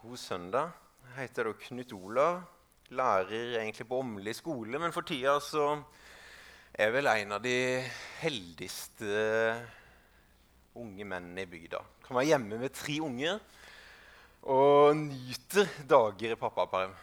God 0.00 0.16
søndag. 0.16 0.70
Jeg 1.04 1.26
heter 1.26 1.44
da 1.44 1.50
Knut 1.60 1.90
Olav. 1.92 2.38
Lærer 2.96 3.58
egentlig 3.60 3.84
på 3.84 3.98
Åmli 4.00 4.32
skole, 4.32 4.78
men 4.80 4.94
for 4.96 5.04
tida 5.04 5.34
så 5.44 5.74
er 6.72 6.86
jeg 6.86 6.94
vel 6.94 7.08
en 7.10 7.34
av 7.36 7.42
de 7.44 7.56
heldigste 8.22 9.10
unge 10.80 11.04
mennene 11.04 11.44
i 11.44 11.50
bygda. 11.50 11.82
Kan 12.06 12.16
være 12.16 12.30
hjemme 12.30 12.60
med 12.62 12.72
tre 12.72 12.94
unger 13.04 13.42
og 14.48 14.96
nyter 14.96 15.68
dager 15.90 16.32
i 16.32 16.38
pappaperm. 16.40 16.94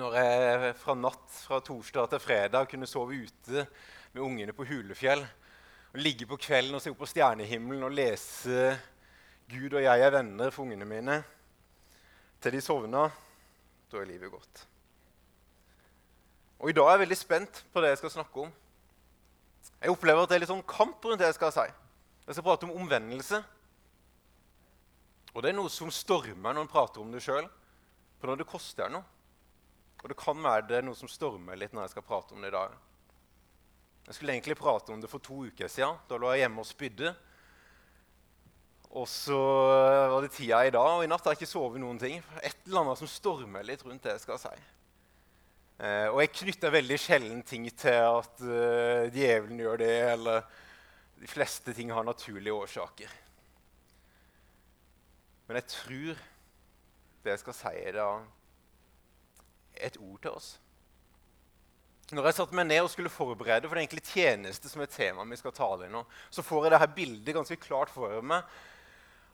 Når 0.00 0.16
jeg 0.16 0.70
fra 0.80 0.94
natt 0.96 1.42
fra 1.42 1.58
torsdag 1.66 2.08
til 2.14 2.22
fredag 2.24 2.70
kunne 2.70 2.88
sove 2.88 3.18
ute 3.26 3.66
med 4.14 4.22
ungene 4.24 4.54
på 4.56 4.64
Hulefjell 4.70 5.26
og 5.26 6.00
ligge 6.00 6.24
på 6.30 6.40
kvelden 6.40 6.80
og 6.80 6.80
se 6.80 6.94
opp 6.94 7.04
på 7.04 7.10
stjernehimmelen 7.12 7.84
og 7.84 7.92
lese 8.00 8.72
'Gud 9.50 9.76
og 9.76 9.82
jeg 9.82 10.06
er 10.06 10.16
venner' 10.16 10.54
for 10.54 10.64
ungene 10.64 10.88
mine 10.88 11.18
til 12.40 12.56
de 12.56 12.62
sovna, 12.64 13.06
da 13.90 14.00
er 14.00 14.08
livet 14.08 14.32
godt. 14.32 14.64
Og 16.60 16.70
I 16.70 16.76
dag 16.76 16.88
er 16.88 16.96
jeg 16.96 17.04
veldig 17.04 17.18
spent 17.18 17.62
på 17.72 17.82
det 17.82 17.92
jeg 17.92 18.00
skal 18.02 18.12
snakke 18.18 18.44
om. 18.46 18.50
Jeg 19.80 19.92
opplever 19.92 20.24
at 20.24 20.30
det 20.30 20.36
er 20.36 20.42
litt 20.42 20.52
sånn 20.52 20.66
kamp 20.68 21.04
rundt 21.04 21.20
det 21.20 21.30
jeg 21.30 21.38
skal 21.38 21.54
si. 21.56 21.64
Jeg 22.26 22.36
skal 22.36 22.46
prate 22.46 22.68
om 22.68 22.76
omvendelse. 22.82 23.40
Og 25.32 25.42
det 25.42 25.52
er 25.52 25.56
noe 25.56 25.72
som 25.72 25.92
stormer 25.94 26.52
når 26.52 26.66
en 26.66 26.70
prater 26.70 27.00
om 27.00 27.12
det 27.12 27.22
sjøl, 27.24 27.46
for 28.20 28.28
når 28.28 28.42
det 28.42 28.50
koster 28.50 28.92
noe. 28.92 29.06
Og 30.00 30.08
det 30.12 30.16
kan 30.20 30.38
være 30.40 30.66
det 30.68 30.78
er 30.78 30.86
noe 30.86 30.96
som 30.96 31.08
stormer 31.12 31.58
litt 31.60 31.74
når 31.76 31.86
jeg 31.86 31.94
skal 31.94 32.06
prate 32.08 32.36
om 32.36 32.44
det 32.44 32.52
i 32.52 32.56
dag. 32.56 32.76
Jeg 34.06 34.16
skulle 34.16 34.34
egentlig 34.34 34.56
prate 34.58 34.92
om 34.92 35.00
det 35.00 35.10
for 35.12 35.22
to 35.22 35.44
uker 35.48 35.68
siden. 35.68 35.98
Da 36.08 36.18
lå 36.18 36.32
jeg 36.32 36.44
hjemme 36.44 36.64
og 36.64 36.68
spydde. 36.68 37.12
Og 38.90 39.06
så 39.06 39.38
var 40.10 40.24
det 40.24 40.32
tida 40.34 40.64
i 40.66 40.72
dag, 40.74 40.96
og 40.96 41.04
i 41.04 41.08
natt 41.10 41.22
har 41.22 41.36
jeg 41.36 41.44
ikke 41.44 41.52
sovet 41.52 41.78
noen 41.82 41.98
ting. 42.00 42.16
Et 42.42 42.56
eller 42.66 42.82
annet 42.82 42.98
som 42.98 43.10
stormer 43.10 43.66
litt 43.66 43.84
rundt 43.86 44.02
det 44.02 44.16
jeg 44.16 44.24
skal 44.24 44.40
si. 44.42 44.54
Eh, 45.80 46.08
og 46.10 46.18
jeg 46.24 46.32
knytter 46.40 46.74
veldig 46.74 46.98
sjelden 46.98 47.44
ting 47.46 47.68
til 47.70 48.00
at 48.02 48.42
eh, 48.42 49.06
djevelen 49.14 49.62
gjør 49.62 49.78
det, 49.80 49.94
eller 50.16 50.42
de 51.20 51.30
fleste 51.30 51.72
ting 51.76 51.92
har 51.94 52.04
naturlige 52.04 52.56
årsaker. 52.56 53.14
Men 55.46 55.60
jeg 55.60 55.68
tror 55.70 56.18
det 57.22 57.32
jeg 57.32 57.42
skal 57.44 57.56
si, 57.56 57.72
er 57.78 58.00
et 59.86 59.96
ord 60.02 60.18
til 60.24 60.34
oss. 60.34 60.50
Når 62.10 62.26
jeg 62.26 62.38
satte 62.40 62.58
meg 62.58 62.66
ned 62.66 62.82
og 62.82 62.90
skulle 62.90 63.12
forberede 63.12 63.68
for 63.68 63.78
det 63.78 63.84
egentlig 63.84 64.02
tjeneste 64.08 64.66
som 64.66 64.82
er 64.82 64.90
temaet 64.90 65.30
vi 65.30 65.38
skal 65.38 65.54
tale 65.54 65.86
i 65.86 65.92
nå, 65.92 66.02
så 66.34 66.42
får 66.42 66.66
jeg 66.66 66.74
dette 66.74 66.90
bildet 66.96 67.36
ganske 67.36 67.58
klart 67.62 67.92
for 67.94 68.18
meg 68.26 68.50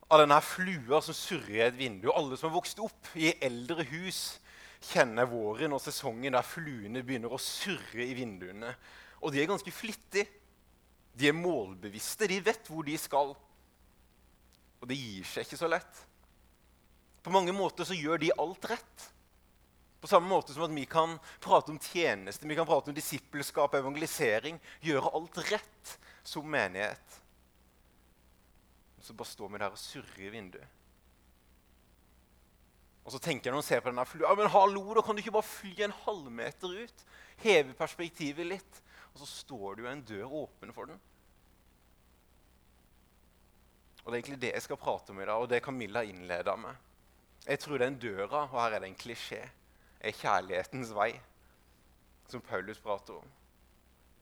av 0.09 0.23
denne 0.23 0.39
flua 0.45 1.01
som 1.03 1.17
surrer 1.17 1.57
i 1.57 1.65
et 1.67 1.79
vindu. 1.79 2.11
Alle 2.13 2.39
som 2.39 2.51
har 2.51 2.57
vokst 2.59 2.81
opp 2.83 3.11
i 3.19 3.33
eldre 3.43 3.87
hus, 3.91 4.39
kjenner 4.87 5.27
våren 5.31 5.75
og 5.75 5.83
sesongen 5.83 6.37
der 6.37 6.47
fluene 6.47 7.03
begynner 7.03 7.33
å 7.33 7.43
surre 7.43 8.05
i 8.05 8.15
vinduene. 8.15 8.71
Og 9.25 9.33
de 9.35 9.43
er 9.43 9.51
ganske 9.51 9.73
flittige. 9.75 10.29
De 11.17 11.31
er 11.31 11.37
målbevisste. 11.37 12.29
De 12.31 12.39
vet 12.45 12.71
hvor 12.71 12.87
de 12.87 12.95
skal. 13.01 13.33
Og 14.77 14.89
det 14.91 14.99
gir 15.01 15.27
seg 15.27 15.47
ikke 15.47 15.59
så 15.59 15.71
lett. 15.71 16.03
På 17.25 17.33
mange 17.35 17.55
måter 17.57 17.89
så 17.89 17.97
gjør 17.97 18.21
de 18.23 18.35
alt 18.39 18.69
rett. 18.71 19.07
På 19.99 20.11
samme 20.11 20.29
måte 20.31 20.55
som 20.55 20.69
at 20.69 20.75
vi 20.77 20.85
kan 20.87 21.17
prate 21.43 21.73
om 21.73 21.81
tjeneste, 21.83 22.47
vi 22.47 22.55
kan 22.55 22.69
prate 22.69 22.93
om 22.93 22.95
disippelskap, 22.95 23.75
evangelisering. 23.75 24.61
Gjøre 24.85 25.11
alt 25.17 25.41
rett 25.49 25.97
som 26.23 26.47
menighet 26.47 27.23
så 29.07 29.15
bare 29.15 29.31
står 29.31 29.53
vi 29.53 29.63
der 29.63 29.75
og 29.75 29.81
surrer 29.81 30.27
i 30.27 30.33
vinduet. 30.35 30.77
Og 33.07 33.15
så 33.15 33.21
tenker 33.23 33.49
jeg 33.49 33.55
når 33.55 33.63
ser 33.63 33.83
på 33.85 33.93
denne 33.93 34.05
flua 34.09 34.35
men 34.35 34.51
hallo, 34.51 34.83
da 34.97 35.03
kan 35.07 35.15
du 35.15 35.23
ikke 35.23 35.37
bare 35.37 35.47
fly 35.47 35.75
en 35.87 35.95
halvmeter 36.03 36.73
ut. 36.83 37.05
Heve 37.39 37.77
perspektivet 37.79 38.49
litt. 38.49 38.81
Og 39.13 39.21
så 39.23 39.29
står 39.31 39.77
det 39.77 39.85
jo 39.85 39.91
en 39.93 40.03
dør 40.09 40.35
åpen 40.43 40.75
for 40.75 40.91
den. 40.91 40.99
Og 44.03 44.11
Det 44.11 44.17
er 44.17 44.19
egentlig 44.21 44.41
det 44.43 44.53
jeg 44.53 44.63
skal 44.63 44.79
prate 44.79 45.15
om 45.15 45.21
i 45.23 45.25
dag, 45.27 45.39
og 45.39 45.49
det 45.51 45.63
Camilla 45.63 46.03
innleda 46.07 46.57
med. 46.57 46.75
Jeg 47.47 47.59
tror 47.63 47.79
den 47.79 47.99
døra, 47.99 48.43
og 48.45 48.61
her 48.61 48.75
er 48.75 48.83
det 48.83 48.91
en 48.91 48.99
klisjé, 48.99 49.41
er 50.01 50.15
kjærlighetens 50.15 50.93
vei, 50.95 51.13
som 52.31 52.43
Paulus 52.43 52.79
prater 52.83 53.19
om. 53.19 53.36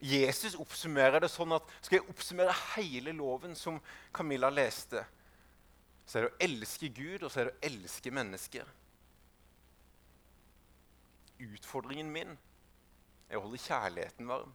Jesus 0.04 0.56
oppsummerer 0.60 1.22
det 1.24 1.30
sånn 1.32 1.54
at 1.56 1.68
skal 1.80 2.00
jeg 2.00 2.08
oppsummere 2.12 2.54
hele 2.74 3.14
loven 3.16 3.54
som 3.56 3.78
Camilla 4.12 4.50
leste, 4.52 5.00
så 6.04 6.18
er 6.18 6.26
det 6.26 6.32
å 6.32 6.42
elske 6.44 6.90
Gud, 6.92 7.22
og 7.22 7.30
så 7.32 7.40
er 7.40 7.48
det 7.48 7.54
å 7.54 7.68
elske 7.70 8.12
mennesker. 8.12 8.68
Utfordringen 11.44 12.12
min 12.12 12.36
er 13.30 13.38
å 13.38 13.46
holde 13.46 13.62
kjærligheten 13.64 14.28
varm. 14.28 14.52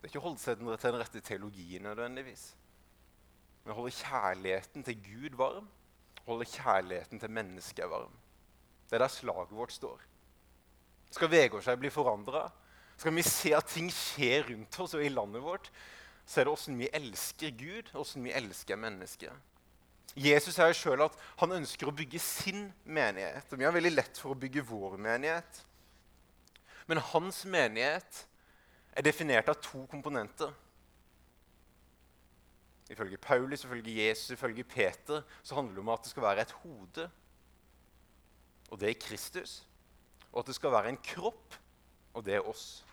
Det 0.00 0.08
er 0.08 0.14
ikke 0.14 0.22
å 0.22 0.28
holde 0.30 0.40
seg 0.40 0.60
til 0.60 0.86
den 0.86 1.00
rette 1.02 1.24
teologien 1.24 1.84
nødvendigvis. 1.84 2.48
Men 3.64 3.74
å 3.74 3.80
holde 3.80 3.96
kjærligheten 3.98 4.84
til 4.86 5.00
Gud 5.04 5.36
varm, 5.36 5.68
holde 6.26 6.48
kjærligheten 6.48 7.20
til 7.20 7.32
mennesket 7.42 7.90
varm. 7.90 8.12
Det 8.86 8.96
er 8.96 9.04
der 9.04 9.12
slaget 9.12 9.56
vårt 9.56 9.74
står. 9.74 10.04
Skal 11.10 11.30
Vegårshei 11.30 11.76
bli 11.80 11.90
forandra, 11.90 12.46
skal 12.96 13.14
vi 13.16 13.24
se 13.26 13.52
at 13.56 13.68
ting 13.68 13.90
skjer 13.92 14.48
rundt 14.50 14.80
oss 14.80 14.96
og 14.96 15.04
i 15.04 15.12
landet 15.12 15.44
vårt, 15.44 15.70
så 16.26 16.40
er 16.40 16.48
det 16.48 16.54
åssen 16.56 16.78
vi 16.80 16.88
elsker 16.96 17.52
Gud, 17.54 17.92
åssen 17.94 18.24
vi 18.26 18.34
elsker 18.34 18.78
mennesker. 18.80 19.34
Jesus 20.16 20.56
sier 20.56 20.72
sjøl 20.72 21.04
at 21.04 21.16
han 21.42 21.58
ønsker 21.58 21.90
å 21.90 21.94
bygge 21.94 22.18
sin 22.22 22.70
menighet. 22.88 23.50
og 23.52 23.60
Vi 23.60 23.66
har 23.66 23.74
veldig 23.74 23.92
lett 23.92 24.16
for 24.16 24.32
å 24.32 24.38
bygge 24.38 24.64
vår 24.64 24.96
menighet. 24.96 25.60
Men 26.88 27.02
hans 27.12 27.42
menighet 27.44 28.22
er 28.96 29.04
definert 29.04 29.50
av 29.52 29.60
to 29.60 29.82
komponenter. 29.90 30.54
Ifølge 32.88 33.18
Paulus, 33.18 33.66
ifølge 33.66 33.98
Jesus, 34.06 34.30
ifølge 34.30 34.64
Peter 34.64 35.22
så 35.42 35.58
handler 35.58 35.74
det 35.74 35.84
om 35.84 35.92
at 35.92 36.04
det 36.06 36.14
skal 36.14 36.22
være 36.22 36.46
et 36.46 36.56
hode. 36.62 37.08
Og 38.70 38.80
det 38.80 38.88
er 38.88 39.00
Kristus. 39.02 39.66
Og 40.32 40.40
at 40.40 40.48
det 40.48 40.56
skal 40.56 40.72
være 40.72 40.94
en 40.94 41.02
kropp, 41.02 41.60
og 42.14 42.24
det 42.24 42.38
er 42.38 42.48
oss. 42.48 42.85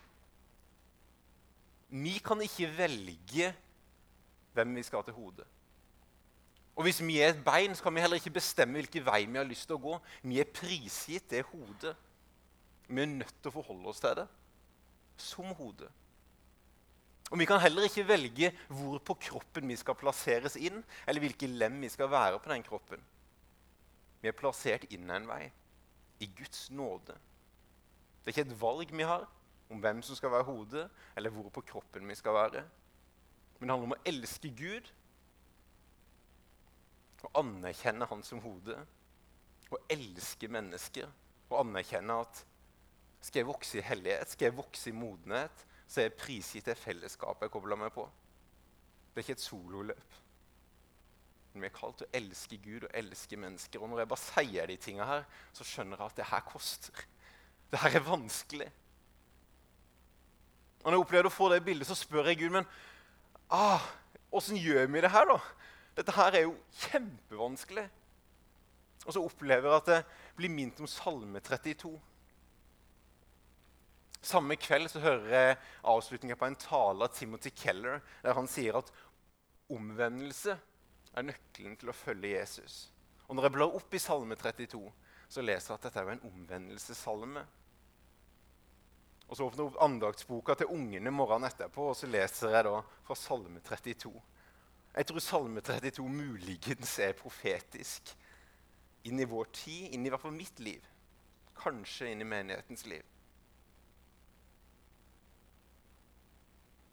Vi 1.94 2.18
kan 2.24 2.40
ikke 2.42 2.70
velge 2.74 3.50
hvem 4.54 4.76
vi 4.76 4.82
skal 4.86 5.04
til 5.06 5.14
hodet. 5.14 5.46
Og 6.74 6.82
hvis 6.82 6.98
vi 7.06 7.20
er 7.22 7.30
et 7.30 7.44
bein, 7.46 7.74
så 7.74 7.82
kan 7.82 7.94
vi 7.94 8.02
heller 8.02 8.18
ikke 8.18 8.34
bestemme 8.34 8.80
hvilken 8.80 9.04
vei 9.06 9.20
vi 9.26 9.38
har 9.38 9.46
lyst 9.46 9.68
til 9.70 9.76
å 9.76 9.82
gå. 9.82 9.98
Vi 10.26 10.40
er 10.42 10.50
prisgitt 10.50 11.28
det 11.30 11.44
hodet. 11.52 11.94
Vi 12.88 13.02
er 13.02 13.12
nødt 13.12 13.36
til 13.38 13.52
å 13.52 13.54
forholde 13.54 13.92
oss 13.92 14.02
til 14.02 14.16
det 14.18 14.26
som 15.16 15.52
hodet. 15.54 15.90
Og 17.30 17.38
Vi 17.38 17.46
kan 17.48 17.60
heller 17.62 17.86
ikke 17.86 18.06
velge 18.08 18.50
hvor 18.68 18.98
på 18.98 19.14
kroppen 19.28 19.68
vi 19.70 19.76
skal 19.78 19.96
plasseres 19.98 20.56
inn, 20.56 20.82
eller 21.06 21.22
hvilke 21.22 21.46
lem 21.46 21.80
vi 21.82 21.88
skal 21.88 22.10
være 22.10 22.38
på 22.42 22.50
den 22.50 22.62
kroppen. 22.66 23.00
Vi 24.20 24.28
er 24.28 24.36
plassert 24.36 24.84
inn 24.92 25.10
en 25.10 25.26
vei, 25.28 25.46
i 26.20 26.26
Guds 26.26 26.68
nåde. 26.70 27.16
Det 28.22 28.30
er 28.30 28.34
ikke 28.34 28.46
et 28.50 28.60
valg 28.60 28.92
vi 28.92 29.06
har, 29.08 29.26
om 29.72 29.80
hvem 29.80 30.02
som 30.04 30.16
skal 30.18 30.32
være 30.34 30.48
hodet, 30.48 30.84
eller 31.16 31.32
hvor 31.32 31.48
på 31.52 31.64
kroppen 31.64 32.08
vi 32.08 32.16
skal 32.18 32.36
være. 32.36 32.64
Men 33.58 33.68
det 33.68 33.74
handler 33.74 33.90
om 33.90 33.96
å 33.96 34.04
elske 34.08 34.50
Gud 34.56 34.90
og 37.24 37.38
anerkjenne 37.40 38.08
Han 38.10 38.22
som 38.26 38.42
hodet. 38.44 38.80
Og 39.72 39.78
elske 39.90 40.48
mennesker 40.52 41.08
og 41.48 41.60
anerkjenne 41.62 42.18
at 42.24 42.42
skal 43.24 43.40
jeg 43.40 43.48
vokse 43.48 43.78
i 43.80 43.84
hellighet, 43.84 44.30
skal 44.30 44.50
jeg 44.50 44.56
vokse 44.58 44.90
i 44.90 44.96
modenhet, 44.96 45.64
så 45.88 46.00
er 46.00 46.10
jeg 46.10 46.18
prisgitt 46.20 46.68
det 46.68 46.76
fellesskapet 46.76 47.46
jeg 47.46 47.54
kobler 47.54 47.80
meg 47.80 47.92
på. 47.94 48.04
Det 49.14 49.22
er 49.22 49.24
ikke 49.24 49.36
et 49.38 49.44
sololøp. 49.46 50.20
Men 51.54 51.64
vi 51.64 51.68
er 51.70 51.74
kalt 51.76 52.00
til 52.00 52.08
å 52.08 52.16
elske 52.18 52.58
Gud 52.60 52.84
og 52.84 52.94
elske 52.98 53.38
mennesker. 53.38 53.80
Og 53.80 53.90
når 53.90 54.02
jeg 54.02 54.10
bare 54.10 54.24
sier 54.24 54.68
de 54.68 54.76
tinga 54.82 55.06
her, 55.08 55.26
så 55.54 55.66
skjønner 55.66 56.00
jeg 56.00 56.10
at 56.10 56.16
det 56.18 56.30
her 56.32 56.46
koster. 56.48 57.04
Det 57.70 57.80
her 57.80 57.96
er 58.00 58.04
vanskelig. 58.08 58.70
Og 60.84 60.90
når 60.90 60.98
jeg 60.98 61.06
opplevde 61.06 61.30
å 61.32 61.34
få 61.34 61.50
det 61.50 61.64
bildet, 61.64 61.88
så 61.88 61.96
spør 61.96 62.28
jeg 62.28 62.42
Gud 62.44 62.54
men 62.58 62.66
ah, 63.48 63.84
gjør 64.30 64.86
vi 64.92 65.00
det 65.00 65.10
her, 65.10 65.28
da? 65.30 65.38
Dette 65.96 66.12
her 66.12 66.36
er 66.36 66.44
jo 66.44 66.56
kjempevanskelig. 66.84 67.84
Og 69.04 69.14
så 69.14 69.22
opplever 69.22 69.68
jeg 69.68 69.80
at 69.80 69.88
det 69.90 70.00
blir 70.36 70.52
minnet 70.52 70.80
om 70.82 70.90
Salme 70.90 71.40
32. 71.40 71.92
Samme 74.24 74.56
kveld 74.56 74.88
så 74.88 75.02
hører 75.04 75.32
jeg 75.34 75.56
avslutninga 75.92 76.36
på 76.40 76.48
en 76.48 76.56
tale 76.56 77.04
av 77.04 77.12
Timothy 77.12 77.52
Keller, 77.52 78.00
der 78.24 78.36
han 78.36 78.48
sier 78.48 78.80
at 78.80 78.92
omvendelse 79.72 80.56
er 81.14 81.26
nøkkelen 81.28 81.76
til 81.80 81.92
å 81.92 81.96
følge 81.96 82.32
Jesus. 82.32 82.88
Og 83.28 83.36
Når 83.36 83.46
jeg 83.46 83.56
blar 83.56 83.76
opp 83.76 83.94
i 83.94 84.00
Salme 84.00 84.36
32, 84.36 84.80
så 85.28 85.44
leser 85.44 85.72
jeg 85.72 85.78
at 85.78 85.86
dette 85.88 86.00
er 86.00 86.14
en 86.14 86.26
omvendelsessalme. 86.30 87.44
Og 89.28 89.36
Så 89.36 89.46
åpner 89.46 89.64
jeg 89.64 89.72
opp 89.72 89.82
andaktsboka 89.82 90.54
til 90.54 90.70
ungene 90.74 91.10
morgenen 91.10 91.48
etterpå, 91.48 91.88
og 91.90 91.96
så 91.96 92.06
leser 92.06 92.52
jeg 92.54 92.66
da 92.66 92.80
fra 93.06 93.16
Salme 93.18 93.60
32. 93.64 94.12
Jeg 94.94 95.06
tror 95.06 95.24
Salme 95.24 95.60
32 95.64 96.04
muligens 96.08 96.98
er 97.02 97.16
profetisk 97.18 98.14
inn 99.04 99.20
i 99.20 99.28
vår 99.28 99.48
tid, 99.52 99.88
inn 99.92 100.06
i 100.06 100.12
hvert 100.12 100.22
fall 100.22 100.36
mitt 100.36 100.60
liv. 100.60 100.84
Kanskje 101.58 102.12
inn 102.12 102.22
i 102.22 102.28
menighetens 102.28 102.86
liv. 102.86 103.02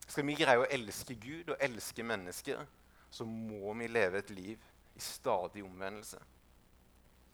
Skal 0.07 0.27
vi 0.27 0.35
greie 0.35 0.59
å 0.59 0.67
elske 0.67 1.15
Gud 1.15 1.53
og 1.53 1.61
elske 1.63 2.03
mennesker, 2.03 2.65
så 3.11 3.27
må 3.27 3.71
vi 3.79 3.87
leve 3.87 4.19
et 4.19 4.31
liv 4.33 4.71
i 4.95 5.03
stadig 5.03 5.63
omvendelse. 5.63 6.19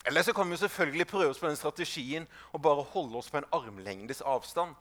Eller 0.06 0.24
så 0.24 0.34
kan 0.34 0.50
vi 0.52 0.58
selvfølgelig 0.58 1.08
prøve 1.08 1.32
oss 1.34 1.40
på 1.40 1.48
den 1.48 1.58
strategien 1.58 2.28
og 2.52 2.62
bare 2.62 2.86
holde 2.94 3.18
oss 3.18 3.32
på 3.32 3.42
en 3.42 3.50
armlengdes 3.52 4.22
avstand. 4.22 4.76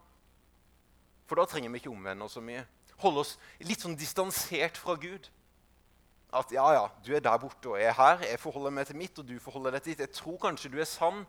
For 1.26 1.38
da 1.38 1.46
trenger 1.50 1.72
vi 1.72 1.82
ikke 1.82 1.92
omvende 1.92 2.26
oss 2.26 2.36
så 2.38 2.42
mye. 2.44 2.64
Holde 3.02 3.24
oss 3.24 3.34
litt 3.66 3.82
sånn 3.82 3.96
distansert 3.98 4.78
fra 4.80 4.96
Gud. 5.00 5.28
At 6.36 6.52
ja, 6.54 6.66
ja, 6.74 6.84
du 7.04 7.12
er 7.16 7.24
der 7.24 7.40
borte 7.40 7.72
og 7.72 7.80
er 7.80 7.94
her. 7.96 8.22
Jeg 8.26 8.40
forholder 8.42 8.74
meg 8.74 8.88
til 8.88 8.98
mitt, 8.98 9.18
og 9.18 9.26
du 9.28 9.36
forholder 9.42 9.76
deg 9.76 9.84
til 9.84 9.94
ditt. 9.94 10.04
Jeg 10.06 10.16
tror 10.18 10.38
kanskje 10.42 10.70
du 10.72 10.78
er 10.82 10.88
sann, 10.88 11.24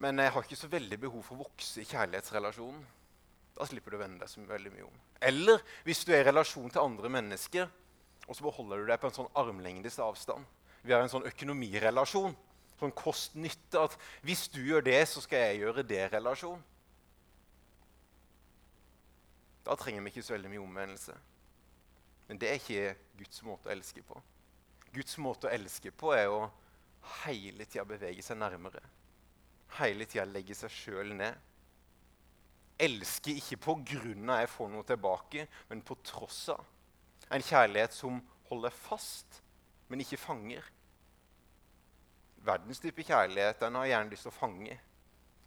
men 0.00 0.20
jeg 0.20 0.32
har 0.34 0.46
ikke 0.46 0.58
så 0.58 0.70
veldig 0.72 0.98
behov 1.00 1.24
for 1.26 1.36
å 1.36 1.44
vokse 1.44 1.82
i 1.82 1.88
kjærlighetsrelasjonen. 1.88 2.82
Da 3.56 3.66
slipper 3.68 3.92
du 3.92 3.98
å 3.98 4.00
vende 4.00 4.22
deg 4.22 4.30
så 4.32 4.42
veldig 4.48 4.72
mye 4.72 4.86
om. 4.86 5.00
Eller 5.20 5.60
hvis 5.84 6.04
du 6.06 6.14
er 6.14 6.22
i 6.22 6.28
relasjon 6.30 6.70
til 6.72 6.80
andre 6.80 7.10
mennesker, 7.12 7.68
og 8.28 8.36
så 8.36 8.46
beholder 8.46 8.80
du 8.80 8.90
deg 8.92 9.00
på 9.02 9.10
en 9.10 9.16
sånn 9.16 9.32
armlengdes 9.36 9.98
avstand. 10.00 10.46
Vi 10.86 10.94
har 10.94 11.02
en 11.04 11.12
sånn 11.12 11.26
økonomirelasjon. 11.28 12.36
Sånn 12.80 12.94
kost-nytte. 12.96 13.82
At 13.82 13.96
hvis 14.24 14.46
du 14.52 14.62
gjør 14.64 14.84
det, 14.86 15.00
så 15.10 15.20
skal 15.24 15.50
jeg 15.50 15.64
gjøre 15.64 15.84
det-relasjon. 15.84 16.60
Da 19.66 19.76
trenger 19.76 20.04
vi 20.04 20.12
ikke 20.12 20.24
så 20.24 20.34
veldig 20.36 20.52
mye 20.52 20.62
omvendelse. 20.64 21.16
Men 22.28 22.40
det 22.40 22.48
er 22.48 22.58
ikke 22.60 22.94
Guds 23.18 23.42
måte 23.46 23.68
å 23.68 23.74
elske 23.74 24.02
på. 24.06 24.16
Guds 24.94 25.18
måte 25.22 25.48
å 25.48 25.52
elske 25.52 25.92
på 25.94 26.12
er 26.16 26.30
å 26.32 26.48
hele 27.24 27.66
tida 27.66 27.84
bevege 27.86 28.22
seg 28.24 28.38
nærmere. 28.40 28.82
Hele 29.78 30.06
tida 30.08 30.26
legge 30.26 30.56
seg 30.58 30.72
sjøl 30.74 31.14
ned. 31.18 31.38
Elske 32.80 33.34
ikke 33.36 33.58
på 33.60 33.76
grunn 33.92 34.30
av 34.32 34.40
jeg 34.40 34.52
får 34.54 34.70
noe 34.72 34.86
tilbake, 34.88 35.46
men 35.68 35.82
på 35.84 35.98
tross 36.06 36.42
av. 36.54 36.62
En 37.30 37.44
kjærlighet 37.44 37.94
som 37.94 38.18
holder 38.48 38.74
fast, 38.74 39.42
men 39.90 40.02
ikke 40.02 40.18
fanger. 40.18 40.64
Verdens 42.46 42.80
type 42.80 43.04
kjærlighet 43.04 43.60
den 43.60 43.76
har 43.76 43.90
gjerne 43.90 44.14
lyst 44.14 44.24
til 44.26 44.32
å 44.32 44.38
fange 44.38 44.78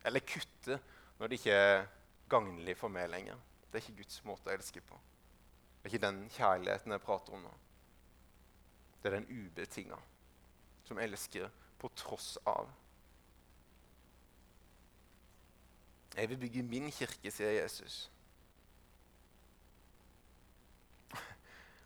eller 0.04 0.24
kutte 0.28 0.78
når 1.20 1.30
det 1.30 1.40
ikke 1.40 1.58
er 1.58 1.86
gagnlig 2.32 2.76
for 2.78 2.92
meg 2.94 3.10
lenger. 3.12 3.40
Det 3.74 3.80
er 3.80 3.88
ikke 3.88 4.04
Guds 4.04 4.20
måte 4.22 4.52
å 4.52 4.54
elske 4.54 4.82
på. 4.86 4.98
Det 5.82 5.88
er 5.90 5.96
ikke 5.96 6.06
den 6.06 6.20
kjærligheten 6.30 6.94
jeg 6.94 7.02
prater 7.02 7.34
om 7.34 7.42
nå. 7.42 7.54
Det 9.02 9.10
er 9.10 9.16
den 9.18 9.26
ubetinga, 9.34 9.98
som 10.86 11.00
elsker 11.02 11.50
på 11.82 11.90
tross 11.98 12.36
av. 12.46 12.70
Jeg 16.14 16.30
vil 16.30 16.38
bygge 16.46 16.64
min 16.70 16.92
kirke, 16.94 17.32
sier 17.34 17.58
Jesus. 17.58 18.12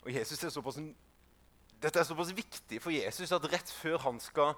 Og 0.03 0.11
Jesus 0.11 0.43
er 0.43 0.51
såpass, 0.51 0.81
Dette 1.81 1.99
er 1.99 2.09
såpass 2.11 2.35
viktig 2.35 2.81
for 2.83 2.91
Jesus 2.91 3.31
at 3.31 3.47
rett 3.53 3.71
før 3.71 3.97
han 4.09 4.19
skal 4.19 4.57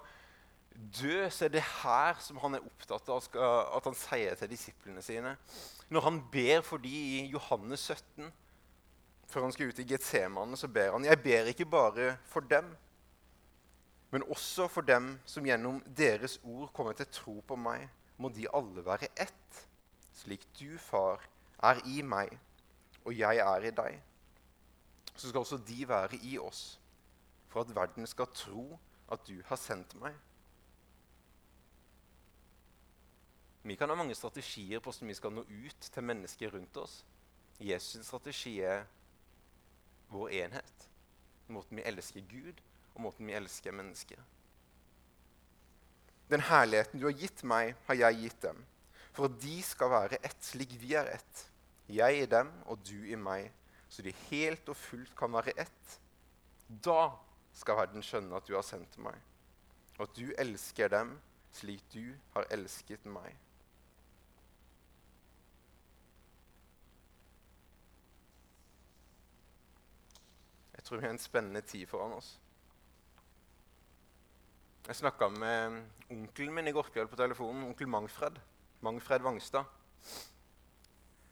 dø, 0.74 1.30
så 1.30 1.46
er 1.46 1.54
det 1.54 1.62
her 1.62 2.18
som 2.18 2.42
han 2.42 2.58
er 2.58 2.66
opptatt 2.66 3.08
av 3.08 3.76
at 3.76 3.86
han 3.86 3.98
sier 3.98 4.34
til 4.34 4.50
disiplene 4.50 5.02
sine. 5.04 5.36
Når 5.90 6.06
han 6.06 6.20
ber 6.32 6.62
for 6.62 6.78
de 6.78 6.90
i 6.90 7.26
Johannes 7.32 7.88
17 7.90 8.30
før 9.30 9.46
han 9.46 9.52
skal 9.54 9.70
ut 9.70 9.78
i 9.78 9.86
Getsemane, 9.86 10.56
så 10.58 10.68
ber 10.68 10.92
han 10.92 11.04
Jeg 11.06 11.22
ber 11.22 11.50
ikke 11.50 11.66
bare 11.66 12.16
for 12.26 12.40
dem, 12.40 12.66
men 14.10 14.22
også 14.26 14.66
for 14.68 14.86
dem 14.86 15.12
som 15.24 15.46
gjennom 15.46 15.82
deres 15.96 16.40
ord 16.42 16.72
kommer 16.74 16.92
til 16.98 17.06
tro 17.14 17.36
på 17.46 17.56
meg, 17.56 17.86
må 18.18 18.28
de 18.34 18.48
alle 18.54 18.82
være 18.84 19.08
ett, 19.16 19.60
slik 20.18 20.46
du, 20.58 20.78
far, 20.78 21.22
er 21.62 21.78
i 21.86 22.02
meg, 22.02 22.34
og 23.04 23.14
jeg 23.16 23.38
er 23.38 23.66
i 23.66 23.74
deg. 23.74 24.00
Så 25.14 25.28
skal 25.28 25.40
også 25.40 25.60
de 25.68 25.88
være 25.88 26.18
i 26.26 26.38
oss, 26.38 26.80
for 27.48 27.62
at 27.62 27.74
verden 27.76 28.06
skal 28.06 28.30
tro 28.34 28.78
at 29.10 29.22
du 29.28 29.38
har 29.46 29.58
sendt 29.58 29.94
meg. 30.02 30.14
Vi 33.62 33.76
kan 33.76 33.90
ha 33.92 33.96
mange 33.96 34.14
strategier 34.16 34.80
på 34.80 34.90
hvordan 34.90 35.10
vi 35.10 35.18
skal 35.18 35.34
nå 35.36 35.44
ut 35.44 35.88
til 35.92 36.04
mennesker 36.04 36.52
rundt 36.54 36.76
oss. 36.80 37.02
Jesus' 37.60 38.06
strategi 38.08 38.56
er 38.64 38.86
vår 40.08 40.32
enhet. 40.44 40.86
Måten 41.52 41.76
vi 41.76 41.84
elsker 41.84 42.24
Gud, 42.30 42.60
og 42.94 43.02
måten 43.04 43.28
vi 43.28 43.36
elsker 43.36 43.74
mennesker. 43.76 44.22
Den 46.30 46.40
herligheten 46.46 47.00
du 47.00 47.08
har 47.08 47.16
gitt 47.18 47.42
meg, 47.44 47.74
har 47.86 47.98
jeg 47.98 48.20
gitt 48.22 48.42
dem, 48.42 48.64
for 49.12 49.26
at 49.26 49.40
de 49.42 49.56
skal 49.66 49.90
være 49.90 50.20
ett 50.24 50.44
slik 50.46 50.76
vi 50.80 50.94
er 50.94 51.10
ett. 51.16 51.46
Jeg 51.90 52.22
i 52.22 52.28
dem 52.30 52.52
og 52.70 52.78
du 52.86 52.96
i 53.10 53.18
meg, 53.18 53.50
så 53.90 54.02
de 54.06 54.14
helt 54.30 54.68
og 54.70 54.78
fullt 54.78 55.12
kan 55.18 55.34
være 55.34 55.56
ett. 55.58 55.98
Da 56.70 57.10
skal 57.52 57.80
verden 57.82 58.04
skjønne 58.06 58.38
at 58.38 58.46
du 58.46 58.54
har 58.54 58.64
sendt 58.64 58.96
meg, 59.02 59.18
og 59.98 60.06
at 60.06 60.16
du 60.16 60.30
elsker 60.38 60.88
dem 60.88 61.16
slik 61.52 61.82
du 61.92 62.14
har 62.36 62.46
elsket 62.54 63.04
meg. 63.10 63.34
Tror 70.90 70.98
vi 70.98 71.06
har 71.06 71.14
en 71.14 71.22
spennende 71.22 71.62
tid 71.62 71.86
foran 71.86 72.16
oss. 72.16 72.32
Jeg 74.88 74.96
snakka 74.98 75.28
med 75.30 75.76
onkelen 76.10 76.56
min 76.56 76.66
i 76.66 76.74
går 76.74 76.88
kveld 76.90 77.12
på 77.12 77.18
telefonen. 77.20 77.68
Onkel 77.68 77.86
Mangfred. 77.86 78.40
Mangfred 78.82 79.22
Vangstad. 79.22 79.68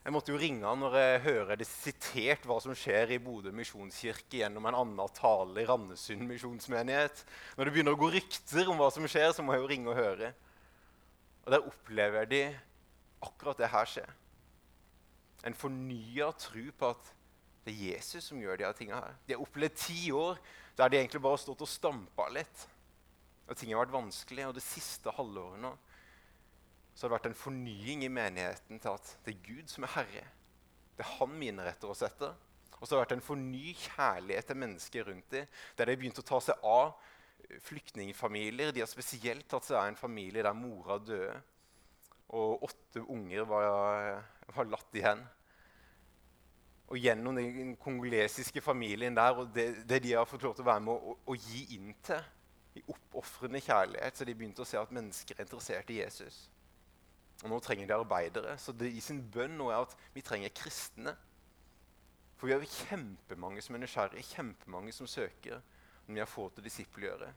Jeg 0.04 0.14
måtte 0.14 0.30
jo 0.30 0.38
ringe 0.38 0.62
han 0.62 0.78
når 0.78 0.94
jeg 0.94 1.24
hører 1.24 1.58
det 1.58 1.66
sitert 1.66 2.46
hva 2.46 2.60
som 2.62 2.76
skjer 2.78 3.16
i 3.16 3.18
Bodø 3.20 3.50
misjonskirke 3.52 4.44
gjennom 4.44 4.70
en 4.70 4.78
annen 4.78 5.12
tale 5.16 5.64
i 5.64 5.66
Randesund 5.66 6.22
misjonsmenighet. 6.30 7.24
Når 7.58 7.66
det 7.66 7.74
begynner 7.74 7.98
å 7.98 8.00
gå 8.00 8.12
rykter 8.14 8.70
om 8.70 8.78
hva 8.78 8.92
som 8.94 9.10
skjer, 9.10 9.34
så 9.34 9.42
må 9.42 9.56
jeg 9.56 9.64
jo 9.64 9.70
ringe 9.74 9.90
og 9.90 9.98
høre. 9.98 10.32
Og 11.42 11.52
der 11.52 11.66
opplever 11.66 12.30
de 12.30 12.44
akkurat 13.26 13.58
det 13.58 13.74
her 13.74 13.90
skjer. 13.90 14.14
En 15.50 15.58
fornya 15.58 16.30
tro 16.46 16.64
på 16.78 16.94
at 16.94 17.14
det 17.66 17.74
er 17.74 17.84
Jesus 17.94 18.30
som 18.30 18.40
gjør 18.40 18.60
de 18.60 18.72
tingene 18.78 19.02
her. 19.02 19.16
De 19.26 19.34
har 19.34 19.44
opplevd 19.44 19.76
ti 19.78 20.08
år 20.14 20.40
der 20.78 20.90
de 20.90 21.00
egentlig 21.00 21.20
bare 21.22 21.36
har 21.36 21.42
stått 21.42 21.64
og 21.64 21.70
stampa 21.70 22.28
litt. 22.32 22.64
Og 23.48 23.56
ting 23.56 23.72
har 23.72 23.82
vært 23.82 23.96
vanskelig. 23.96 24.46
Og 24.48 24.56
det 24.56 24.64
siste 24.64 25.12
halvåret 25.16 25.60
nå 25.62 25.74
så 26.98 27.06
har 27.06 27.12
det 27.12 27.18
vært 27.20 27.28
en 27.28 27.38
fornying 27.38 28.00
i 28.02 28.10
menigheten 28.10 28.80
til 28.82 28.90
at 28.90 29.10
det 29.22 29.36
er 29.36 29.42
Gud 29.44 29.68
som 29.70 29.84
er 29.86 29.92
herre. 29.92 30.24
Det 30.98 31.04
er 31.04 31.12
han 31.20 31.36
mine 31.38 31.62
retter 31.62 31.92
oss 31.92 32.02
etter. 32.02 32.32
Og 32.78 32.80
så 32.82 32.94
har 32.94 32.98
det 32.98 33.04
vært 33.04 33.14
en 33.20 33.26
forny 33.28 33.70
kjærlighet 33.84 34.48
til 34.50 34.58
mennesker 34.58 35.06
rundt 35.06 35.28
dem, 35.30 35.46
der 35.78 35.86
de 35.86 35.94
har 35.94 36.00
begynt 36.00 36.18
å 36.18 36.26
ta 36.26 36.40
seg 36.42 36.66
av 36.66 36.96
flyktningfamilier. 37.68 38.74
De 38.74 38.82
har 38.82 38.90
spesielt 38.90 39.46
tatt 39.50 39.68
seg 39.68 39.78
av 39.78 39.92
en 39.92 39.98
familie 39.98 40.42
der 40.42 40.58
mora 40.58 40.98
døde, 40.98 41.38
og 42.34 42.66
åtte 42.66 43.06
unger 43.06 43.46
var, 43.48 43.68
var 44.56 44.68
latt 44.68 44.98
igjen 44.98 45.22
og 46.88 46.96
gjennom 46.96 47.36
den 47.36 47.74
kongolesiske 47.76 48.62
familien 48.64 49.16
der 49.16 49.36
og 49.36 49.50
det, 49.54 49.84
det, 49.88 50.02
de 50.02 50.14
har 50.16 50.28
fått 50.28 50.46
lov 50.46 50.54
til 50.56 50.64
å 50.64 50.70
være 50.70 50.84
med 50.86 50.94
å, 50.94 51.16
å 51.28 51.36
gi 51.36 51.64
inn 51.76 51.92
til 52.04 52.22
i 52.78 52.84
oppofrende 52.88 53.60
kjærlighet, 53.60 54.16
så 54.16 54.24
de 54.24 54.34
begynte 54.38 54.62
å 54.62 54.68
se 54.68 54.78
at 54.80 54.92
mennesker 54.94 55.36
er 55.36 55.44
interessert 55.44 55.90
i 55.92 55.98
Jesus. 55.98 56.46
Og 57.42 57.50
nå 57.52 57.58
trenger 57.62 57.90
de 57.90 57.96
arbeidere. 57.96 58.54
Så 58.58 58.72
det 58.74 58.90
i 58.94 59.02
sin 59.02 59.20
bønn 59.34 59.56
nå 59.58 59.68
er 59.70 59.82
at 59.82 59.94
vi 60.14 60.22
trenger 60.26 60.54
kristne. 60.54 61.14
For 62.38 62.48
vi 62.48 62.54
har 62.54 62.64
kjempemange 62.88 63.62
som 63.62 63.76
er 63.76 63.82
nysgjerrige, 63.82 64.26
kjempemange 64.30 64.94
som 64.94 65.10
søker. 65.10 65.62
Men 66.06 66.18
vi 66.18 66.22
har 66.22 66.30
få 66.30 66.48
til 66.54 66.66
disippelgjøre. 66.66 67.30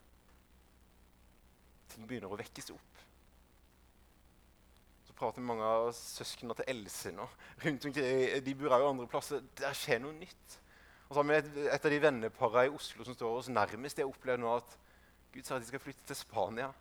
Ting 1.91 2.07
begynner 2.09 2.33
å 2.33 2.39
vekkes 2.39 2.71
opp 2.73 3.05
prater 5.21 5.43
med 5.43 5.51
mange 5.53 5.67
av 5.69 5.91
søsknene 5.93 6.55
til 6.57 6.69
Else 6.73 7.11
nå. 7.13 7.27
rundt 7.65 7.85
omkring, 7.85 8.43
De 8.45 8.55
bor 8.57 8.73
jo 8.73 8.89
andre 8.89 9.07
plasser. 9.07 9.43
Der 9.59 9.77
skjer 9.77 10.01
noe 10.01 10.17
nytt. 10.17 10.57
Og 11.07 11.13
så 11.13 11.21
har 11.21 11.27
vi 11.27 11.35
et, 11.37 11.49
et 11.75 11.85
av 11.85 11.93
de 11.93 11.99
venneparene 12.01 12.69
i 12.69 12.75
Oslo 12.75 13.05
som 13.05 13.17
står 13.17 13.37
oss 13.37 13.49
nærmest. 13.51 13.99
Jeg 13.99 14.07
har 14.07 14.37
nå 14.41 14.55
at 14.55 14.77
Gud 15.33 15.43
sa 15.45 15.57
at 15.57 15.63
de 15.63 15.69
skal 15.69 15.83
flytte 15.83 16.07
til 16.07 16.17
Spania. 16.17 16.71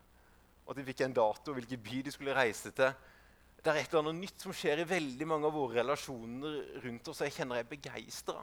Og 0.65 0.73
at 0.73 0.79
de 0.79 0.87
fikk 0.87 1.03
en 1.05 1.17
dato 1.17 1.53
hvilken 1.53 1.83
by 1.83 2.01
de 2.07 2.15
skulle 2.15 2.37
reise 2.37 2.71
til. 2.71 2.95
Det 3.61 3.69
er 3.69 3.83
et 3.83 3.91
eller 3.93 4.07
annet 4.07 4.23
nytt 4.23 4.41
som 4.41 4.55
skjer 4.57 4.81
i 4.81 4.89
veldig 4.89 5.27
mange 5.29 5.51
av 5.51 5.53
våre 5.53 5.83
relasjoner 5.83 6.81
rundt 6.85 7.11
oss. 7.13 7.21
og 7.21 7.29
Jeg 7.29 7.37
kjenner 7.37 7.61
jeg 7.61 7.67
er 7.67 7.75
begeistra. 7.75 8.39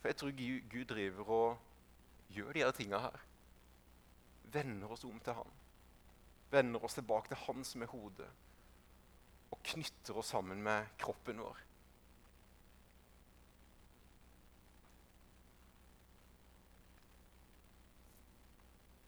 For 0.00 0.10
jeg 0.10 0.18
tror 0.18 0.34
Gud 0.72 0.88
driver 0.90 1.30
og 1.36 2.34
gjør 2.34 2.56
de 2.56 2.64
her 2.64 2.74
tinga 2.74 3.04
her. 3.06 3.22
Vender 4.56 4.90
oss 4.96 5.06
om 5.06 5.20
til 5.22 5.38
Han 5.38 5.54
vender 6.50 6.84
oss 6.84 6.96
tilbake 6.98 7.32
til 7.32 7.40
Han 7.46 7.64
som 7.66 7.82
er 7.82 7.90
hodet, 7.90 8.28
og 9.50 9.62
knytter 9.72 10.18
oss 10.18 10.32
sammen 10.34 10.62
med 10.62 10.90
kroppen 11.00 11.40
vår. 11.42 11.62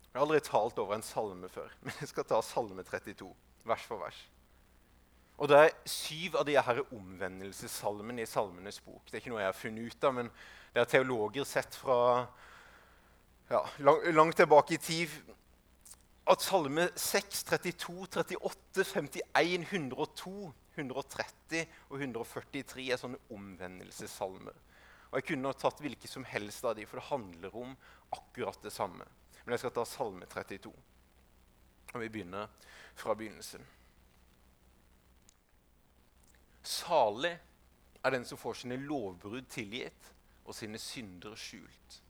Jeg 0.09 0.17
har 0.17 0.25
aldri 0.25 0.41
talt 0.43 0.79
over 0.83 0.97
en 0.97 1.07
salme 1.07 1.49
før, 1.53 1.71
men 1.85 1.95
jeg 2.01 2.11
skal 2.11 2.27
ta 2.27 2.41
salme 2.43 2.83
32, 2.83 3.31
vers 3.69 3.87
for 3.87 4.03
vers. 4.03 4.19
Og 5.39 5.47
det 5.47 5.59
er 5.61 5.77
syv 5.87 6.41
av 6.41 6.47
disse 6.49 6.63
her 6.67 6.81
omvendelsessalmene 6.97 8.25
i 8.25 8.27
Salmenes 8.27 8.81
bok. 8.83 9.05
Det 9.07 9.15
er 9.15 9.21
ikke 9.23 9.31
noe 9.31 9.45
jeg 9.45 9.53
har 9.53 9.61
funnet 9.61 9.93
ut 9.93 10.07
av, 10.09 10.17
men 10.17 10.31
det 10.73 10.83
er 10.83 10.89
teologer 10.91 11.47
sett 11.47 11.79
fra 11.79 11.99
ja, 13.49 13.61
langt 13.87 14.35
tilbake 14.37 14.75
i 14.75 14.81
tid 14.83 15.15
at 16.29 16.45
salme 16.45 16.89
6, 16.95 17.45
32, 17.49 18.09
38, 18.13 18.85
51, 18.85 19.63
102, 19.73 20.53
130 20.77 21.63
og 21.89 21.95
143 22.03 22.85
er 22.93 23.01
sånne 23.01 23.21
omvendelsessalmer. 23.35 24.59
Og 25.09 25.17
Jeg 25.17 25.27
kunne 25.31 25.49
ha 25.49 25.57
tatt 25.57 25.81
hvilke 25.81 26.11
som 26.11 26.27
helst 26.29 26.67
av 26.69 26.77
de, 26.77 26.85
for 26.87 27.01
det 27.01 27.09
handler 27.09 27.57
om 27.57 27.73
akkurat 28.13 28.61
det 28.63 28.75
samme. 28.75 29.07
Men 29.45 29.55
jeg 29.57 29.65
skal 29.65 29.75
ta 29.79 29.85
Salme 29.89 30.29
32. 30.29 30.73
Og 31.95 32.03
vi 32.03 32.11
begynner 32.13 32.51
fra 32.99 33.15
begynnelsen. 33.17 33.65
Salig 36.61 37.33
er 38.05 38.13
den 38.13 38.29
som 38.29 38.41
får 38.41 38.61
sine 38.61 38.77
lovbrudd 38.83 39.49
tilgitt 39.49 40.13
og 40.45 40.53
sine 40.57 40.77
synder 40.81 41.33
skjult. 41.41 42.03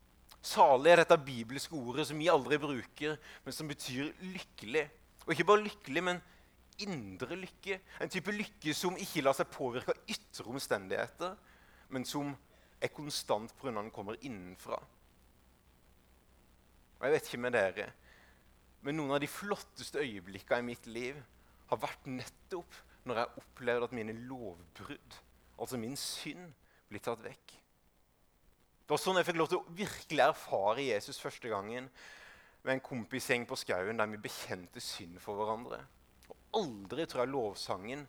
Salig 0.49 0.93
er 0.93 1.03
dette 1.03 1.19
bibelske 1.21 1.77
ordet 1.77 2.07
som 2.09 2.19
vi 2.21 2.31
aldri 2.33 2.57
bruker, 2.63 3.19
men 3.45 3.55
som 3.55 3.69
betyr 3.69 4.13
lykkelig. 4.33 4.87
Og 5.27 5.35
ikke 5.35 5.47
bare 5.51 5.65
lykkelig, 5.67 6.03
men 6.05 6.21
indre 6.85 7.37
lykke. 7.37 7.81
En 8.01 8.13
type 8.13 8.33
lykke 8.33 8.75
som 8.77 8.97
ikke 8.97 9.25
lar 9.27 9.37
seg 9.37 9.51
påvirke 9.53 9.93
av 9.93 10.13
ytre 10.15 10.47
omstendigheter, 10.49 11.35
men 11.93 12.07
som 12.09 12.33
er 12.81 12.95
konstant 12.95 13.53
pga. 13.59 13.75
den 13.75 13.91
kommer 13.91 14.17
innenfra. 14.23 14.79
Og 16.99 17.07
jeg 17.07 17.15
vet 17.15 17.29
ikke 17.29 17.43
med 17.43 17.55
dere, 17.55 17.91
men 18.83 18.97
noen 18.97 19.17
av 19.17 19.21
de 19.23 19.31
flotteste 19.31 20.01
øyeblikkene 20.03 20.63
i 20.63 20.71
mitt 20.71 20.87
liv 20.87 21.19
har 21.69 21.83
vært 21.83 22.07
nettopp 22.07 22.75
når 23.05 23.21
jeg 23.21 23.43
opplevde 23.43 23.89
at 23.89 23.95
mine 23.97 24.15
lovbrudd, 24.31 25.19
altså 25.59 25.79
min 25.81 25.97
synd, 25.97 26.53
blir 26.89 27.03
tatt 27.05 27.21
vekk. 27.21 27.55
Det 28.89 28.95
var 28.95 29.01
sånn 29.03 29.19
jeg 29.21 29.27
fikk 29.29 29.37
lov 29.37 29.49
til 29.53 29.59
å 29.61 29.75
virkelig 29.77 30.23
erfare 30.25 30.85
Jesus 30.87 31.19
første 31.21 31.51
gangen 31.53 31.91
med 32.63 32.71
en 32.73 32.81
kompisgjeng 32.87 33.45
på 33.45 33.59
skauen 33.61 34.01
der 34.01 34.09
vi 34.09 34.21
bekjente 34.25 34.81
synd 34.81 35.19
for 35.21 35.37
hverandre. 35.37 35.83
Og 36.33 36.63
aldri 36.63 37.05
tror 37.05 37.27
jeg 37.27 37.33
lovsangen 37.35 38.07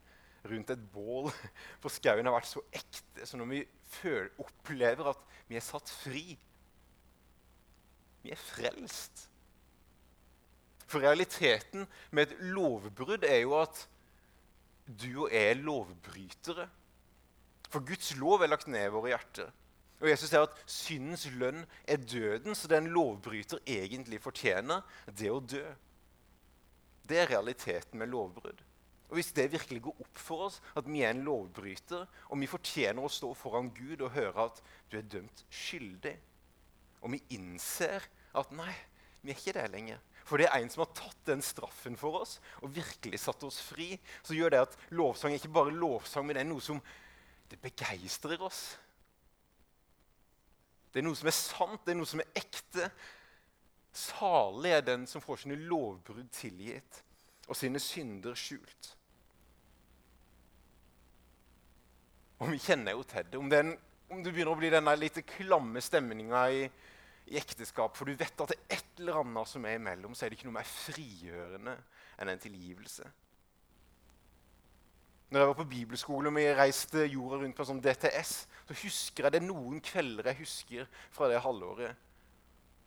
rundt 0.47 0.71
et 0.71 0.87
bål 0.93 1.27
på 1.83 1.91
skauen 1.91 2.31
har 2.31 2.37
vært 2.37 2.47
så 2.47 2.63
ekte 2.71 3.27
som 3.27 3.43
når 3.43 3.51
vi 3.51 3.61
føler, 3.99 4.31
opplever 4.39 5.11
at 5.11 5.27
vi 5.51 5.59
er 5.59 5.67
satt 5.67 5.91
fri. 5.91 6.23
Vi 8.23 8.31
er 8.31 8.39
frelst. 8.39 9.27
For 10.87 11.03
realiteten 11.03 11.83
med 12.15 12.29
et 12.29 12.49
lovbrudd 12.55 13.27
er 13.27 13.43
jo 13.43 13.59
at 13.59 13.83
du 14.87 15.25
og 15.25 15.33
jeg 15.35 15.51
er 15.51 15.59
lovbrytere. 15.59 16.71
For 17.67 17.83
Guds 17.83 18.15
lov 18.15 18.47
er 18.47 18.55
lagt 18.55 18.71
ned 18.71 18.87
i 18.87 18.93
våre 18.95 19.11
hjerter. 19.11 19.51
Og 19.99 20.07
Jesus 20.07 20.29
sier 20.31 20.45
at 20.45 20.55
syndens 20.69 21.25
lønn 21.35 21.65
er 21.83 21.99
døden, 21.99 22.55
så 22.55 22.69
det 22.71 22.79
en 22.79 22.91
lovbryter 22.95 23.59
egentlig 23.67 24.21
fortjener, 24.23 24.85
det 25.11 25.31
å 25.31 25.41
dø. 25.43 25.65
Det 27.09 27.19
er 27.19 27.31
realiteten 27.33 27.99
med 27.99 28.11
lovbrudd. 28.13 28.63
Og 29.09 29.17
Hvis 29.17 29.31
det 29.33 29.51
virkelig 29.51 29.81
går 29.81 30.01
opp 30.05 30.19
for 30.21 30.45
oss 30.45 30.59
at 30.77 30.87
vi 30.87 31.01
er 31.01 31.15
en 31.15 31.23
lovbryter, 31.25 32.05
og 32.29 32.39
vi 32.39 32.49
fortjener 32.49 33.03
å 33.03 33.11
stå 33.11 33.33
foran 33.35 33.71
Gud 33.73 34.03
og 34.05 34.13
høre 34.13 34.45
at 34.45 34.61
du 34.91 34.99
er 34.99 35.07
dømt 35.09 35.43
skyldig, 35.49 36.13
og 37.01 37.15
vi 37.15 37.23
innser 37.33 38.05
at 38.37 38.53
nei, 38.53 38.71
vi 39.23 39.33
er 39.33 39.39
ikke 39.39 39.55
det 39.55 39.65
lenger 39.73 39.97
For 40.23 40.39
det 40.39 40.45
er 40.47 40.61
en 40.61 40.69
som 40.71 40.83
har 40.85 40.91
tatt 40.95 41.23
den 41.27 41.41
straffen 41.43 41.97
for 41.99 42.21
oss 42.21 42.37
og 42.61 42.71
virkelig 42.75 43.19
satt 43.19 43.41
oss 43.43 43.57
fri, 43.65 43.95
så 44.23 44.37
gjør 44.37 44.53
det 44.53 44.61
at 44.67 44.77
lovsang 44.95 45.33
er 45.33 45.41
ikke 45.41 45.57
bare 45.57 45.73
lovsang, 45.75 46.27
men 46.27 46.37
det 46.37 46.43
er 46.45 46.51
noe 46.51 46.63
som 46.63 46.79
det 47.49 47.57
begeistrer 47.63 48.39
oss. 48.45 48.77
Det 50.89 51.01
er 51.01 51.05
noe 51.05 51.17
som 51.17 51.29
er 51.29 51.35
sant, 51.37 51.81
det 51.85 51.93
er 51.93 51.99
noe 51.99 52.09
som 52.09 52.21
er 52.23 52.31
ekte. 52.39 52.89
Salig 53.95 54.73
er 54.73 54.85
den 54.85 55.05
som 55.09 55.21
får 55.21 55.43
sine 55.43 55.57
lovbrudd 55.69 56.29
tilgitt 56.33 57.03
og 57.49 57.57
sine 57.57 57.81
synder 57.81 58.37
skjult. 58.37 58.93
Og 62.39 62.53
vi 62.53 62.59
kjenner 62.61 62.95
jo 62.95 63.03
til 63.03 63.25
det. 63.27 63.39
Om, 63.39 63.49
den, 63.51 63.73
om 64.09 64.21
det 64.23 64.31
begynner 64.31 64.53
å 64.53 64.59
bli 64.59 64.71
denne 64.71 64.93
litt 64.95 65.17
klamme 65.33 65.81
stemninga 65.83 66.43
i, 66.55 66.61
i, 67.27 67.39
ekteskap, 67.39 67.97
for 67.97 68.07
du 68.07 68.15
vet 68.15 68.45
at 68.45 68.53
det 68.53 68.59
er 68.59 68.77
et 68.77 69.01
eller 69.01 69.19
annet 69.23 69.49
som 69.51 69.65
er 69.67 69.79
imellom, 69.79 70.15
så 70.15 70.25
er 70.25 70.31
det 70.31 70.39
ikke 70.39 70.47
noe 70.47 70.59
mer 70.61 70.69
frigjørende 70.69 71.75
enn 72.19 72.31
en 72.31 72.41
tilgivelse. 72.41 73.09
Når 75.29 75.39
jeg 75.39 75.47
var 75.47 75.57
på 75.59 75.67
bibelskole 75.69 76.29
og 76.31 76.35
vi 76.35 76.45
reiste 76.57 77.03
jorda 77.05 77.37
rundt 77.43 77.57
på 77.57 77.65
sånn 77.67 77.81
DTS, 77.83 78.31
så 78.65 78.77
husker 78.81 79.27
jeg 79.27 79.35
det 79.35 79.43
noen 79.45 79.81
kvelder 79.85 80.31
jeg 80.31 80.41
husker 80.41 80.87
fra 81.13 81.29
det 81.29 81.41
halvåret. 81.43 81.93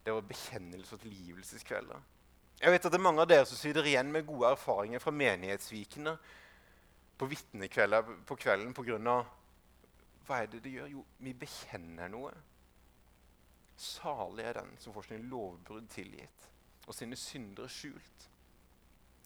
Det 0.03 0.15
var 0.15 0.27
bekjennelse- 0.27 0.97
og 0.97 1.05
tilgivelseskvelder. 1.05 2.01
Jeg 2.63 2.71
vet 2.71 2.87
at 2.87 2.93
det 2.93 2.99
er 2.99 3.05
mange 3.07 3.23
av 3.23 3.29
dere 3.31 3.47
som 3.47 3.59
sitter 3.59 3.87
igjen 3.87 4.11
med 4.11 4.27
gode 4.27 4.51
erfaringer 4.55 5.03
fra 5.03 5.15
menighetsvikene 5.15 6.17
på 7.19 7.31
vitnekvelder 7.31 8.11
på 8.27 8.39
kvelden 8.39 8.75
pga. 8.75 9.17
Hva 10.27 10.43
er 10.43 10.51
det 10.51 10.65
det 10.65 10.75
gjør? 10.75 10.91
Jo, 10.91 11.05
vi 11.19 11.35
bekjenner 11.35 12.11
noe. 12.11 12.35
Salig 13.79 14.45
er 14.47 14.59
den 14.61 14.75
som 14.79 14.95
får 14.95 15.09
sine 15.09 15.31
lovbrudd 15.31 15.89
tilgitt 15.91 16.51
og 16.87 16.95
sine 16.95 17.17
synder 17.19 17.71
skjult. 17.71 18.29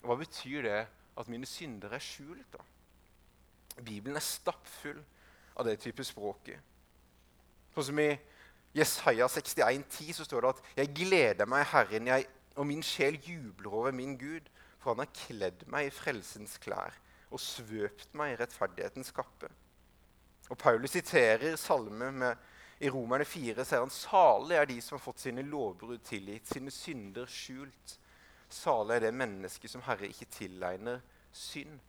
Hva 0.05 0.17
betyr 0.21 0.65
det 0.69 0.81
at 1.17 1.29
mine 1.33 1.49
synder 1.49 1.97
er 1.97 2.05
skjult? 2.05 2.49
da? 2.53 2.65
Bibelen 3.85 4.17
er 4.17 4.25
stappfull 4.25 5.03
av 5.57 5.67
det 5.67 5.79
type 5.81 6.05
språket. 6.05 6.61
Sånn 7.75 7.91
som 7.91 8.01
I 8.01 8.11
Jesaja 8.77 9.29
61, 9.29 9.85
10, 9.91 10.13
så 10.13 10.25
står 10.25 10.41
det 10.41 10.49
at 10.49 10.63
'Jeg 10.77 10.95
gleder 10.95 11.47
meg, 11.47 11.67
Herren, 11.67 12.07
jeg, 12.07 12.27
og 12.57 12.67
min 12.67 12.83
sjel 12.83 13.19
jubler 13.21 13.73
over 13.73 13.93
min 13.93 14.19
Gud', 14.19 14.51
for 14.79 14.95
han 14.95 15.07
har 15.07 15.27
kledd 15.27 15.67
meg 15.67 15.87
i 15.87 15.91
frelsens 15.91 16.59
klær 16.59 16.95
og 17.31 17.41
svøpt 17.41 18.15
meg 18.15 18.33
i 18.33 18.37
rettferdighetens 18.37 19.11
kappe. 19.11 19.49
Og 20.49 20.59
Paulus 20.59 20.91
siterer 20.91 21.57
salme 21.57 22.13
med, 22.13 22.37
i 22.81 22.91
Romerne 22.93 23.25
4, 23.25 23.65
sier 23.65 23.81
han 23.81 23.91
salig 23.91 24.57
er 24.57 24.69
de 24.69 24.81
som 24.85 24.99
har 24.99 25.05
fått 25.05 25.23
sine 25.25 25.43
lovbrudd 25.43 26.03
tilgitt, 26.05 26.47
sine 26.49 26.71
synder 26.71 27.27
skjult. 27.27 27.97
Salig 28.53 28.99
er 28.99 29.07
det 29.07 29.15
mennesket 29.17 29.73
som 29.73 29.83
Herre 29.83 30.11
ikke 30.13 30.29
tilegner 30.31 31.01
synd. 31.33 31.81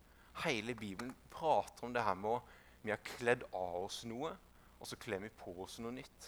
Hele 0.44 0.76
Bibelen 0.78 1.16
prater 1.34 1.88
om 1.88 1.94
det 1.94 2.06
her 2.06 2.18
med 2.20 2.38
å 2.38 2.42
vi 2.82 2.92
har 2.94 3.02
kledd 3.04 3.44
av 3.52 3.82
oss 3.84 4.04
noe, 4.08 4.30
og 4.78 4.88
så 4.88 4.96
kler 5.02 5.20
vi 5.20 5.34
på 5.34 5.52
oss 5.64 5.80
noe 5.84 5.92
nytt. 5.92 6.28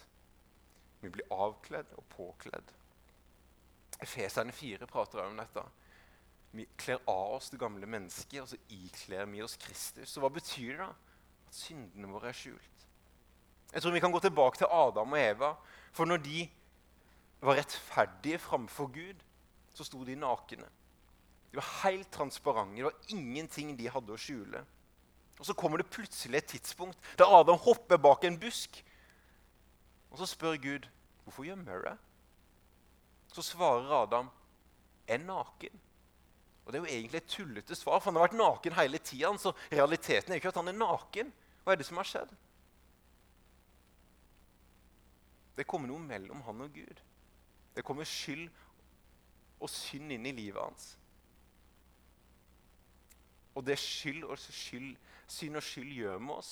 Vi 1.00 1.12
blir 1.14 1.30
avkledd 1.32 1.94
og 1.96 2.08
påkledd. 2.12 2.74
Efeserne 4.04 4.52
4 4.56 4.88
prater 4.90 5.22
om 5.24 5.38
dette. 5.40 5.64
Vi 6.52 6.66
kler 6.82 7.00
av 7.08 7.38
oss 7.38 7.52
det 7.54 7.62
gamle 7.62 7.88
mennesket, 7.88 8.42
og 8.42 8.50
så 8.50 8.60
ikler 8.76 9.30
vi 9.30 9.44
oss 9.46 9.56
Kristus. 9.62 10.10
Så 10.10 10.24
hva 10.24 10.32
betyr 10.34 10.74
det 10.74 10.82
da? 10.82 10.90
At 11.48 11.56
syndene 11.56 12.10
våre 12.12 12.34
er 12.34 12.38
skjult. 12.38 12.86
Jeg 13.70 13.84
tror 13.86 13.94
vi 13.94 14.02
kan 14.02 14.12
gå 14.12 14.20
tilbake 14.24 14.60
til 14.60 14.74
Adam 14.74 15.14
og 15.14 15.22
Eva. 15.22 15.54
For 15.94 16.10
når 16.10 16.24
de 16.26 16.44
var 17.46 17.60
rettferdige 17.62 18.42
framfor 18.42 18.90
Gud, 18.94 19.22
så 19.74 19.86
sto 19.86 20.02
de 20.04 20.18
nakne. 20.20 20.68
De 21.52 21.58
var 21.58 21.70
helt 21.84 22.12
transparente. 22.12 22.76
Det 22.78 22.84
var 22.84 22.94
ingenting 23.08 23.78
de 23.78 23.90
hadde 23.90 24.14
å 24.14 24.20
skjule. 24.20 24.64
Og 25.40 25.46
Så 25.46 25.54
kommer 25.54 25.78
det 25.78 25.90
plutselig 25.90 26.38
et 26.38 26.52
tidspunkt 26.52 27.00
der 27.18 27.32
Adam 27.40 27.58
hopper 27.58 27.98
bak 27.98 28.24
en 28.24 28.40
busk. 28.40 28.84
Og 30.12 30.18
så 30.18 30.26
spør 30.26 30.58
Gud, 30.58 30.88
'Hvorfor 31.24 31.44
gjemmer 31.44 31.78
du 31.78 31.90
deg?' 31.90 31.98
Så 33.34 33.42
svarer 33.42 34.04
Adam, 34.04 34.30
er 35.08 35.18
naken'. 35.18 35.80
Og 36.66 36.74
Det 36.74 36.76
er 36.76 36.86
jo 36.86 36.98
egentlig 36.98 37.18
et 37.18 37.28
tullete 37.28 37.76
svar, 37.76 38.00
for 38.00 38.12
han 38.12 38.16
har 38.16 38.28
vært 38.28 38.38
naken 38.38 38.74
hele 38.74 38.98
tida. 38.98 39.38
Så 39.38 39.54
realiteten 39.72 40.32
er 40.32 40.36
ikke 40.36 40.48
at 40.48 40.56
han 40.56 40.68
er 40.68 40.78
naken. 40.78 41.34
Hva 41.64 41.72
er 41.72 41.76
det 41.76 41.86
som 41.86 41.98
har 41.98 42.04
skjedd? 42.04 42.30
Det 45.58 45.68
kommer 45.68 45.88
noe 45.88 46.00
mellom 46.00 46.42
han 46.42 46.62
og 46.62 46.74
Gud. 46.74 47.02
Det 47.76 47.84
kommer 47.84 48.04
skyld 48.04 48.50
og 49.60 49.70
synd 49.70 50.12
inn 50.12 50.26
i 50.26 50.32
livet 50.32 50.62
hans. 50.62 50.99
Og 53.56 53.66
det 53.66 53.80
skyld 53.80 54.24
og 54.24 54.38
skyld, 54.40 54.96
synd 55.28 55.56
og 55.56 55.64
skyld 55.64 55.94
gjør 55.94 56.18
med 56.18 56.34
oss, 56.34 56.52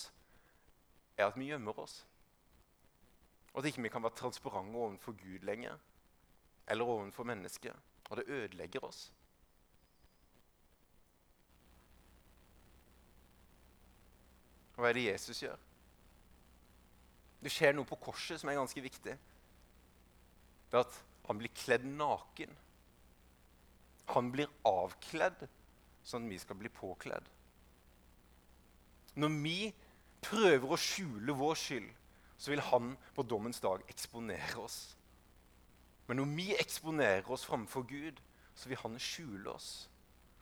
er 1.18 1.28
at 1.28 1.38
vi 1.38 1.50
gjemmer 1.52 1.80
oss. 1.80 2.00
Og 3.54 3.62
at 3.62 3.70
ikke 3.70 3.82
vi 3.82 3.90
kan 3.90 4.04
være 4.04 4.18
transparente 4.18 4.78
overfor 4.78 5.16
Gud 5.18 5.46
lenger, 5.46 5.78
eller 6.68 6.86
overfor 6.86 7.24
mennesket. 7.24 7.74
Og 8.10 8.18
det 8.18 8.28
ødelegger 8.28 8.86
oss. 8.86 9.14
Og 14.78 14.84
hva 14.84 14.92
er 14.92 14.94
det 14.94 15.08
Jesus 15.08 15.42
gjør? 15.42 15.58
Det 17.42 17.52
skjer 17.54 17.74
noe 17.74 17.90
på 17.90 17.98
korset 18.02 18.38
som 18.42 18.50
er 18.50 18.60
ganske 18.60 18.82
viktig. 18.82 19.16
Det 20.70 20.78
er 20.78 20.86
at 20.86 21.00
han 21.28 21.40
blir 21.42 21.54
kledd 21.58 21.86
naken. 21.90 22.54
Han 24.14 24.30
blir 24.32 24.52
avkledd 24.66 25.48
sånn 26.08 26.28
at 26.28 26.34
vi 26.34 26.40
skal 26.42 26.60
bli 26.60 26.72
påkledd. 26.72 27.28
Når 29.18 29.34
vi 29.44 29.60
prøver 30.24 30.72
å 30.72 30.80
skjule 30.80 31.36
vår 31.38 31.60
skyld, 31.60 31.90
så 32.38 32.54
vil 32.54 32.62
han 32.70 32.94
på 33.18 33.26
dommens 33.26 33.60
dag 33.64 33.82
eksponere 33.90 34.62
oss. 34.62 34.80
Men 36.08 36.22
når 36.22 36.34
vi 36.38 36.48
eksponerer 36.56 37.30
oss 37.34 37.46
framfor 37.48 37.84
Gud, 37.90 38.22
så 38.56 38.70
vil 38.70 38.80
han 38.84 38.98
skjule 39.02 39.52
oss. 39.52 39.88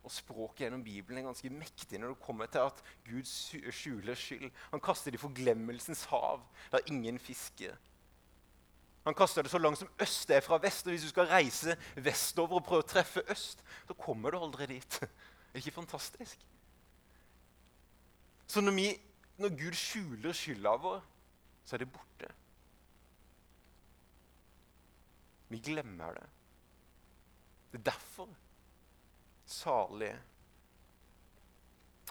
Og 0.06 0.14
Språket 0.14 0.68
gjennom 0.68 0.84
Bibelen 0.86 1.18
er 1.18 1.26
ganske 1.26 1.50
mektig 1.50 1.98
når 1.98 2.14
det 2.14 2.22
kommer 2.22 2.50
til 2.52 2.68
at 2.68 2.82
Gud 3.08 3.26
skjuler 3.26 4.20
skyld. 4.20 4.52
Han 4.70 4.84
kaster 4.84 5.12
det 5.12 5.18
i 5.18 5.24
forglemmelsens 5.24 6.04
hav, 6.12 6.44
der 6.72 6.86
ingen 6.92 7.18
fisker. 7.20 7.74
Han 9.06 9.18
kaster 9.18 9.46
det 9.46 9.52
så 9.54 9.62
langt 9.62 9.80
som 9.80 9.90
øst 10.02 10.30
er 10.34 10.42
fra 10.46 10.58
vest. 10.62 10.86
og 10.86 10.94
Hvis 10.94 11.08
du 11.08 11.10
skal 11.10 11.30
reise 11.30 11.78
vestover 11.96 12.60
og 12.60 12.66
prøve 12.66 12.86
å 12.86 12.90
treffe 12.90 13.22
øst, 13.30 13.62
så 13.88 13.98
kommer 13.98 14.34
du 14.34 14.40
aldri 14.42 14.66
dit. 14.76 15.00
Er 15.56 15.60
det 15.60 15.66
ikke 15.66 15.76
fantastisk? 15.76 16.48
Så 18.48 18.62
når, 18.62 18.72
vi, 18.72 19.02
når 19.38 19.50
Gud 19.50 19.74
skjuler 19.74 20.34
skylda 20.36 20.74
vår, 20.76 21.06
så 21.64 21.76
er 21.76 21.78
det 21.78 21.88
borte. 21.92 22.32
Vi 25.48 25.62
glemmer 25.64 26.12
det. 26.20 26.26
Det 27.72 27.80
er 27.80 27.88
derfor 27.92 28.36
salige 29.46 30.20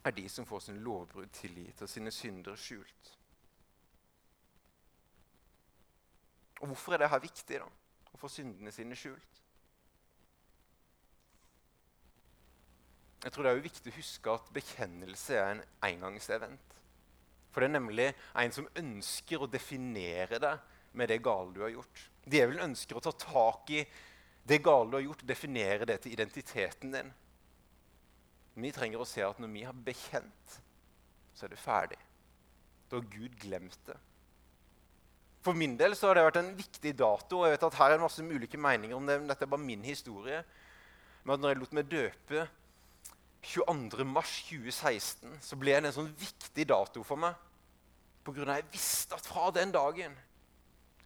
er 0.04 0.10
de 0.10 0.28
som 0.28 0.46
får 0.46 0.58
sin 0.70 0.80
lovbrudd 0.80 1.28
tilgitt 1.28 1.82
og 1.82 1.88
sine 1.88 2.10
synder 2.10 2.56
skjult. 2.56 3.14
Og 6.60 6.66
Hvorfor 6.66 6.92
er 6.92 7.04
det 7.04 7.10
her 7.10 7.20
viktig, 7.28 7.60
da? 7.60 7.68
Å 8.08 8.24
få 8.24 8.28
syndene 8.32 8.72
sine 8.72 8.96
skjult? 8.96 9.43
Jeg 13.24 13.32
tror 13.32 13.46
det 13.46 13.50
er 13.50 13.58
jo 13.58 13.64
viktig 13.64 13.90
å 13.90 13.96
huske 13.96 14.32
at 14.36 14.48
bekjennelse 14.52 15.36
er 15.40 15.50
en 15.54 15.62
engangsevent. 15.88 16.74
For 17.54 17.62
det 17.62 17.70
er 17.70 17.76
nemlig 17.78 18.08
en 18.36 18.52
som 18.52 18.68
ønsker 18.76 19.40
å 19.40 19.48
definere 19.48 20.40
deg 20.42 20.72
med 20.98 21.08
det 21.08 21.22
gale 21.24 21.54
du 21.54 21.62
har 21.64 21.72
gjort. 21.72 22.02
Djevelen 22.28 22.70
ønsker 22.70 22.98
å 22.98 23.04
ta 23.04 23.12
tak 23.16 23.70
i 23.72 23.84
det 24.44 24.58
gale 24.64 24.90
du 24.90 24.98
har 24.98 25.06
gjort, 25.06 25.24
definere 25.24 25.88
det 25.88 26.02
til 26.04 26.12
identiteten 26.12 26.92
din. 26.92 27.12
Vi 28.60 28.72
trenger 28.74 29.00
å 29.00 29.08
se 29.08 29.24
at 29.24 29.40
når 29.40 29.52
vi 29.54 29.62
har 29.66 29.84
bekjent, 29.86 30.58
så 31.34 31.46
er 31.46 31.54
det 31.54 31.62
ferdig. 31.62 32.00
Da 32.90 33.00
har 33.00 33.08
Gud 33.10 33.38
glemt 33.40 33.80
det. 33.88 33.96
For 35.44 35.56
min 35.56 35.78
del 35.80 35.96
så 35.96 36.10
har 36.10 36.18
det 36.18 36.26
vært 36.28 36.40
en 36.40 36.52
viktig 36.56 36.92
dato. 36.96 37.40
og 37.40 37.46
jeg 37.46 37.56
vet 37.56 37.66
at 37.66 37.78
Her 37.80 37.90
er 37.90 37.96
det 37.98 38.04
masse 38.04 38.22
ulike 38.22 38.60
meninger 38.60 38.96
om 38.96 39.08
det, 39.08 39.18
men 39.20 39.32
dette 39.32 39.44
er 39.44 39.50
bare 39.50 39.64
min 39.64 39.82
historie. 39.84 40.44
Men 41.24 41.34
at 41.34 41.40
når 41.40 41.52
jeg 41.52 41.60
lot 41.62 41.74
meg 41.76 41.90
døpe 41.90 42.46
22.3.2016 43.44 45.40
så 45.44 45.58
ble 45.60 45.76
det 45.76 45.90
en 45.90 45.96
sånn 45.98 46.14
viktig 46.18 46.64
dato 46.68 47.02
for 47.06 47.20
meg. 47.20 47.34
Pga. 48.24 48.46
at 48.48 48.62
jeg 48.62 48.72
visste 48.72 49.18
at 49.18 49.26
fra 49.28 49.50
den 49.52 49.72
dagen 49.74 50.14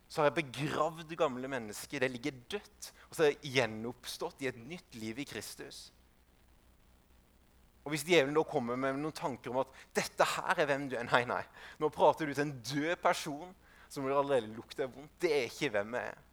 så 0.09 0.23
har 0.23 0.30
jeg 0.30 0.38
begravd 0.38 1.11
gamle 1.21 1.49
mennesker. 1.50 2.00
Det 2.00 2.11
ligger 2.11 2.37
dødt. 2.57 2.92
Og 3.11 3.16
så 3.16 3.26
er 3.26 3.33
jeg 3.35 3.59
gjenoppstått 3.59 4.45
i 4.45 4.49
et 4.49 4.61
nytt 4.71 4.97
liv 4.97 5.18
i 5.21 5.26
Kristus. 5.28 5.88
Og 7.85 7.92
Hvis 7.92 8.04
djevelen 8.04 8.37
da 8.37 8.45
kommer 8.45 8.76
med 8.76 8.97
noen 9.00 9.16
tanker 9.16 9.52
om 9.52 9.62
at 9.62 9.75
dette 9.97 10.25
her 10.37 10.62
er 10.62 10.68
hvem 10.68 10.88
du 10.90 10.97
er 10.99 11.07
Nei, 11.09 11.25
nei. 11.28 11.42
Nå 11.80 11.88
prater 11.92 12.28
du 12.28 12.35
til 12.35 12.47
en 12.47 12.57
død 12.61 12.97
person 13.02 13.52
som 13.88 14.09
allerede 14.09 14.52
lukter 14.52 14.88
vondt. 14.88 15.14
Det 15.21 15.33
er 15.33 15.47
ikke 15.49 15.71
hvem 15.76 15.97
jeg 15.97 16.11
er. 16.12 16.25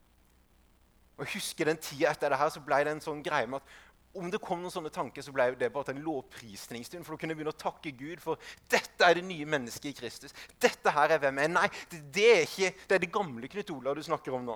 Og 1.15 1.23
jeg 1.23 1.37
husker 1.37 1.69
den 1.69 1.79
tida 1.79 2.11
etter 2.11 2.31
det 2.31 2.39
her, 2.39 2.51
så 2.51 2.63
ble 2.63 2.81
det 2.83 2.91
en 2.91 3.03
sånn 3.03 3.23
greie 3.23 3.47
med 3.47 3.63
at 3.63 3.75
om 4.15 4.29
det 4.31 4.41
kom 4.43 4.61
noen 4.63 4.73
sånne 4.73 4.91
tanker, 4.93 5.23
så 5.25 5.33
ble 5.35 5.49
det 5.59 5.71
bare 5.73 5.93
en 5.93 6.03
lovprisningsstund. 6.05 7.05
For 7.05 7.15
du 7.15 7.21
kunne 7.21 7.35
begynne 7.37 7.53
å 7.53 7.59
takke 7.59 7.93
Gud 7.97 8.21
for 8.23 8.39
dette 8.71 9.07
er 9.07 9.19
det 9.19 9.25
nye 9.27 9.47
mennesket 9.49 9.91
i 9.91 9.97
Kristus. 9.97 10.35
Dette 10.61 10.93
her 10.95 11.15
er 11.15 11.21
hvem 11.23 11.41
jeg 11.41 11.49
er. 11.49 11.53
Nei, 11.55 11.65
det, 11.91 12.01
det, 12.15 12.29
er 12.31 12.45
ikke, 12.47 12.71
det 12.85 12.97
er 12.97 13.03
det 13.03 13.11
gamle 13.13 13.51
Knut 13.51 13.75
Olav 13.75 13.99
du 13.99 14.05
snakker 14.05 14.37
om 14.37 14.47
nå. 14.47 14.55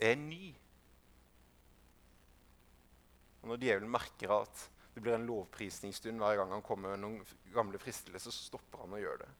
Jeg 0.00 0.16
er 0.16 0.20
ny. 0.20 0.50
Og 3.40 3.52
Når 3.52 3.62
djevelen 3.62 3.92
merker 3.92 4.36
at 4.40 4.66
det 4.94 5.04
blir 5.04 5.14
en 5.16 5.28
lovprisningsstund 5.28 6.20
hver 6.20 6.40
gang 6.40 6.50
han 6.56 6.64
kommer 6.66 6.92
med 6.92 7.04
noen 7.04 7.54
gamle 7.54 7.78
fristelser, 7.80 8.32
så 8.32 8.50
stopper 8.50 8.82
han 8.84 8.96
å 8.96 9.00
gjøre 9.00 9.22
det. 9.22 9.30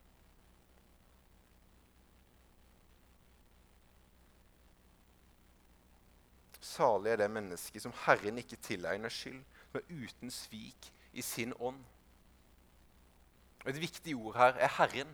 Salig 6.70 7.10
er 7.12 7.22
det 7.24 7.30
mennesket 7.34 7.82
som 7.82 7.94
Herren 8.04 8.38
ikke 8.38 8.58
tilegner 8.62 9.10
skyld, 9.10 9.40
som 9.70 9.80
er 9.80 10.04
uten 10.04 10.30
svik 10.30 10.90
i 11.12 11.22
sin 11.24 11.54
ånd. 11.58 11.80
Et 13.66 13.80
viktig 13.80 14.14
ord 14.16 14.36
her 14.38 14.60
er 14.62 14.70
Herren. 14.78 15.10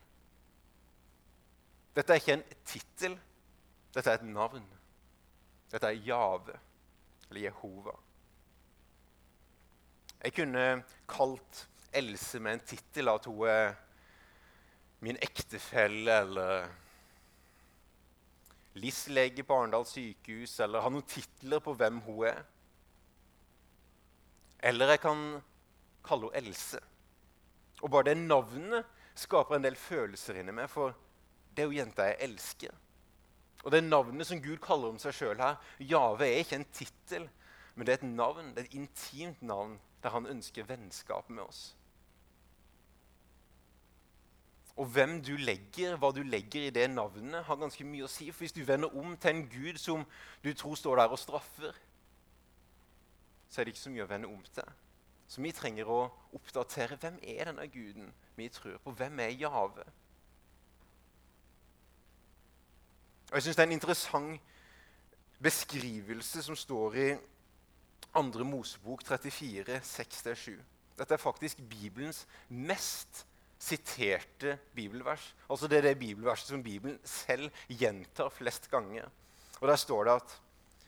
Dette 1.97 2.13
er 2.13 2.21
ikke 2.21 2.37
en 2.37 2.45
tittel. 2.69 3.17
Dette 3.95 4.13
er 4.13 4.21
et 4.21 4.29
navn. 4.29 4.67
Dette 5.73 5.89
er 5.89 6.05
Jave, 6.05 6.59
eller 7.29 7.41
Jehova. 7.49 7.97
Jeg 10.23 10.35
kunne 10.37 10.85
kalt 11.09 11.69
Else 11.97 12.39
med 12.43 12.53
en 12.53 12.67
tittel, 12.67 13.09
at 13.09 13.25
hun 13.25 13.49
er 13.49 13.75
min 15.01 15.17
ektefelle 15.23 16.21
eller 16.21 16.69
LIS-lege 18.77 19.45
på 19.47 19.57
Arendal 19.57 19.87
sykehus, 19.89 20.59
eller 20.61 20.85
ha 20.85 20.91
noen 20.93 21.07
titler 21.09 21.63
på 21.65 21.75
hvem 21.79 22.01
hun 22.05 22.27
er. 22.29 22.43
Eller 24.67 24.95
jeg 24.95 25.03
kan 25.05 25.23
kalle 26.07 26.31
henne 26.35 26.53
Else. 26.53 26.81
Og 27.83 27.91
bare 27.93 28.11
det 28.11 28.17
navnet 28.19 28.87
skaper 29.17 29.57
en 29.57 29.65
del 29.65 29.77
følelser 29.77 30.41
inni 30.41 30.55
meg, 30.57 30.69
for 30.73 30.97
det 31.57 31.65
er 31.65 31.71
jo 31.71 31.79
jenta 31.79 32.09
jeg 32.11 32.21
elsker. 32.29 32.75
Og 33.65 33.73
det 33.73 33.83
navnet 33.85 34.29
som 34.29 34.41
Gud 34.43 34.61
kaller 34.63 34.93
om 34.93 34.99
seg 35.01 35.15
sjøl 35.17 35.41
her, 35.41 35.57
Jave, 35.81 36.29
er 36.29 36.45
ikke 36.45 36.61
en 36.61 36.69
tittel, 36.73 37.27
men 37.75 37.87
det 37.87 37.97
er 37.97 38.01
et 38.01 38.09
navn, 38.09 38.53
det 38.55 38.63
er 38.63 38.69
et 38.69 38.79
intimt 38.79 39.43
navn 39.43 39.77
der 40.05 40.15
han 40.15 40.29
ønsker 40.31 40.69
vennskap 40.69 41.29
med 41.31 41.43
oss. 41.43 41.76
Og 44.77 44.87
hvem 44.93 45.23
du 45.25 45.33
legger, 45.41 45.97
hva 45.97 46.11
du 46.13 46.21
legger 46.23 46.67
i 46.67 46.71
det 46.75 46.91
navnet, 46.91 47.45
har 47.45 47.61
ganske 47.61 47.85
mye 47.85 48.05
å 48.05 48.11
si. 48.13 48.29
For 48.31 48.45
hvis 48.45 48.53
du 48.53 48.65
vender 48.69 48.93
om 48.93 49.15
til 49.17 49.33
en 49.33 49.47
gud 49.49 49.79
som 49.81 50.05
du 50.45 50.51
tror 50.53 50.77
står 50.77 51.01
der 51.01 51.15
og 51.15 51.21
straffer, 51.21 51.79
så 53.49 53.61
er 53.61 53.65
det 53.65 53.73
ikke 53.73 53.87
så 53.87 53.93
mye 53.95 54.05
å 54.05 54.11
vende 54.11 54.29
om 54.29 54.43
til. 54.53 54.75
Så 55.27 55.43
vi 55.43 55.53
trenger 55.57 55.89
å 55.91 56.01
oppdatere 56.37 56.99
hvem 57.01 57.17
er 57.23 57.49
denne 57.49 57.67
guden 57.73 58.13
vi 58.37 58.51
tror 58.53 58.77
på. 58.85 58.93
Hvem 58.99 59.23
er 59.25 59.33
Jave? 59.33 59.87
Og 63.31 63.35
Jeg 63.35 63.43
syns 63.43 63.57
det 63.57 63.65
er 63.65 63.67
en 63.67 63.79
interessant 63.79 64.53
beskrivelse 65.43 66.43
som 66.43 66.57
står 66.57 66.99
i 67.01 67.09
2. 68.15 68.45
Mosebok 68.45 69.03
34, 69.05 69.81
6-7. 69.83 70.53
Dette 70.99 71.15
er 71.15 71.21
faktisk 71.21 71.59
Bibelens 71.69 72.27
mest 72.49 73.27
siterte 73.59 74.59
bibelvers. 74.75 75.35
Altså 75.51 75.69
Det 75.69 75.79
er 75.79 75.89
det 75.89 75.99
bibelverset 75.99 76.49
som 76.49 76.63
Bibelen 76.63 76.99
selv 77.05 77.51
gjentar 77.69 78.29
flest 78.29 78.71
ganger. 78.71 79.09
Og 79.61 79.69
Der 79.69 79.77
står 79.77 80.05
det 80.05 80.13
at 80.13 80.41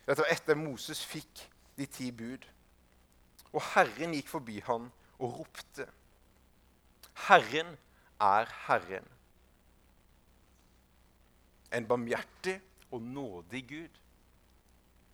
dette 0.06 0.22
var 0.22 0.32
etter 0.32 0.56
Moses 0.56 1.04
fikk 1.04 1.44
de 1.76 1.86
ti 1.86 2.10
bud. 2.12 2.44
Og 3.52 3.62
Herren 3.74 4.14
gikk 4.16 4.28
forbi 4.28 4.60
han 4.64 4.90
og 5.18 5.38
ropte. 5.40 5.88
Herren 7.28 7.76
er 8.20 8.48
Herren. 8.66 9.08
En 11.72 11.86
barmhjertig 11.86 12.60
og 12.90 13.02
nådig 13.02 13.68
Gud. 13.68 14.00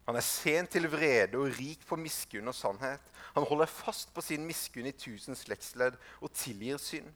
Han 0.06 0.16
er 0.16 0.20
sen 0.20 0.66
til 0.66 0.86
vrede 0.92 1.38
og 1.38 1.58
rik 1.58 1.86
på 1.88 1.96
miskunn 1.96 2.48
og 2.48 2.54
sannhet. 2.54 3.00
Han 3.34 3.46
holder 3.48 3.66
fast 3.66 4.14
på 4.14 4.20
sin 4.20 4.44
miskunn 4.46 4.86
i 4.86 4.92
tusen 4.92 5.34
slektsledd 5.34 5.96
og 6.20 6.32
tilgir 6.36 6.78
synd 6.78 7.10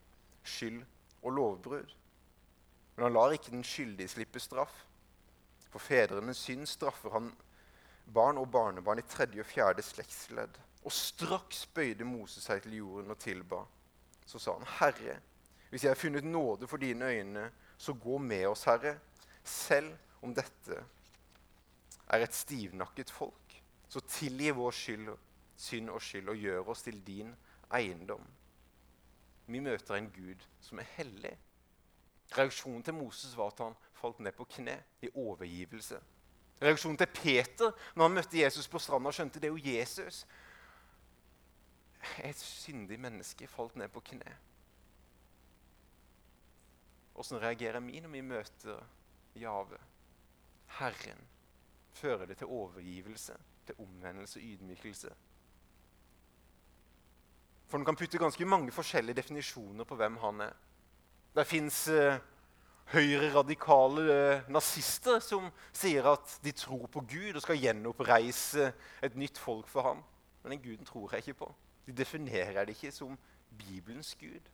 skyld 0.44 0.84
og 1.22 1.32
lovbrudd. 1.32 1.94
Men 2.96 3.02
han 3.02 3.12
lar 3.12 3.34
ikke 3.34 3.52
den 3.54 3.64
skyldige 3.64 4.08
slippe 4.08 4.40
straff. 4.42 4.74
For 5.70 5.78
fedrenes 5.78 6.40
synd 6.42 6.66
straffer 6.66 7.12
han 7.14 7.32
barn 8.14 8.40
og 8.40 8.50
barnebarn 8.50 8.98
i 8.98 9.06
tredje 9.06 9.44
og 9.44 9.46
fjerde 9.46 9.84
slektsledd. 9.84 10.56
Og 10.84 10.92
straks 10.92 11.66
bøyde 11.74 12.06
Moses 12.08 12.48
seg 12.48 12.62
til 12.64 12.78
jorden 12.80 13.12
og 13.12 13.20
tilba. 13.22 13.64
Så 14.26 14.38
sa 14.38 14.52
han, 14.56 14.66
'Herre, 14.66 15.20
hvis 15.70 15.84
jeg 15.84 15.90
har 15.90 16.00
funnet 16.00 16.24
nåde 16.24 16.66
for 16.66 16.76
dine 16.76 17.04
øyne, 17.04 17.50
så 17.78 17.92
gå 17.92 18.18
med 18.18 18.46
oss, 18.46 18.64
Herre, 18.64 18.98
selv 19.44 19.96
om 20.22 20.34
dette 20.34 20.84
er 22.08 22.18
et 22.18 22.34
stivnakket 22.34 23.10
folk. 23.10 23.62
Så 23.88 24.00
tilgi 24.00 24.50
vår 24.50 24.70
skyld, 24.70 25.08
synd 25.56 25.90
og 25.90 26.02
skyld, 26.02 26.28
og 26.28 26.36
gjør 26.36 26.68
oss 26.68 26.82
til 26.82 27.06
din 27.06 27.36
eiendom.' 27.70 28.37
Vi 29.48 29.60
møter 29.60 29.96
en 29.96 30.10
Gud 30.12 30.44
som 30.60 30.78
er 30.78 30.88
hellig. 30.96 31.34
Reaksjonen 32.36 32.82
til 32.84 32.94
Moses 32.94 33.36
var 33.36 33.52
at 33.52 33.62
han 33.64 33.76
falt 33.96 34.20
ned 34.20 34.32
på 34.36 34.44
kne 34.44 34.76
i 35.02 35.08
overgivelse. 35.14 36.00
Reaksjonen 36.62 36.98
til 36.98 37.06
Peter 37.14 37.72
når 37.94 38.08
han 38.08 38.18
møtte 38.18 38.40
Jesus 38.40 38.68
på 38.68 38.80
stranda 38.82 39.12
skjønte 39.14 39.40
det 39.40 39.48
er 39.48 39.56
jo 39.56 39.76
Jesus. 39.78 40.26
Et 42.24 42.38
syndig 42.38 43.00
menneske 43.00 43.48
falt 43.48 43.76
ned 43.76 43.88
på 43.94 44.02
kne. 44.12 44.36
Åssen 47.18 47.40
reagerer 47.42 47.80
vi 47.80 48.00
når 48.00 48.12
vi 48.12 48.20
møter 48.20 48.84
Jave, 49.34 49.78
Herren? 50.78 51.24
Fører 51.90 52.26
det 52.26 52.36
til 52.38 52.46
overgivelse, 52.46 53.34
til 53.66 53.74
omvendelse 53.78 54.38
og 54.38 54.44
ydmykelse? 54.44 55.14
For 57.68 57.76
den 57.76 57.84
kan 57.84 57.96
putte 57.96 58.18
ganske 58.20 58.48
mange 58.48 58.72
forskjellige 58.72 59.20
definisjoner 59.20 59.84
på 59.84 59.96
hvem 60.00 60.16
han 60.22 60.40
er. 60.48 60.54
Det 61.36 61.44
fins 61.46 61.82
eh, 61.92 62.16
høyreradikale 62.94 64.04
eh, 64.14 64.46
nazister 64.48 65.20
som 65.20 65.50
sier 65.76 66.08
at 66.08 66.38
de 66.44 66.54
tror 66.56 66.86
på 66.92 67.04
Gud 67.10 67.36
og 67.36 67.44
skal 67.44 67.60
gjenoppreise 67.60 68.70
et 69.04 69.18
nytt 69.20 69.38
folk 69.38 69.68
for 69.68 69.84
ham. 69.90 70.00
Men 70.42 70.56
den 70.56 70.64
guden 70.64 70.88
tror 70.88 71.12
jeg 71.12 71.26
ikke 71.26 71.42
på. 71.44 71.50
De 71.86 71.92
definerer 71.92 72.64
det 72.64 72.76
ikke 72.76 72.92
som 72.92 73.18
Bibelens 73.58 74.14
gud. 74.20 74.48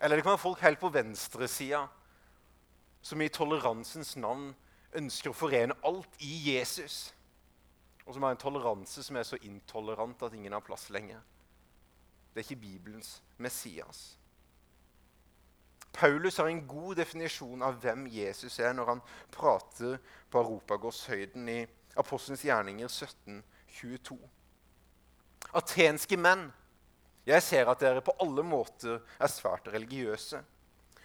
Eller 0.00 0.16
det 0.16 0.24
kan 0.24 0.32
være 0.32 0.46
folk 0.46 0.60
helt 0.64 0.80
på 0.80 0.88
venstresida 0.88 1.84
som 3.02 3.20
i 3.20 3.28
toleransens 3.28 4.16
navn 4.16 4.54
ønsker 4.96 5.32
å 5.32 5.36
forene 5.36 5.76
alt 5.84 6.16
i 6.24 6.32
Jesus. 6.50 7.10
Og 8.06 8.16
som 8.16 8.24
har 8.24 8.34
en 8.34 8.40
toleranse 8.40 9.04
som 9.04 9.16
er 9.16 9.28
så 9.28 9.38
intolerant 9.44 10.22
at 10.24 10.34
ingen 10.34 10.56
har 10.56 10.64
plass 10.64 10.88
lenger. 10.90 11.20
Det 12.30 12.40
er 12.40 12.46
ikke 12.46 12.62
Bibelens 12.62 13.22
Messias. 13.38 14.16
Paulus 15.92 16.36
har 16.36 16.46
en 16.46 16.66
god 16.68 17.00
definisjon 17.00 17.62
av 17.66 17.80
hvem 17.82 18.06
Jesus 18.06 18.58
er, 18.62 18.72
når 18.72 18.92
han 18.92 19.00
prater 19.34 19.98
på 20.30 20.42
Europagårdshøyden 20.42 21.48
i 21.50 21.58
Apostelens 21.98 22.44
gjerninger 22.46 22.86
1722. 22.86 24.18
Atenske 25.58 26.16
menn, 26.16 26.46
jeg 27.26 27.42
ser 27.42 27.68
at 27.70 27.82
dere 27.82 28.02
på 28.04 28.14
alle 28.22 28.44
måter 28.46 29.00
er 29.18 29.30
svært 29.30 29.66
religiøse. 29.74 30.40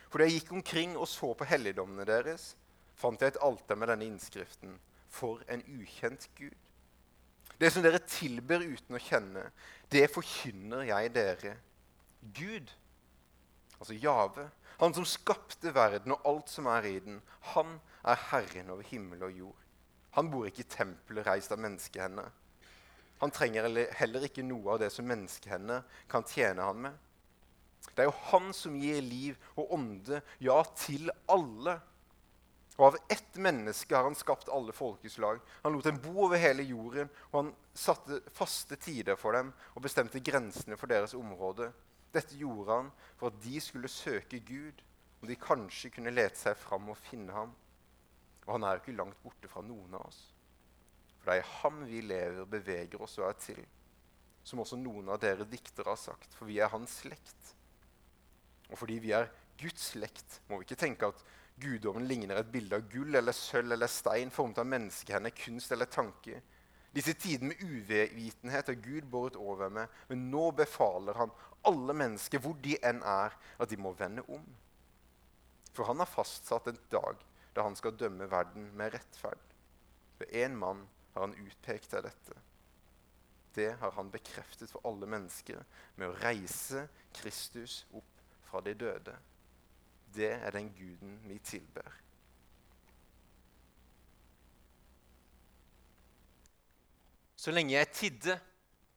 For 0.09 0.21
da 0.21 0.27
jeg 0.29 0.39
gikk 0.39 0.53
omkring 0.55 0.93
og 0.95 1.09
så 1.09 1.33
på 1.35 1.47
helligdommene 1.49 2.05
deres, 2.07 2.53
fant 2.95 3.21
jeg 3.21 3.33
et 3.33 3.41
alter 3.43 3.75
med 3.75 3.91
denne 3.91 4.07
innskriften 4.07 4.77
For 5.15 5.41
en 5.51 5.61
ukjent 5.79 6.29
Gud. 6.35 6.64
Det 7.59 7.71
som 7.71 7.83
dere 7.85 8.01
tilber 8.03 8.63
uten 8.65 8.97
å 8.97 9.01
kjenne, 9.01 9.47
det 9.91 10.09
forkynner 10.11 10.87
jeg 10.89 11.11
dere. 11.15 11.55
Gud, 12.35 12.71
altså 13.79 13.95
Jave, 13.95 14.49
han 14.79 14.95
som 14.95 15.07
skapte 15.07 15.71
verden 15.75 16.15
og 16.17 16.25
alt 16.27 16.51
som 16.51 16.67
er 16.67 16.87
i 16.89 16.97
den, 16.99 17.21
han 17.53 17.77
er 18.03 18.19
Herren 18.29 18.73
over 18.73 18.83
himmel 18.89 19.23
og 19.29 19.37
jord. 19.39 19.61
Han 20.17 20.31
bor 20.31 20.47
ikke 20.47 20.65
i 20.65 20.71
tempelet 20.71 21.27
reist 21.27 21.53
av 21.55 21.61
menneskehender. 21.63 22.27
Han 23.21 23.31
trenger 23.31 23.67
heller 23.95 24.27
ikke 24.27 24.43
noe 24.43 24.75
av 24.75 24.81
det 24.83 24.91
som 24.91 25.07
menneskehender 25.07 25.83
kan 26.11 26.27
tjene 26.27 26.67
han 26.67 26.81
med. 26.87 27.01
Det 27.95 28.03
er 28.03 28.09
jo 28.09 28.17
han 28.31 28.49
som 28.55 28.75
gir 28.79 28.99
liv 29.03 29.37
og 29.55 29.71
ånde, 29.77 30.19
ja, 30.43 30.57
til 30.75 31.11
alle. 31.31 31.77
Og 32.75 32.89
av 32.89 32.97
ett 33.09 33.38
menneske 33.39 33.95
har 33.95 34.03
han 34.03 34.17
skapt 34.19 34.49
alle 34.51 34.73
folkeslag. 34.75 35.39
Han 35.63 35.75
lot 35.75 35.88
dem 35.88 35.99
bo 36.03 36.25
over 36.25 36.39
hele 36.39 36.65
jorden, 36.67 37.11
og 37.31 37.38
han 37.39 37.51
satte 37.71 38.19
faste 38.35 38.75
tider 38.75 39.15
for 39.19 39.38
dem 39.38 39.53
og 39.73 39.85
bestemte 39.85 40.19
grensene 40.19 40.75
for 40.79 40.91
deres 40.91 41.15
område. 41.15 41.69
Dette 42.15 42.35
gjorde 42.39 42.75
han 42.81 42.91
for 43.19 43.31
at 43.31 43.39
de 43.43 43.61
skulle 43.63 43.91
søke 43.91 44.41
Gud, 44.43 44.83
og 45.21 45.29
de 45.31 45.39
kanskje 45.39 45.93
kunne 45.95 46.13
lete 46.13 46.39
seg 46.39 46.57
fram 46.59 46.91
og 46.91 46.99
finne 47.07 47.35
ham. 47.35 47.55
Og 48.45 48.57
han 48.57 48.67
er 48.67 48.75
jo 48.75 48.83
ikke 48.83 48.99
langt 48.99 49.23
borte 49.23 49.49
fra 49.51 49.63
noen 49.65 49.95
av 49.95 50.09
oss. 50.09 50.19
For 51.19 51.31
det 51.31 51.39
er 51.39 51.45
i 51.45 51.53
ham 51.61 51.79
vi 51.89 52.03
lever, 52.05 52.45
beveger 52.49 53.01
oss 53.01 53.15
og 53.21 53.29
er 53.29 53.39
til. 53.41 53.63
Som 54.45 54.61
også 54.61 54.77
noen 54.77 55.07
av 55.09 55.17
dere 55.23 55.47
diktere 55.49 55.89
har 55.89 55.97
sagt, 55.97 56.35
for 56.38 56.45
vi 56.51 56.59
er 56.61 56.69
hans 56.69 56.99
slekt. 57.01 57.55
Og 58.69 58.77
fordi 58.77 58.99
vi 59.01 59.15
er 59.15 59.31
Guds 59.57 59.91
slekt, 59.95 60.41
må 60.49 60.59
vi 60.59 60.67
ikke 60.67 60.77
tenke 60.83 61.09
at 61.09 61.23
Guddommen 61.55 62.07
ligner 62.07 62.35
et 62.41 62.51
bilde 62.51 62.75
av 62.75 62.87
gull 62.91 63.15
eller 63.15 63.35
sølv 63.35 63.71
eller 63.71 63.87
stein 63.91 64.31
formet 64.33 64.59
av 64.59 64.67
menneskehender, 64.67 65.31
kunst 65.39 65.71
eller 65.71 65.87
tanke. 65.87 66.41
Disse 66.95 67.13
tidene 67.19 67.53
med 67.53 67.63
uvitenhet 67.63 68.71
har 68.71 68.77
Gud 68.79 69.07
båret 69.11 69.37
over 69.39 69.71
med, 69.71 69.91
men 70.07 70.29
nå 70.31 70.49
befaler 70.55 71.15
han 71.19 71.31
alle 71.67 71.95
mennesker, 71.95 72.39
hvor 72.43 72.55
de 72.63 72.75
enn 72.83 73.01
er, 73.03 73.35
at 73.59 73.71
de 73.71 73.79
må 73.79 73.91
vende 73.99 74.23
om. 74.31 74.43
For 75.75 75.87
han 75.87 75.99
har 75.99 76.11
fastsatt 76.11 76.67
en 76.71 76.79
dag 76.91 77.23
da 77.55 77.63
han 77.63 77.75
skal 77.75 77.95
dømme 77.99 78.27
verden 78.31 78.67
med 78.75 78.93
rettferd. 78.95 79.43
Ved 80.19 80.31
én 80.35 80.55
mann 80.59 80.83
har 81.13 81.27
han 81.27 81.37
utpekt 81.39 81.91
til 81.91 82.03
dette. 82.03 82.35
Det 83.55 83.69
har 83.79 83.95
han 83.95 84.11
bekreftet 84.11 84.71
for 84.71 84.83
alle 84.87 85.07
mennesker 85.07 85.63
med 85.95 86.09
å 86.09 86.17
reise 86.19 86.87
Kristus 87.15 87.85
opp 87.95 88.23
fra 88.49 88.59
de 88.63 88.75
døde 88.75 89.15
det 90.15 90.32
er 90.34 90.56
den 90.56 90.71
guden 90.75 91.19
vi 91.28 91.38
tilber. 91.43 91.91
Så 97.45 97.51
lenge 97.54 97.75
jeg 97.75 97.91
tidde, 97.93 98.39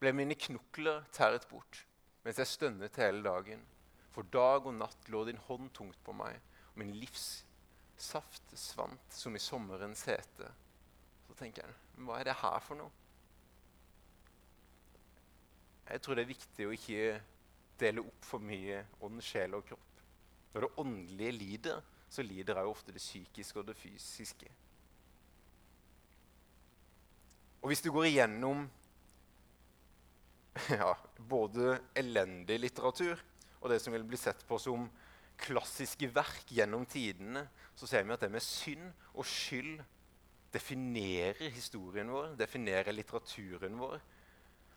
ble 0.00 0.12
mine 0.14 0.37
knokler 0.38 1.02
tæret 1.12 1.44
bort, 1.50 1.83
mens 2.24 2.38
jeg 2.40 2.48
stønnet 2.48 2.96
hele 2.96 3.20
dagen. 3.26 3.61
For 4.14 4.24
dag 4.33 4.64
og 4.64 4.72
natt 4.78 5.11
lå 5.12 5.24
din 5.28 5.40
hånd 5.48 5.68
tungt 5.76 5.98
på 6.07 6.14
meg, 6.16 6.38
og 6.72 6.78
min 6.81 6.94
livssaft 6.96 8.54
svant 8.57 9.12
som 9.12 9.37
i 9.37 9.42
sommerens 9.42 10.07
hete. 10.09 10.48
Så 11.26 11.37
tenker 11.37 11.66
jeg, 11.66 11.76
hva 12.07 12.20
er 12.20 12.31
det 12.31 12.38
her 12.40 12.64
for 12.64 12.81
noe? 12.81 12.94
Jeg 15.88 16.02
tror 16.04 16.16
det 16.16 16.24
er 16.24 16.33
viktig 16.33 16.68
å 16.68 16.72
ikke 16.76 17.20
dele 17.81 18.02
opp 18.04 18.26
for 18.31 18.44
mye 18.44 18.81
ånd, 19.04 19.20
sjel 19.24 19.57
og 19.57 19.68
kropp. 19.68 19.88
Når 20.58 20.64
det 20.66 20.82
åndelige 20.82 21.32
lider, 21.32 21.82
så 22.10 22.22
lider 22.26 22.58
også 22.58 22.70
ofte 22.72 22.92
det 22.92 22.98
psykiske 22.98 23.60
og 23.60 23.66
det 23.68 23.76
fysiske. 23.78 24.48
Og 27.62 27.70
hvis 27.70 27.82
du 27.84 27.92
går 27.94 28.08
igjennom 28.08 28.64
ja, 30.80 30.90
både 31.30 31.76
elendig 31.94 32.58
litteratur 32.58 33.22
og 33.60 33.70
det 33.70 33.78
som 33.82 33.94
vil 33.94 34.06
bli 34.08 34.18
sett 34.18 34.42
på 34.48 34.58
som 34.58 34.88
klassiske 35.38 36.10
verk 36.10 36.50
gjennom 36.50 36.82
tidene, 36.90 37.44
så 37.78 37.86
ser 37.86 38.02
vi 38.02 38.16
at 38.16 38.26
det 38.26 38.32
med 38.34 38.42
synd 38.42 38.90
og 39.14 39.30
skyld 39.30 39.78
definerer 40.50 41.54
historien 41.54 42.10
vår, 42.10 42.34
definerer 42.34 42.90
litteraturen 42.98 43.78
vår. 43.78 44.00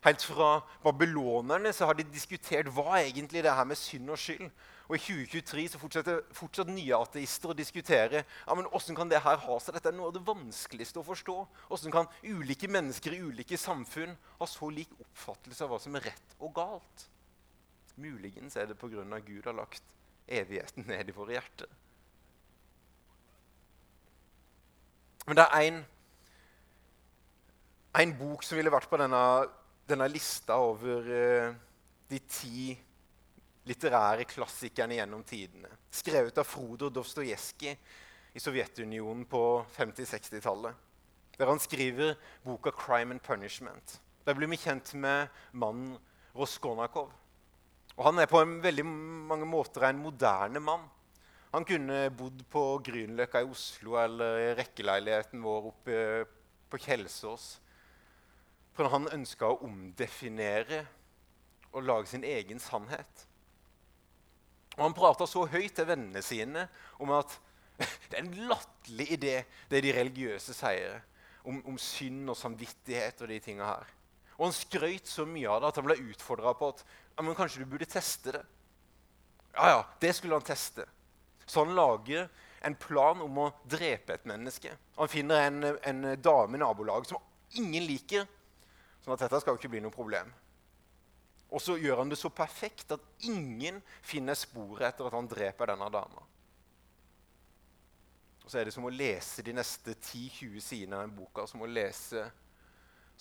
Helt 0.02 0.24
fra 0.26 0.56
babylonerne 0.82 1.70
så 1.72 1.86
har 1.86 1.94
de 1.94 2.04
diskutert 2.10 2.70
hva 2.74 2.98
egentlig 2.98 3.44
det 3.44 3.54
her 3.54 3.66
med 3.68 3.78
synd 3.78 4.10
og 4.10 4.18
skyld. 4.18 4.48
Og 4.88 4.96
I 4.96 5.00
2023 5.00 5.66
så 5.72 5.78
fortsetter 5.78 6.24
fortsatt 6.34 6.68
nye 6.68 6.96
ateister 6.98 7.52
å 7.52 7.56
diskutere 7.56 8.24
ja, 8.24 8.56
men 8.58 8.66
hvordan 8.66 8.98
kan 8.98 9.12
det 9.12 9.22
her 9.22 9.38
ha 9.44 9.58
seg. 9.62 9.76
Dette 9.76 9.92
er 9.92 9.96
noe 9.96 10.10
av 10.10 10.16
det 10.16 10.24
vanskeligste 10.26 11.00
å 11.00 11.06
forstå. 11.06 11.36
Hvordan 11.70 11.94
kan 11.94 12.10
ulike 12.26 12.68
mennesker 12.68 13.14
i 13.14 13.22
ulike 13.22 13.56
samfunn 13.60 14.16
ha 14.40 14.50
så 14.50 14.68
lik 14.74 14.90
oppfattelse 14.98 15.64
av 15.64 15.72
hva 15.72 15.78
som 15.80 15.96
er 15.96 16.10
rett 16.10 16.36
og 16.42 16.52
galt? 16.58 17.06
Muligens 18.02 18.58
er 18.58 18.66
det 18.68 18.76
pga. 18.80 19.06
Gud 19.22 19.46
har 19.46 19.56
lagt 19.56 19.96
evigheten 20.26 20.84
ned 20.90 21.08
i 21.08 21.16
våre 21.16 21.38
hjerter. 21.38 21.70
Men 25.26 25.38
det 25.38 25.46
er 25.54 25.82
en 28.02 28.14
bok 28.18 28.42
som 28.42 28.58
ville 28.58 28.72
vært 28.72 28.90
på 28.90 28.98
denne, 28.98 29.20
denne 29.88 30.08
lista 30.10 30.56
over 30.62 31.08
uh, 31.08 31.54
de 32.08 32.20
ti 32.28 32.72
litterære 33.68 34.26
klassikerne 34.26 34.96
gjennom 34.98 35.22
tidene. 35.26 35.70
Skrevet 35.92 36.38
av 36.38 36.48
Frodor 36.48 36.90
Dostojevskij 36.90 37.76
i 38.32 38.40
Sovjetunionen 38.40 39.24
på 39.28 39.64
50-60-tallet. 39.76 40.74
Der 41.38 41.48
han 41.48 41.60
skriver 41.60 42.16
boka 42.44 42.70
'Crime 42.70 43.12
and 43.12 43.22
Punishment'. 43.22 43.98
Der 44.26 44.34
blir 44.34 44.48
vi 44.48 44.56
kjent 44.56 44.94
med 44.94 45.28
mannen 45.52 45.98
Roskonakov. 46.34 47.10
Og 47.96 48.04
Han 48.04 48.18
er 48.18 48.26
på 48.26 48.44
veldig 48.44 48.84
mange 48.86 49.46
måter 49.46 49.84
en 49.88 49.98
moderne 49.98 50.60
mann. 50.60 50.88
Han 51.52 51.64
kunne 51.64 52.10
bodd 52.10 52.44
på 52.48 52.80
Grünerløkka 52.80 53.42
i 53.42 53.48
Oslo 53.50 53.98
eller 54.00 54.38
i 54.38 54.54
rekkeleiligheten 54.56 55.42
vår 55.42 55.66
oppe 55.68 55.96
på 56.70 56.78
Kjelsås. 56.80 57.60
For 58.76 58.88
han 58.92 59.10
ønska 59.12 59.50
å 59.50 59.60
omdefinere 59.66 60.82
og 61.72 61.84
lage 61.84 62.12
sin 62.12 62.24
egen 62.24 62.60
sannhet. 62.60 63.26
Og 64.76 64.84
Han 64.86 64.96
prata 64.96 65.26
så 65.28 65.44
høyt 65.46 65.74
til 65.76 65.88
vennene 65.88 66.22
sine 66.24 66.66
om 67.02 67.12
at 67.16 67.34
det 68.08 68.16
er 68.16 68.22
en 68.22 68.48
latterlig 68.48 69.08
idé, 69.16 69.34
det 69.68 69.82
de 69.84 69.92
religiøse 69.96 70.54
sier 70.56 71.02
om, 71.48 71.58
om, 71.66 71.76
synd 71.80 72.30
og 72.30 72.38
samvittighet 72.38 73.22
og 73.24 73.32
de 73.32 73.40
tinga 73.42 73.66
her. 73.66 73.92
Og 74.38 74.46
han 74.46 74.56
skrøt 74.56 75.08
så 75.08 75.26
mye 75.28 75.50
av 75.50 75.62
det 75.62 75.70
at 75.72 75.80
han 75.80 75.88
ble 75.88 75.98
utfordra 76.12 76.54
på 76.56 76.72
at 76.72 76.84
ja, 76.84 77.24
men 77.24 77.36
kanskje 77.36 77.64
du 77.64 77.72
burde 77.72 77.88
teste 77.90 78.36
det. 78.36 78.42
Ja, 79.52 79.68
ja, 79.68 79.80
det 80.00 80.14
skulle 80.16 80.38
han 80.38 80.46
teste. 80.46 80.86
Så 81.44 81.64
han 81.64 81.74
lager 81.76 82.30
en 82.64 82.76
plan 82.78 83.20
om 83.20 83.40
å 83.42 83.50
drepe 83.68 84.14
et 84.14 84.28
menneske. 84.28 84.72
Han 84.96 85.10
finner 85.10 85.48
en, 85.48 85.66
en 85.82 86.04
dame 86.22 86.56
i 86.56 86.62
nabolaget 86.62 87.12
som 87.12 87.58
ingen 87.58 87.84
liker. 87.84 88.24
Sånn 89.02 89.14
at 89.16 89.24
dette 89.24 89.40
skal 89.42 89.56
jo 89.56 89.60
ikke 89.60 89.72
bli 89.74 89.82
noe 89.82 89.94
problem. 89.94 90.30
Og 91.52 91.60
så 91.60 91.76
gjør 91.76 92.00
han 92.00 92.12
det 92.12 92.20
så 92.20 92.30
perfekt 92.32 92.94
at 92.94 93.08
ingen 93.28 93.82
finner 94.00 94.38
sporet 94.38 94.88
etter 94.88 95.08
at 95.08 95.16
han 95.18 95.28
dreper 95.28 95.72
denne 95.72 95.88
dama. 95.92 96.22
Og 98.42 98.50
så 98.50 98.58
er 98.58 98.66
det 98.66 98.74
som 98.74 98.86
å 98.88 98.92
lese 98.92 99.44
de 99.44 99.54
neste 99.54 99.94
10-20 99.94 100.62
sidene 100.64 100.98
av 100.98 101.04
den 101.04 101.16
boka 101.18 101.44
som 101.50 101.62
å 101.62 101.68
lese 101.68 102.24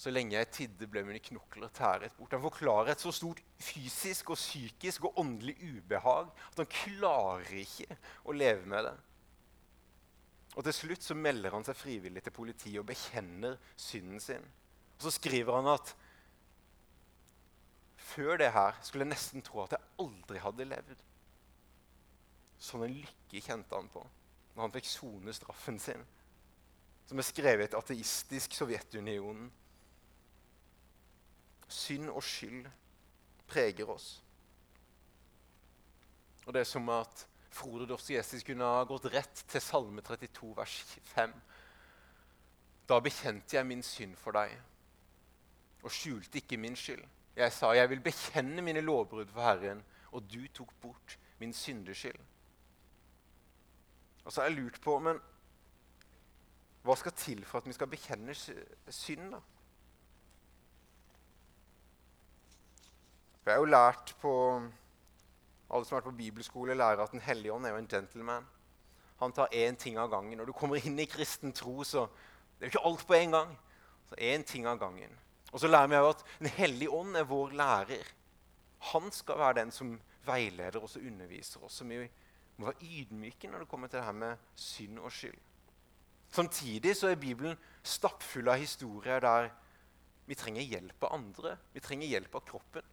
så 0.02 0.10
lenge 0.10 0.34
jeg 0.34 0.50
tidde, 0.56 0.88
ble 0.90 1.04
mine 1.06 1.22
knokler 1.22 1.70
tæret 1.76 2.16
bort. 2.18 2.32
Han 2.34 2.42
forklarer 2.42 2.94
et 2.94 3.04
så 3.04 3.12
stort 3.14 3.42
fysisk 3.62 4.32
og 4.34 4.40
psykisk 4.40 5.06
og 5.06 5.20
åndelig 5.22 5.58
ubehag 5.62 6.32
at 6.48 6.62
han 6.64 6.72
klarer 6.72 7.52
ikke 7.62 8.00
å 8.26 8.34
leve 8.34 8.66
med 8.72 8.88
det. 8.88 8.96
Og 10.56 10.66
Til 10.66 10.76
slutt 10.76 11.06
så 11.06 11.16
melder 11.16 11.54
han 11.54 11.68
seg 11.68 11.78
frivillig 11.78 12.24
til 12.26 12.36
politiet 12.36 12.80
og 12.82 12.90
bekjenner 12.90 13.60
synden 13.80 14.24
sin. 14.24 14.48
Og 15.02 15.06
Så 15.08 15.12
skriver 15.18 15.56
han 15.56 15.68
at 15.74 15.96
før 17.98 18.38
det 18.38 18.52
her 18.54 18.76
skulle 18.86 19.06
jeg 19.08 19.16
nesten 19.16 19.42
tro 19.42 19.64
at 19.64 19.72
jeg 19.74 19.88
aldri 20.04 20.42
hadde 20.44 20.68
levd. 20.68 21.00
Sånn 22.62 22.84
en 22.86 22.94
lykke 22.94 23.42
kjente 23.42 23.74
han 23.74 23.90
på 23.90 24.04
når 24.52 24.62
han 24.62 24.74
fikk 24.76 24.90
sone 24.92 25.34
straffen 25.34 25.80
sin. 25.82 26.06
Som 27.10 27.18
er 27.18 27.26
skrevet 27.26 27.64
i 27.64 27.70
et 27.72 27.78
ateistisk 27.80 28.54
Sovjetunionen. 28.54 29.50
Synd 31.66 32.12
og 32.14 32.22
skyld 32.22 32.68
preger 33.50 33.90
oss. 33.90 34.12
Og 36.46 36.54
det 36.54 36.62
er 36.62 36.70
som 36.70 36.94
at 36.94 37.26
Frode 37.52 37.88
Dostojevskij 37.90 38.52
kunne 38.52 38.70
ha 38.70 38.86
gått 38.86 39.10
rett 39.16 39.46
til 39.50 39.64
Salme 39.66 40.06
32, 40.06 40.52
vers 40.62 40.78
5. 41.16 41.34
Da 42.92 43.00
bekjente 43.02 43.58
jeg 43.58 43.66
min 43.66 43.82
synd 43.88 44.20
for 44.20 44.38
deg 44.38 44.54
og 45.84 45.92
skjulte 45.92 46.42
ikke 46.42 46.58
min 46.58 46.76
skyld. 46.76 47.04
Jeg 47.36 47.52
sa, 47.52 47.72
jeg 47.76 47.90
vil 47.90 48.04
bekjenne 48.04 48.62
mine 48.62 48.82
lovbrudd 48.82 49.32
for 49.32 49.42
Herren, 49.42 49.84
og 50.12 50.24
du 50.34 50.48
tok 50.54 50.74
bort 50.82 51.18
min 51.40 51.54
syndeskyld. 51.54 52.20
Og 54.26 54.32
så 54.32 54.42
har 54.42 54.50
jeg 54.50 54.58
lurt 54.58 54.82
på, 54.82 55.00
men 55.00 55.22
hva 56.84 56.96
skal 56.98 57.14
til 57.18 57.46
for 57.46 57.62
at 57.62 57.70
vi 57.70 57.74
skal 57.78 57.90
bekjenne 57.90 58.36
synd, 58.36 59.32
da? 59.34 59.42
Jeg 63.46 63.54
har 63.54 63.60
jo 63.60 63.70
lært 63.74 64.14
på 64.22 64.32
alle 65.72 65.86
som 65.86 65.96
har 65.96 66.02
vært 66.02 66.12
på 66.12 66.18
bibelskole, 66.20 66.76
lærer 66.78 67.02
at 67.02 67.12
Den 67.12 67.24
hellige 67.26 67.54
ånd 67.54 67.66
er 67.66 67.74
jo 67.74 67.82
en 67.82 67.88
gentleman. 67.88 68.46
Han 69.20 69.32
tar 69.32 69.54
én 69.54 69.76
ting 69.76 69.98
av 69.98 70.10
gangen. 70.10 70.38
Når 70.38 70.46
du 70.46 70.54
kommer 70.54 70.78
inn 70.86 71.00
i 71.00 71.06
kristen 71.06 71.54
tro, 71.54 71.84
så 71.84 72.08
det 72.60 72.66
er 72.66 72.70
jo 72.70 72.72
ikke 72.76 72.88
alt 72.90 73.08
på 73.08 73.14
en 73.14 73.32
gang. 73.32 73.58
Så 74.10 74.16
én 74.18 74.44
ting 74.44 74.68
av 74.68 74.80
gangen. 74.80 75.18
Og 75.52 75.60
så 75.60 75.68
lærer 75.68 75.92
vi 75.92 76.00
at 76.00 76.26
Den 76.40 76.48
hellige 76.48 76.90
ånd 76.90 77.18
er 77.18 77.28
vår 77.28 77.52
lærer. 77.52 78.08
Han 78.92 79.12
skal 79.12 79.40
være 79.40 79.60
den 79.62 79.72
som 79.72 80.00
veileder 80.26 80.84
oss 80.84 80.96
og 80.96 81.06
underviser 81.06 81.64
oss. 81.64 81.80
Så 81.80 81.86
vi 81.86 82.02
må 82.58 82.70
være 82.70 82.86
ydmyke 82.86 83.50
når 83.50 83.64
det 83.64 83.70
kommer 83.70 83.88
til 83.88 84.00
det 84.00 84.06
her 84.06 84.18
med 84.18 84.38
synd 84.56 85.00
og 85.00 85.12
skyld. 85.12 85.38
Samtidig 86.32 86.96
så 86.96 87.12
er 87.12 87.20
Bibelen 87.20 87.58
stappfull 87.84 88.48
av 88.48 88.62
historier 88.62 89.20
der 89.20 89.50
vi 90.26 90.38
trenger 90.40 90.64
hjelp 90.64 91.04
av 91.04 91.16
andre. 91.18 91.58
Vi 91.74 91.84
trenger 91.84 92.08
hjelp 92.08 92.36
av 92.40 92.46
kroppen. 92.48 92.86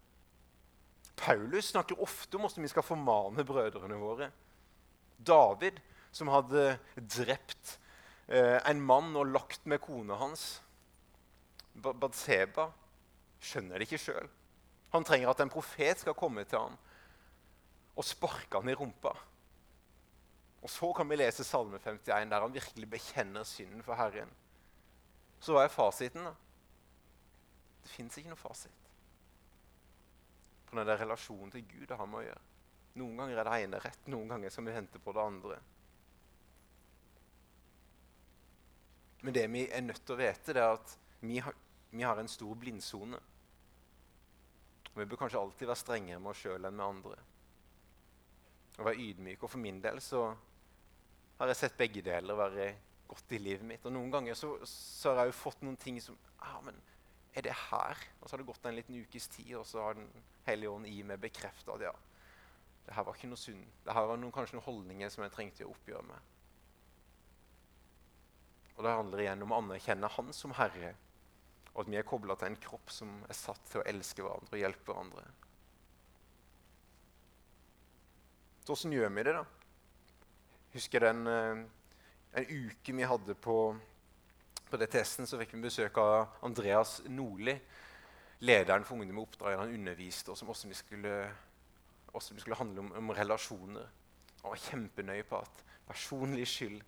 Paulus 1.19 1.71
snakker 1.73 2.01
ofte 2.03 2.37
om 2.37 2.45
hvordan 2.47 2.65
vi 2.65 2.71
skal 2.73 2.87
formane 2.87 3.45
brødrene 3.47 3.99
våre. 4.01 4.31
David, 5.19 5.79
som 6.15 6.31
hadde 6.33 6.79
drept 6.97 7.77
eh, 8.27 8.59
en 8.59 8.81
mann 8.83 9.15
og 9.19 9.31
lagt 9.35 9.67
med 9.67 9.83
kona 9.83 10.19
hans, 10.19 10.61
Badseba, 11.83 12.69
skjønner 13.41 13.79
det 13.79 13.89
ikke 13.89 14.03
sjøl. 14.03 14.29
Han 14.95 15.05
trenger 15.05 15.31
at 15.31 15.41
en 15.45 15.53
profet 15.53 16.01
skal 16.01 16.17
komme 16.17 16.45
til 16.49 16.59
ham 16.59 16.77
og 17.99 18.07
sparke 18.07 18.61
ham 18.61 18.69
i 18.71 18.77
rumpa. 18.79 19.13
Og 20.63 20.71
Så 20.71 20.93
kan 20.93 21.09
vi 21.09 21.17
lese 21.17 21.45
Salme 21.45 21.79
51, 21.79 22.31
der 22.31 22.41
han 22.41 22.55
virkelig 22.55 22.91
bekjenner 22.91 23.45
synden 23.45 23.83
for 23.83 23.95
Herren. 23.95 24.31
Så 25.41 25.55
hva 25.55 25.65
er 25.65 25.73
fasiten? 25.73 26.25
da? 26.25 26.35
Det 27.83 27.91
fins 27.91 28.19
ikke 28.19 28.33
noe 28.33 28.41
fasit. 28.41 28.89
For 30.67 30.77
når 30.77 30.85
det 30.85 30.95
er 30.95 31.03
relasjonen 31.05 31.53
til 31.55 31.65
Gud 31.69 31.87
det 31.89 31.97
har 31.97 32.07
med 32.11 32.21
å 32.21 32.27
gjøre. 32.27 32.47
Noen 32.99 33.21
ganger 33.21 33.39
er 33.39 33.47
det 33.47 33.59
ene 33.63 33.81
rett, 33.83 34.09
noen 34.11 34.33
ganger 34.33 34.51
skal 34.51 34.67
vi 34.67 34.75
hente 34.75 34.99
på 35.03 35.15
det 35.15 35.23
andre. 35.23 35.59
Men 39.23 39.35
det 39.35 39.47
vi 39.51 39.65
er 39.71 39.87
nødt 39.87 40.03
til 40.05 40.15
å 40.15 40.19
vite, 40.19 40.55
det 40.55 40.63
er 40.63 40.75
at 40.75 40.95
vi 41.21 41.39
har, 41.43 41.55
vi 41.91 42.03
har 42.03 42.17
en 42.21 42.29
stor 42.29 42.55
blindsone. 42.55 43.21
Vi 44.95 45.07
bør 45.07 45.21
kanskje 45.23 45.41
alltid 45.41 45.69
være 45.71 45.79
strengere 45.79 46.21
med 46.21 46.33
oss 46.33 46.43
sjøl 46.43 46.67
enn 46.67 46.77
med 46.77 46.85
andre. 46.85 47.17
Og 48.79 48.85
være 48.89 49.03
ydmyke. 49.05 49.45
Og 49.47 49.53
for 49.53 49.63
min 49.63 49.81
del 49.83 50.01
så 50.03 50.27
har 51.39 51.53
jeg 51.53 51.61
sett 51.61 51.79
begge 51.79 52.03
deler 52.03 52.39
være 52.39 52.69
godt 53.09 53.33
i 53.33 53.41
livet 53.41 53.67
mitt. 53.67 53.87
Og 53.87 53.95
noen 53.95 54.11
ganger 54.13 54.37
så, 54.39 54.53
så 54.69 55.13
har 55.13 55.23
jeg 55.23 55.33
jo 55.33 55.41
fått 55.41 55.63
noen 55.65 55.79
ting 55.81 56.01
som 56.03 56.19
ah, 56.43 56.59
men 56.67 56.77
er 57.39 57.47
det 57.47 57.55
her? 57.71 58.05
Og 58.19 58.27
så 58.27 58.35
har 58.35 58.43
det 58.43 58.49
gått 58.49 58.67
en 58.67 58.77
liten 58.77 58.99
ukes 58.99 59.29
tid, 59.31 59.55
og 59.61 59.67
så 59.67 59.83
har 59.85 59.99
Den 59.99 60.09
hellige 60.49 60.71
ånd 60.71 60.89
i 60.89 61.03
meg 61.07 61.21
bekrefta 61.21 61.75
at 61.77 61.85
ja, 61.85 61.93
det 62.87 62.95
her 62.97 63.05
var 63.05 63.17
ikke 63.17 63.29
noe 63.31 63.41
synd. 63.41 63.65
Det 63.85 63.95
her 63.95 64.07
var 64.09 64.17
noen, 64.17 64.33
kanskje 64.33 64.57
noen 64.57 64.65
holdninger 64.65 65.13
som 65.13 65.25
jeg 65.25 65.35
trengte 65.35 65.67
å 65.67 65.75
oppgjøre 65.75 66.07
med. 66.09 66.35
Og 68.79 68.85
Det 68.87 68.95
handler 68.95 69.23
igjen 69.25 69.45
om 69.45 69.53
å 69.53 69.59
anerkjenne 69.61 70.11
Han 70.15 70.33
som 70.33 70.55
Herre, 70.57 70.95
og 71.79 71.85
at 71.85 71.91
vi 71.93 71.99
er 72.01 72.07
kobla 72.07 72.35
til 72.35 72.51
en 72.51 72.59
kropp 72.59 72.91
som 72.91 73.13
er 73.31 73.39
satt 73.39 73.63
til 73.71 73.79
å 73.79 73.87
elske 73.87 74.25
hverandre 74.25 74.57
og 74.57 74.63
hjelpe 74.65 74.91
hverandre. 74.91 75.23
Så 78.67 78.75
åssen 78.75 78.93
gjør 78.93 79.13
vi 79.15 79.25
det, 79.29 79.37
da? 79.39 79.45
Husker 80.75 81.07
den 81.07 81.23
eh, 81.31 81.63
en 82.43 82.51
uke 82.51 82.97
vi 82.99 83.07
hadde 83.07 83.39
på 83.39 83.61
på 84.69 84.77
DTS-en, 84.77 85.25
så 85.25 85.39
fikk 85.41 85.55
vi 85.55 85.63
besøk 85.65 85.97
av 86.03 86.43
Andreas 86.45 86.99
Nordli, 87.09 87.55
lederen 88.45 88.85
for 88.85 88.99
Ungdom 88.99 89.17
med 89.17 89.25
oppdrag. 89.25 89.57
Han 89.63 89.73
underviste 89.73 90.35
oss 90.35 90.43
om 90.45 90.51
hvordan 90.51 90.75
vi 90.75 90.77
skulle, 90.77 91.15
hvordan 92.13 92.37
vi 92.37 92.45
skulle 92.45 92.59
handle 92.59 92.85
om, 92.85 92.91
om, 93.01 93.13
relasjoner. 93.17 93.89
Han 94.43 94.53
var 94.53 94.65
kjempenøye 94.67 95.25
på 95.29 95.41
at 95.41 95.65
personlig 95.89 96.45
skyld 96.51 96.83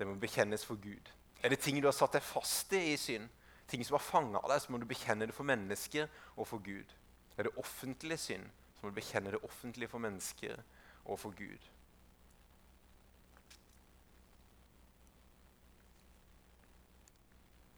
det 0.00 0.08
må 0.08 0.16
bekjennes 0.18 0.64
for 0.66 0.80
Gud. 0.82 1.12
Er 1.44 1.52
det 1.52 1.60
ting 1.62 1.78
du 1.78 1.86
har 1.86 1.94
satt 1.94 2.16
deg 2.16 2.24
fast 2.24 2.72
i 2.74 2.82
i 2.90 2.98
synd, 2.98 3.28
ting 3.70 3.84
som 3.86 3.96
har 3.96 4.04
fanga 4.04 4.42
deg, 4.50 4.60
så 4.62 4.72
må 4.72 4.80
du 4.82 4.88
bekjenne 4.90 5.28
det 5.30 5.36
for 5.36 5.46
mennesker 5.46 6.08
og 6.36 6.48
for 6.50 6.62
Gud. 6.64 6.94
Er 7.38 7.46
det 7.46 7.56
offentlige 7.60 8.18
synd, 8.18 8.46
så 8.76 8.84
må 8.84 8.90
du 8.90 8.98
bekjenne 8.98 9.34
det 9.34 9.42
offentlige 9.46 9.88
for 9.88 10.02
mennesker 10.02 10.58
og 11.04 11.20
for 11.20 11.36
Gud. 11.36 11.70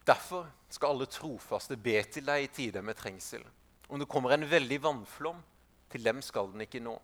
Derfor 0.03 0.49
skal 0.69 0.91
alle 0.91 1.05
trofaste 1.07 1.77
be 1.79 1.95
til 2.11 2.25
deg 2.27 2.43
i 2.43 2.51
tider 2.51 2.83
med 2.83 2.97
trengsel. 2.99 3.43
Om 3.87 4.01
det 4.01 4.09
kommer 4.11 4.33
en 4.35 4.49
veldig 4.49 4.81
vannflom, 4.83 5.39
til 5.89 6.03
dem 6.03 6.21
skal 6.21 6.49
den 6.51 6.65
ikke 6.65 6.81
nå. 6.83 6.97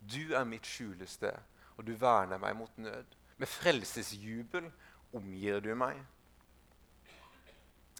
Du 0.00 0.32
er 0.32 0.46
mitt 0.48 0.66
skjulested, 0.66 1.36
og 1.76 1.84
du 1.84 1.92
verner 1.98 2.40
meg 2.40 2.56
mot 2.56 2.78
nød. 2.78 3.16
Med 3.36 3.48
frelsesjubel 3.48 4.70
omgir 5.12 5.60
du 5.60 5.74
meg. 5.74 5.98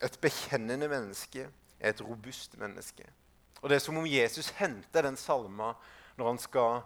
Et 0.00 0.20
bekjennende 0.20 0.88
menneske 0.88 1.44
er 1.80 1.92
et 1.92 2.02
robust 2.04 2.56
menneske. 2.58 3.04
Og 3.60 3.68
Det 3.68 3.76
er 3.76 3.84
som 3.84 3.98
om 4.00 4.06
Jesus 4.08 4.48
henter 4.56 5.04
den 5.04 5.16
salma 5.16 5.74
når 6.16 6.26
han 6.26 6.38
skal 6.40 6.82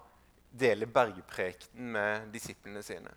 dele 0.50 0.86
bergprekenen 0.86 1.92
med 1.94 2.32
disiplene 2.34 2.82
sine. 2.82 3.10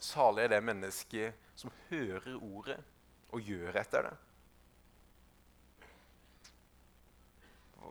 Salig 0.00 0.44
er 0.44 0.52
det 0.52 0.64
mennesket 0.64 1.34
som 1.56 1.72
hører 1.88 2.36
ordet 2.36 2.80
og 3.32 3.40
gjør 3.40 3.80
etter 3.80 4.08
det. 4.08 4.14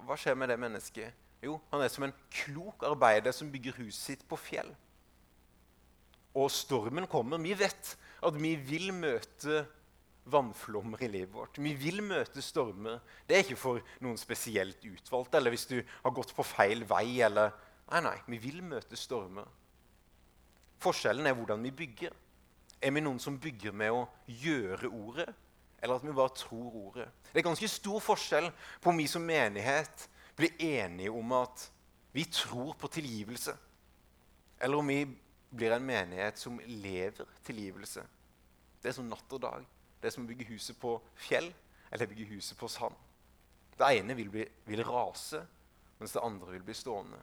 Hva 0.04 0.18
skjer 0.20 0.38
med 0.38 0.50
det 0.50 0.60
mennesket? 0.60 1.22
Jo, 1.44 1.58
han 1.72 1.84
er 1.84 1.92
som 1.92 2.06
en 2.08 2.16
klok 2.32 2.86
arbeider 2.88 3.34
som 3.36 3.52
bygger 3.52 3.76
huset 3.82 4.02
sitt 4.02 4.26
på 4.30 4.38
fjell. 4.40 4.70
Og 6.34 6.50
stormen 6.52 7.08
kommer. 7.10 7.42
Vi 7.42 7.54
vet 7.58 7.94
at 8.24 8.38
vi 8.40 8.56
vil 8.58 8.94
møte 8.96 9.66
vannflommer 10.26 11.04
i 11.04 11.10
livet 11.12 11.34
vårt. 11.34 11.58
Vi 11.60 11.74
vil 11.78 12.02
møte 12.04 12.42
stormer. 12.42 13.02
Det 13.28 13.36
er 13.36 13.44
ikke 13.46 13.60
for 13.60 13.82
noen 14.04 14.20
spesielt 14.20 14.84
utvalgte, 14.88 15.38
eller 15.38 15.54
hvis 15.54 15.68
du 15.70 15.78
har 15.82 16.16
gått 16.16 16.34
på 16.36 16.46
feil 16.48 16.86
vei. 16.88 17.22
eller... 17.22 17.54
Nei, 17.92 18.00
nei, 18.02 18.18
vi 18.32 18.40
vil 18.42 18.62
møte 18.64 18.98
stormer. 18.98 19.48
Forskjellen 20.84 21.28
er 21.28 21.36
hvordan 21.38 21.64
vi 21.64 21.72
bygger. 21.84 22.14
Er 22.84 22.92
vi 22.92 23.04
noen 23.04 23.20
som 23.20 23.40
bygger 23.40 23.76
med 23.76 23.96
å 23.96 24.06
gjøre 24.28 24.90
ordet, 24.90 25.28
eller 25.80 26.00
at 26.00 26.08
vi 26.08 26.16
bare 26.16 26.36
tror 26.36 26.80
ordet? 26.80 27.10
Det 27.32 27.40
er 27.40 27.48
ganske 27.48 27.70
stor 27.72 28.04
forskjell 28.04 28.50
på 28.82 28.92
om 28.92 29.00
vi 29.00 29.08
som 29.12 29.24
menighet 29.24 30.08
blir 30.36 30.56
enige 30.64 31.12
om 31.12 31.36
at 31.38 31.68
vi 32.14 32.26
tror 32.30 32.74
på 32.80 32.88
tilgivelse. 32.88 33.56
eller 34.60 34.78
om 34.78 34.88
vi 34.88 35.04
blir 35.50 35.72
en 35.72 35.86
menighet 35.86 36.38
som 36.40 36.60
lever 36.60 37.26
tilgivelse. 37.44 38.04
Det 38.82 38.90
er 38.90 38.96
som 38.96 39.10
natt 39.10 39.34
og 39.36 39.42
dag. 39.42 39.66
Det 40.04 40.10
er 40.10 40.18
som 40.18 40.26
å 40.26 40.28
bygge 40.28 40.50
huset 40.50 40.76
på 40.76 40.98
fjell 41.16 41.46
eller 41.88 42.10
bygge 42.12 42.26
huset 42.34 42.58
på 42.60 42.68
sand. 42.68 42.96
Det 43.80 43.88
ene 43.88 44.18
vil, 44.20 44.28
bli, 44.34 44.44
vil 44.68 44.82
rase, 44.84 45.40
mens 45.96 46.12
det 46.12 46.24
andre 46.28 46.58
vil 46.58 46.66
bli 46.68 46.76
stående. 46.76 47.22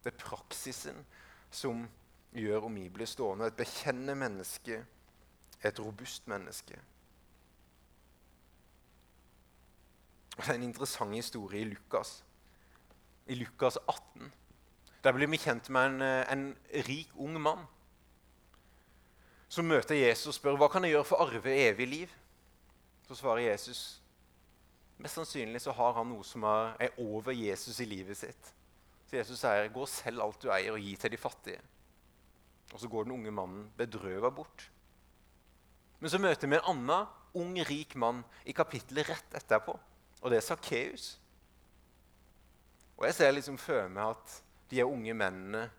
Det 0.00 0.14
er 0.14 0.22
praksisen 0.22 1.02
som 1.52 1.84
gjør 2.32 2.70
om 2.70 2.80
vi 2.80 2.86
blir 2.88 3.10
stående. 3.10 3.50
Et 3.50 3.58
bekjennende 3.60 4.16
menneske, 4.16 4.80
et 5.60 5.84
robust 5.84 6.24
menneske. 6.32 6.80
Det 10.38 10.48
er 10.48 10.56
en 10.56 10.68
interessant 10.70 11.12
historie 11.12 11.66
i 11.66 11.68
Lukas. 11.68 12.22
I 13.28 13.36
Lukas 13.36 13.76
18. 13.84 14.32
Der 15.04 15.12
blir 15.12 15.28
vi 15.28 15.44
kjent 15.44 15.68
med 15.68 15.92
en, 15.92 16.02
eh, 16.02 16.32
en 16.32 16.56
rik, 16.88 17.12
ung 17.20 17.36
mann 17.36 17.68
som 19.48 19.68
møter 19.68 19.98
Jesus 19.98 20.32
og 20.32 20.34
spør 20.34 20.58
hva 20.60 20.68
kan 20.70 20.84
jeg 20.84 20.96
gjøre 20.96 21.06
for 21.06 21.20
å 21.20 21.28
arve 21.28 21.54
evig 21.68 21.86
liv. 21.88 22.12
Så 23.06 23.18
svarer 23.18 23.46
Jesus 23.46 24.00
mest 24.96 25.18
sannsynlig 25.18 25.60
så 25.60 25.74
har 25.76 25.92
han 25.98 26.08
noe 26.08 26.24
som 26.24 26.44
er 26.48 26.94
over 27.02 27.34
Jesus 27.36 27.80
i 27.84 27.88
livet 27.88 28.18
sitt. 28.18 28.52
Så 29.06 29.16
Jesus 29.16 29.38
sier, 29.38 29.68
'Gå 29.68 29.82
og 29.84 29.88
selg 29.88 30.20
alt 30.20 30.42
du 30.42 30.50
eier, 30.50 30.72
og 30.72 30.80
gi 30.80 30.96
til 30.96 31.10
de 31.10 31.16
fattige.' 31.16 31.60
Og 32.72 32.80
så 32.80 32.88
går 32.88 33.04
den 33.04 33.12
unge 33.12 33.30
mannen 33.30 33.70
bedrøva 33.76 34.30
bort. 34.30 34.70
Men 36.00 36.10
så 36.10 36.18
møter 36.18 36.48
vi 36.48 36.56
en 36.56 36.68
annen 36.72 37.06
ung, 37.34 37.54
rik 37.68 37.94
mann 37.94 38.24
i 38.44 38.52
kapittelet 38.52 39.08
rett 39.08 39.34
etterpå. 39.34 39.78
Og 40.22 40.30
det 40.30 40.36
er 40.36 40.40
Sakkeus. 40.40 41.20
Og 42.96 43.06
jeg 43.06 43.14
ser 43.14 43.30
liksom 43.30 43.58
for 43.58 43.88
meg 43.88 44.16
at 44.16 44.42
de 44.70 44.84
unge 44.84 45.14
mennene 45.14 45.70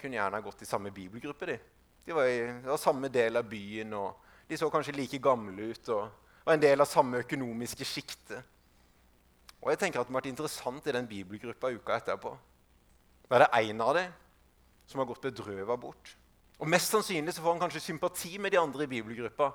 kunne 0.00 0.16
gjerne 0.16 0.40
ha 0.40 0.44
gått 0.44 0.62
i 0.62 0.68
samme 0.68 0.90
bibelgruppe. 0.90 1.46
De, 1.46 1.58
de 2.06 2.14
var 2.16 2.26
i 2.26 2.40
var 2.64 2.80
samme 2.80 3.08
del 3.12 3.38
av 3.38 3.48
byen, 3.48 3.92
og 3.94 4.48
de 4.48 4.58
så 4.58 4.70
kanskje 4.70 4.94
like 4.96 5.20
gamle 5.22 5.70
ut. 5.72 5.88
og 5.88 6.08
var 6.44 6.56
en 6.56 6.62
del 6.62 6.80
av 6.82 6.90
samme 6.90 7.20
økonomiske 7.22 7.86
sjikte. 7.86 8.40
Og 9.62 9.70
jeg 9.70 9.78
tenker 9.78 10.00
at 10.00 10.08
det 10.08 10.10
har 10.10 10.18
vært 10.18 10.32
interessant 10.32 10.86
i 10.86 10.94
den 10.96 11.06
bibelgruppa 11.06 11.70
uka 11.70 12.00
etterpå. 12.00 12.32
Da 13.28 13.36
er 13.36 13.44
det 13.44 13.70
én 13.70 13.80
av 13.80 13.94
dem 13.94 14.10
som 14.86 14.98
har 14.98 15.06
gått 15.06 15.22
bedrøva 15.22 15.76
bort. 15.78 16.16
Og 16.58 16.68
Mest 16.68 16.90
sannsynlig 16.90 17.34
så 17.34 17.44
får 17.44 17.54
han 17.54 17.62
kanskje 17.62 17.84
sympati 17.84 18.38
med 18.38 18.52
de 18.52 18.58
andre 18.58 18.84
i 18.84 18.90
bibelgruppa. 18.90 19.52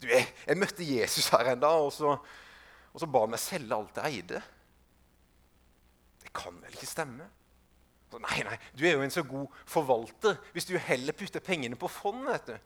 Du, 0.00 0.06
jeg, 0.10 0.28
jeg 0.46 0.60
møtte 0.60 0.84
Jesus 0.84 1.30
her 1.32 1.54
en 1.54 1.60
dag, 1.60 1.80
og 1.80 1.92
så 1.92 2.18
og 2.96 3.00
så 3.02 3.06
ba 3.12 3.26
han 3.26 3.32
meg 3.34 3.40
selge 3.42 3.76
alt 3.76 3.98
jeg 4.00 4.22
eide. 4.22 4.38
Det 6.22 6.30
kan 6.32 6.54
vel 6.62 6.78
ikke 6.78 6.88
stemme? 6.88 7.26
Så, 8.10 8.20
nei, 8.22 8.38
nei, 8.46 8.56
du 8.78 8.84
er 8.86 8.94
jo 8.94 9.02
en 9.02 9.12
så 9.12 9.24
god 9.26 9.60
forvalter. 9.66 10.38
Hvis 10.54 10.68
du 10.68 10.76
heller 10.78 11.16
putter 11.16 11.42
pengene 11.42 11.78
på 11.78 11.90
fond, 11.90 12.22
vet 12.28 12.52
du, 12.52 12.56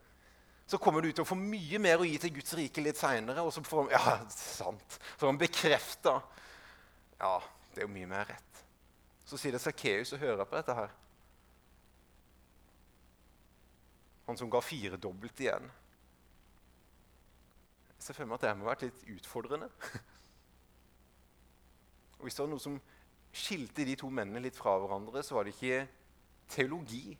så 0.71 0.79
kommer 0.79 1.03
du 1.03 1.09
til 1.11 1.25
å 1.25 1.27
få 1.27 1.35
mye 1.35 1.81
mer 1.83 1.99
å 1.99 2.07
gi 2.07 2.15
til 2.21 2.35
Guds 2.37 2.53
rike 2.55 2.83
litt 2.83 2.99
seinere. 2.99 3.43
Og 3.43 3.51
så 3.51 3.63
får 3.65 3.81
han, 3.83 3.91
ja, 3.97 4.15
sant. 4.31 4.99
Så 5.17 5.27
han 5.27 5.41
bekrefta 5.41 6.19
Ja, 7.21 7.35
det 7.73 7.83
er 7.83 7.87
jo 7.87 7.93
mye 7.93 8.09
mer 8.09 8.29
rett. 8.29 8.61
Så 9.27 9.37
sier 9.39 9.53
det 9.55 9.61
Sakkeus 9.63 10.13
og 10.15 10.21
hører 10.23 10.47
på 10.47 10.57
dette 10.57 10.75
her. 10.77 10.93
Han 14.29 14.39
som 14.39 14.49
ga 14.51 14.61
firedobbelt 14.63 15.43
igjen. 15.43 15.67
Jeg 17.97 18.07
ser 18.07 18.17
for 18.17 18.29
meg 18.29 18.39
at 18.39 18.47
det 18.47 18.55
må 18.57 18.65
ha 18.65 18.71
vært 18.71 18.87
litt 18.87 19.03
utfordrende. 19.17 19.67
Og 22.21 22.25
Hvis 22.25 22.37
det 22.37 22.43
var 22.45 22.49
noe 22.53 22.63
som 22.63 22.79
skilte 23.31 23.85
de 23.87 23.95
to 23.99 24.09
mennene 24.11 24.43
litt 24.43 24.57
fra 24.57 24.75
hverandre, 24.79 25.23
så 25.23 25.37
var 25.37 25.47
det 25.47 25.55
ikke 25.55 25.85
teologi. 26.51 27.17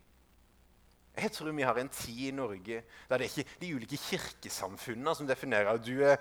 Jeg 1.12 1.32
tror 1.32 1.52
vi 1.52 1.64
har 1.64 1.76
en 1.76 1.90
tid 1.92 2.20
i 2.28 2.30
Norge 2.32 2.78
der 3.08 3.20
det 3.20 3.26
er 3.26 3.30
ikke 3.30 3.60
de 3.60 3.72
ulike 3.76 3.98
kirkesamfunnene 4.00 5.12
som 5.16 5.28
definerer 5.28 5.74
at 5.74 5.84
du 5.84 6.00
er 6.08 6.16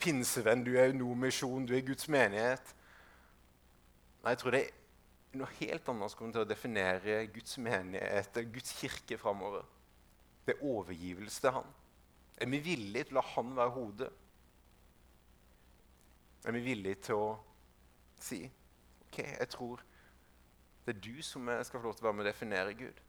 pinsevenn, 0.00 0.64
du 0.64 0.74
er 0.76 0.92
nomisjon, 0.92 1.64
du 1.64 1.72
er 1.76 1.86
Guds 1.86 2.08
menighet. 2.12 2.74
Nei, 4.22 4.34
jeg 4.34 4.42
tror 4.42 4.56
det 4.56 4.60
er 4.66 5.38
noe 5.40 5.56
helt 5.60 5.88
annet 5.88 6.12
som 6.12 6.18
kommer 6.18 6.36
til 6.36 6.44
å 6.44 6.50
definere 6.50 7.16
Guds 7.32 7.56
menighet, 7.64 8.42
Guds 8.52 8.76
kirke 8.76 9.16
framover. 9.20 9.64
Det 10.44 10.56
er 10.56 10.68
overgivelse 10.68 11.40
til 11.40 11.56
Han. 11.56 11.72
Er 12.36 12.52
vi 12.52 12.60
villige 12.60 13.08
til 13.08 13.16
å 13.16 13.20
la 13.22 13.26
Han 13.32 13.56
være 13.56 13.74
hodet? 13.78 14.12
Er 16.44 16.54
vi 16.54 16.62
villige 16.68 17.00
til 17.08 17.24
å 17.24 17.32
si 18.20 18.44
ok, 19.06 19.18
jeg 19.24 19.48
tror 19.54 19.82
det 20.86 20.94
er 20.94 21.02
du 21.02 21.22
som 21.22 21.48
skal 21.66 21.80
få 21.80 21.88
lov 21.88 21.96
til 21.96 22.04
å 22.04 22.08
være 22.10 22.18
med 22.18 22.26
å 22.26 22.28
definere 22.28 22.76
Gud. 22.78 23.00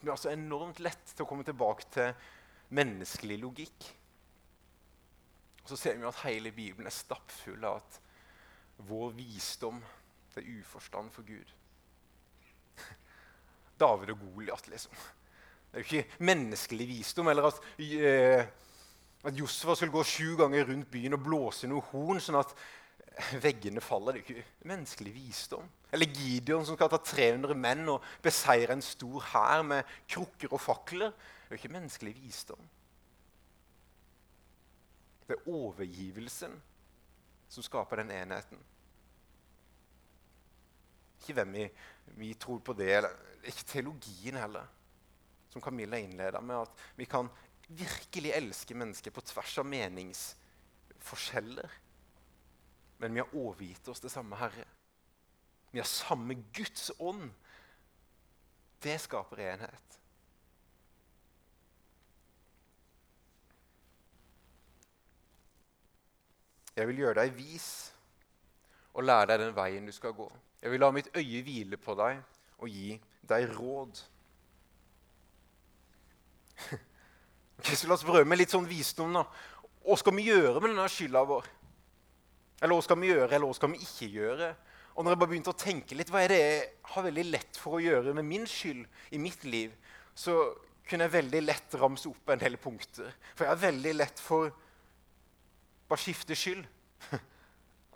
Det 0.00 0.08
er 0.08 0.14
altså 0.16 0.32
enormt 0.32 0.80
lett 0.82 1.12
til 1.12 1.24
å 1.24 1.28
komme 1.28 1.46
tilbake 1.46 1.86
til 1.94 2.10
menneskelig 2.74 3.38
logikk. 3.38 3.86
Og 5.62 5.70
Så 5.70 5.78
ser 5.78 5.96
vi 5.98 6.06
at 6.06 6.24
hele 6.24 6.52
Bibelen 6.54 6.86
er 6.86 6.94
stappfull 6.94 7.64
av 7.64 7.80
at 7.80 8.00
vår 8.86 9.14
visdom 9.16 9.78
det 10.36 10.42
er 10.44 10.58
uforstand 10.60 11.08
for 11.14 11.24
Gud. 11.24 11.52
David 13.80 14.10
og 14.12 14.18
Goliat, 14.20 14.66
liksom. 14.68 14.92
Det 15.70 15.78
er 15.78 15.80
jo 15.80 15.86
ikke 15.86 16.24
menneskelig 16.28 16.88
visdom. 16.90 17.30
Eller 17.32 17.48
at, 17.48 17.62
uh, 17.80 18.42
at 19.30 19.38
Josfa 19.38 19.74
skulle 19.74 19.94
gå 19.94 20.02
sju 20.04 20.34
ganger 20.36 20.68
rundt 20.68 20.90
byen 20.92 21.16
og 21.16 21.24
blåse 21.24 21.70
noe 21.70 21.86
horn, 21.88 22.20
sånn 22.20 22.36
at 22.42 22.52
veggene 23.44 23.80
faller. 23.80 24.12
Det 24.16 24.20
er 24.20 24.26
ikke 24.26 24.68
menneskelig 24.68 25.14
visdom. 25.14 25.68
Eller 25.94 26.08
Gideon 26.12 26.66
som 26.66 26.76
skal 26.76 26.90
ta 26.92 26.98
300 27.00 27.56
menn 27.58 27.88
og 27.88 28.04
beseire 28.24 28.72
en 28.76 28.84
stor 28.84 29.20
hær 29.32 29.62
med 29.66 29.82
krukker 30.08 30.52
og 30.52 30.60
fakler. 30.60 31.10
Det 31.46 31.54
er 31.54 31.60
ikke 31.60 31.76
menneskelig 31.76 32.14
visdom. 32.18 32.62
Det 35.26 35.34
er 35.34 35.48
overgivelsen 35.50 36.54
som 37.50 37.62
skaper 37.64 37.96
den 38.02 38.10
enheten. 38.14 38.58
Ikke 41.20 41.34
hvem 41.38 41.52
vi, 41.56 41.64
vi 42.20 42.28
tror 42.38 42.60
på 42.62 42.72
det, 42.78 42.92
eller 42.98 43.12
ikke 43.46 43.70
teologien 43.72 44.36
heller. 44.38 44.66
Som 45.50 45.62
Camilla 45.64 45.96
innleda 45.98 46.40
med, 46.44 46.56
at 46.66 46.72
vi 46.98 47.04
kan 47.08 47.26
virkelig 47.66 48.32
elske 48.36 48.74
mennesker 48.78 49.10
på 49.10 49.24
tvers 49.26 49.58
av 49.58 49.66
meningsforskjeller. 49.66 51.70
Men 52.98 53.14
vi 53.14 53.20
har 53.20 53.34
overgitt 53.36 53.88
oss 53.88 54.00
det 54.00 54.10
samme 54.10 54.38
Herre. 54.40 54.64
Vi 55.70 55.78
har 55.78 55.88
samme 55.88 56.34
Guds 56.56 56.90
ånd. 56.98 57.30
Det 58.82 58.96
skaper 59.00 59.42
enhet. 59.44 59.98
Jeg 66.76 66.88
vil 66.90 66.98
gjøre 67.00 67.22
deg 67.22 67.32
vis 67.36 67.68
og 68.96 69.04
lære 69.04 69.30
deg 69.30 69.46
den 69.46 69.54
veien 69.56 69.86
du 69.88 69.92
skal 69.92 70.12
gå. 70.16 70.26
Jeg 70.60 70.72
vil 70.72 70.80
la 70.80 70.90
mitt 70.92 71.08
øye 71.16 71.42
hvile 71.44 71.76
på 71.80 71.94
deg 71.96 72.20
og 72.58 72.68
gi 72.72 72.98
deg 73.28 73.48
råd. 73.58 74.04
Okay, 77.56 77.72
så 77.72 77.88
La 77.88 77.96
oss 77.96 78.04
prøve 78.04 78.28
med 78.28 78.36
litt 78.36 78.52
sånn 78.52 78.66
visdom. 78.68 79.14
nå. 79.16 79.22
Hva 79.80 79.94
skal 79.96 80.12
vi 80.12 80.26
gjøre 80.28 80.60
med 80.60 80.74
denne 80.74 80.84
skylda 80.92 81.22
vår? 81.24 81.46
Eller 82.60 82.76
hva 82.76 82.84
skal 82.84 83.00
vi 83.00 83.10
gjøre, 83.12 83.28
eller 83.30 83.50
hva 83.50 83.56
skal 83.58 83.72
vi 83.72 83.82
ikke 83.84 84.08
gjøre? 84.14 84.52
Og 84.96 85.04
når 85.04 85.12
jeg 85.12 85.20
bare 85.20 85.30
begynte 85.32 85.52
å 85.52 85.60
tenke 85.60 85.96
litt, 85.98 86.10
hva 86.12 86.22
er 86.24 86.32
det 86.32 86.38
jeg 86.40 86.60
har 86.92 87.04
veldig 87.04 87.24
lett 87.28 87.58
for 87.60 87.76
å 87.76 87.82
gjøre 87.84 88.14
med 88.16 88.24
min 88.24 88.46
skyld 88.48 88.86
i 89.12 89.20
mitt 89.20 89.44
liv, 89.44 89.74
så 90.16 90.38
kunne 90.88 91.04
jeg 91.04 91.16
veldig 91.18 91.42
lett 91.42 91.74
ramse 91.76 92.08
opp 92.08 92.32
en 92.32 92.40
del 92.40 92.56
punkter. 92.62 93.10
For 93.34 93.44
jeg 93.44 93.52
har 93.52 93.60
veldig 93.60 93.92
lett 93.98 94.22
for 94.22 94.54
bare 95.90 96.00
skifte 96.00 96.36
skyld. 96.38 96.64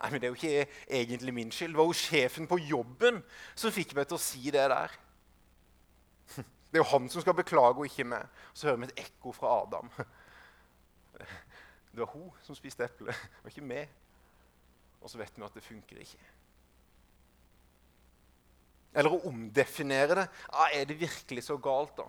Nei, 0.01 0.09
men 0.11 0.19
Det 0.21 0.27
er 0.27 0.29
jo 0.29 0.37
ikke 0.37 0.67
egentlig 0.99 1.33
min 1.33 1.51
skyld. 1.51 1.73
Det 1.73 1.81
var 1.81 1.89
jo 1.89 1.97
sjefen 1.97 2.49
på 2.51 2.59
jobben 2.61 3.21
som 3.55 3.73
fikk 3.73 3.95
meg 3.97 4.05
til 4.09 4.19
å 4.19 4.21
si 4.21 4.43
det 4.53 4.67
der. 4.69 4.93
Det 6.71 6.79
er 6.79 6.83
jo 6.83 6.91
han 6.93 7.09
som 7.11 7.23
skal 7.23 7.35
beklage, 7.35 7.81
og 7.81 7.89
ikke 7.89 8.05
meg. 8.07 8.29
Så 8.53 8.69
hører 8.69 8.83
vi 8.83 8.91
et 8.91 9.01
ekko 9.07 9.33
fra 9.35 9.57
Adam. 9.63 9.89
Det 11.91 11.99
var 11.99 12.13
hun 12.13 12.29
som 12.45 12.55
spiste 12.55 12.85
eple, 12.85 13.11
det 13.11 13.43
var 13.43 13.51
ikke 13.51 13.67
meg. 13.67 13.89
Og 15.01 15.09
så 15.09 15.19
vet 15.21 15.37
vi 15.37 15.45
at 15.45 15.57
det 15.57 15.65
funker 15.65 16.01
ikke. 16.03 16.29
Eller 18.93 19.13
å 19.13 19.21
omdefinere 19.29 20.17
det. 20.19 20.27
Ah, 20.51 20.69
er 20.75 20.85
det 20.87 20.99
virkelig 20.99 21.45
så 21.47 21.57
galt, 21.61 21.95
da? 21.97 22.07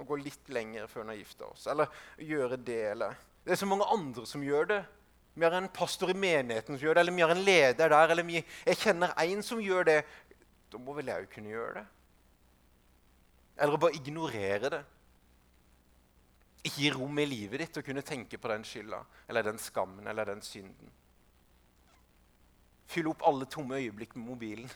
Å 0.00 0.06
gå 0.08 0.18
litt 0.18 0.48
lenger 0.50 0.88
før 0.90 1.04
en 1.04 1.12
har 1.12 1.20
gifta 1.20 1.46
oss. 1.46 1.66
Eller 1.70 1.90
gjøre 2.18 2.58
det, 2.58 2.82
eller 2.96 3.16
Det 3.44 3.52
er 3.52 3.60
så 3.60 3.68
mange 3.68 3.86
andre 3.92 4.24
som 4.26 4.42
gjør 4.42 4.70
det. 4.70 4.80
Vi 5.34 5.44
har 5.44 5.52
en 5.58 5.68
pastor 5.68 6.10
i 6.10 6.16
menigheten 6.16 6.78
som 6.78 6.86
gjør 6.86 6.96
det, 6.96 7.02
eller 7.02 7.12
vi 7.12 7.24
har 7.26 7.34
en 7.34 7.44
leder 7.44 7.90
der, 7.92 8.12
eller 8.14 8.24
vi, 8.24 8.38
jeg 8.64 8.78
kjenner 8.80 9.12
en 9.20 9.42
som 9.44 9.60
gjør 9.60 9.84
det. 9.90 9.98
Da 10.72 10.80
må 10.80 10.94
vel 10.96 11.10
jeg 11.10 11.26
jo 11.26 11.30
kunne 11.34 11.52
gjøre 11.52 11.74
det? 11.80 11.84
Eller 13.58 13.76
å 13.76 13.80
bare 13.82 13.98
ignorere 13.98 14.70
det. 14.72 14.82
Ikke 16.64 16.80
gi 16.80 16.92
rom 16.94 17.18
i 17.20 17.26
livet 17.28 17.60
ditt 17.60 17.78
å 17.82 17.84
kunne 17.84 18.02
tenke 18.06 18.40
på 18.40 18.48
den 18.48 18.64
skylda 18.64 19.02
eller 19.28 19.44
den 19.44 19.60
skammen 19.60 20.06
eller 20.08 20.32
den 20.32 20.40
synden. 20.42 20.92
Fylle 22.90 23.10
opp 23.12 23.24
alle 23.26 23.48
tomme 23.50 23.78
øyeblikk 23.80 24.14
med 24.16 24.26
mobilen. 24.26 24.70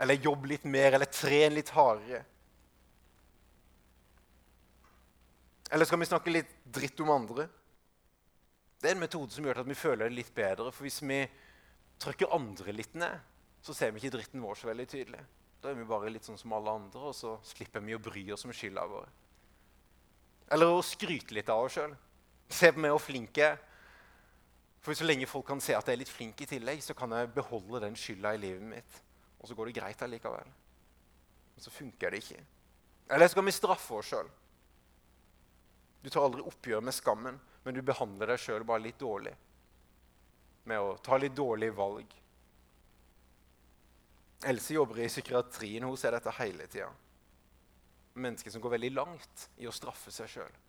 Eller 0.00 0.20
jobb 0.20 0.46
litt 0.48 0.64
mer, 0.64 0.94
eller 0.96 1.10
tren 1.12 1.54
litt 1.54 1.70
hardere. 1.76 2.24
Eller 5.70 5.86
skal 5.86 6.00
vi 6.00 6.08
snakke 6.08 6.32
litt 6.34 6.54
dritt 6.64 7.00
om 7.04 7.12
andre? 7.14 7.46
Det 8.80 8.88
er 8.88 8.96
en 8.96 9.02
metode 9.04 9.30
som 9.30 9.44
gjør 9.44 9.60
at 9.62 9.68
vi 9.68 9.76
føler 9.76 10.08
det 10.08 10.16
litt 10.16 10.32
bedre. 10.34 10.72
For 10.72 10.86
hvis 10.88 11.02
vi 11.04 11.20
trykker 12.00 12.32
andre 12.34 12.74
litt 12.74 12.96
ned, 12.98 13.20
så 13.62 13.76
ser 13.76 13.92
vi 13.92 14.00
ikke 14.00 14.16
dritten 14.16 14.42
vår 14.42 14.56
så 14.56 14.70
veldig 14.70 14.88
tydelig. 14.88 15.20
Da 15.60 15.70
er 15.70 15.76
vi 15.76 15.84
bare 15.84 16.10
litt 16.10 16.24
sånn 16.24 16.40
som 16.40 16.54
alle 16.56 16.72
andre, 16.72 17.10
og 17.10 17.14
så 17.14 17.36
slipper 17.44 17.84
vi 17.84 17.94
å 17.94 18.00
bry 18.02 18.24
oss 18.32 18.46
om 18.48 18.54
skylda 18.56 18.86
vår. 18.88 19.10
Eller 20.56 20.72
å 20.72 20.80
skryte 20.82 21.36
litt 21.36 21.52
av 21.52 21.66
oss 21.66 21.76
sjøl. 21.76 21.92
Se 22.50 22.72
på 22.72 22.80
meg 22.82 22.94
hvor 22.96 23.04
flink 23.04 23.36
jeg 23.38 23.52
er. 23.52 23.60
For 24.80 24.96
så 24.96 25.04
lenge 25.04 25.28
folk 25.28 25.44
kan 25.50 25.60
se 25.60 25.74
at 25.76 25.88
jeg 25.88 25.98
er 25.98 26.00
litt 26.00 26.12
flink 26.12 26.40
i 26.40 26.48
tillegg, 26.48 26.80
så 26.84 26.96
kan 26.96 27.12
jeg 27.12 27.32
beholde 27.36 27.82
den 27.82 27.96
skylda 27.98 28.32
i 28.34 28.40
livet 28.40 28.64
mitt. 28.64 29.00
Og 29.40 29.48
så 29.48 29.56
går 29.56 29.68
det 29.68 29.76
greit 29.76 30.02
allikevel. 30.04 30.52
Men 31.54 31.64
så 31.64 31.72
funker 31.72 32.12
det 32.12 32.22
ikke. 32.22 32.44
Eller 33.10 33.28
så 33.28 33.36
kan 33.36 33.48
vi 33.48 33.52
straffe 33.52 33.98
oss 33.98 34.12
sjøl? 34.12 34.30
Du 36.00 36.08
tar 36.08 36.24
aldri 36.24 36.44
oppgjør 36.48 36.80
med 36.84 36.96
skammen, 36.96 37.36
men 37.64 37.76
du 37.76 37.82
behandler 37.84 38.32
deg 38.32 38.40
sjøl 38.40 38.64
bare 38.64 38.86
litt 38.86 39.00
dårlig. 39.00 39.34
Med 40.70 40.80
å 40.80 40.96
ta 41.04 41.18
litt 41.20 41.36
dårlige 41.36 41.76
valg. 41.76 42.16
Else 44.48 44.74
jobber 44.78 45.02
i 45.04 45.10
psykiatrien. 45.12 45.84
Hun 45.84 46.00
ser 46.00 46.16
dette 46.16 46.32
hele 46.38 46.68
tida. 46.72 46.88
Mennesker 48.20 48.52
som 48.52 48.64
går 48.64 48.78
veldig 48.78 48.94
langt 48.96 49.48
i 49.60 49.68
å 49.68 49.74
straffe 49.74 50.12
seg 50.14 50.32
sjøl. 50.32 50.60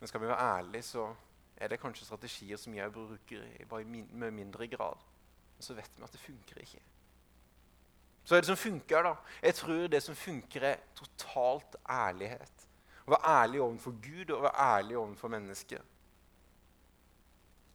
Men 0.00 0.10
skal 0.10 0.22
vi 0.22 0.30
være 0.30 0.50
ærlige, 0.58 0.86
så 0.86 1.06
er 1.60 1.68
det 1.68 1.80
kanskje 1.80 2.06
strategier 2.06 2.56
som 2.60 2.74
jeg 2.74 2.92
bruker 2.92 3.44
bare 3.68 3.84
med 3.84 4.30
mindre 4.32 4.66
grad. 4.72 5.02
Men 5.56 5.66
så 5.66 5.76
vet 5.76 5.92
vi 5.96 6.06
at 6.06 6.12
det 6.12 6.20
funker 6.20 6.62
ikke. 6.62 6.80
Så 8.24 8.36
er 8.36 8.40
det 8.40 8.48
som 8.48 8.56
funker, 8.56 9.02
da? 9.02 9.14
Jeg 9.42 9.54
tror 9.54 9.86
det 9.92 10.02
som 10.02 10.16
funker, 10.16 10.64
er 10.64 10.82
totalt 10.96 11.76
ærlighet. 11.88 12.66
Å 13.06 13.14
være 13.14 13.32
ærlig 13.42 13.62
overfor 13.64 13.96
Gud 14.02 14.32
og 14.36 14.44
være 14.44 14.66
ærlig 14.76 14.96
overfor 14.96 15.32
mennesker. 15.32 15.80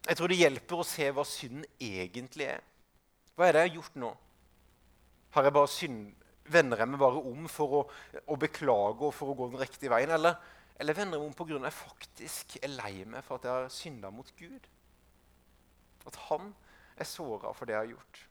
Jeg 0.06 0.18
tror 0.18 0.30
det 0.30 0.38
hjelper 0.38 0.82
å 0.82 0.86
se 0.86 1.10
hva 1.12 1.26
synden 1.26 1.66
egentlig 1.82 2.50
er. 2.54 2.62
Hva 3.36 3.48
er 3.48 3.56
det 3.56 3.64
jeg 3.64 3.70
har 3.70 3.76
gjort 3.80 3.98
nå? 4.00 4.12
Har 5.36 5.48
jeg 5.48 5.58
bare 5.58 5.72
synd, 5.72 6.06
Vender 6.46 6.78
jeg 6.78 6.90
meg 6.92 7.00
bare 7.02 7.22
om 7.26 7.48
for 7.50 7.72
å, 7.74 7.80
å 8.30 8.36
beklage 8.38 9.08
og 9.08 9.14
for 9.18 9.32
å 9.32 9.36
gå 9.38 9.48
den 9.50 9.64
riktige 9.64 9.90
veien? 9.90 10.12
Eller 10.14 10.38
eller 10.80 10.94
vender 10.94 11.20
om 11.20 11.34
pga. 11.34 11.56
at 11.56 11.64
jeg 11.64 11.74
faktisk 11.74 12.58
er 12.62 12.68
lei 12.68 13.06
meg 13.06 13.24
for 13.24 13.36
at 13.36 13.44
jeg 13.44 13.52
har 13.52 13.70
synda 13.70 14.10
mot 14.10 14.32
Gud? 14.40 14.68
At 16.06 16.16
han 16.30 16.54
er 16.98 17.04
såra 17.04 17.54
for 17.54 17.66
det 17.66 17.74
jeg 17.74 17.80
har 17.80 17.94
gjort? 17.94 18.26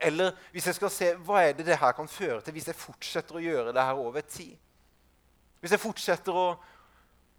Eller 0.00 0.32
hvis 0.52 0.66
jeg 0.66 0.74
skal 0.74 0.90
se 0.90 1.14
hva 1.14 1.42
er 1.44 1.52
det 1.52 1.66
det 1.66 1.78
her 1.78 1.92
kan 1.92 2.08
føre 2.08 2.40
til 2.40 2.52
hvis 2.56 2.68
jeg 2.70 2.78
fortsetter 2.78 3.36
å 3.36 3.44
gjøre 3.44 3.72
det 3.76 3.84
her 3.84 4.00
over 4.00 4.20
tid? 4.20 4.56
Hvis 5.60 5.74
jeg 5.76 5.80
fortsetter 5.80 6.36
å, 6.36 6.46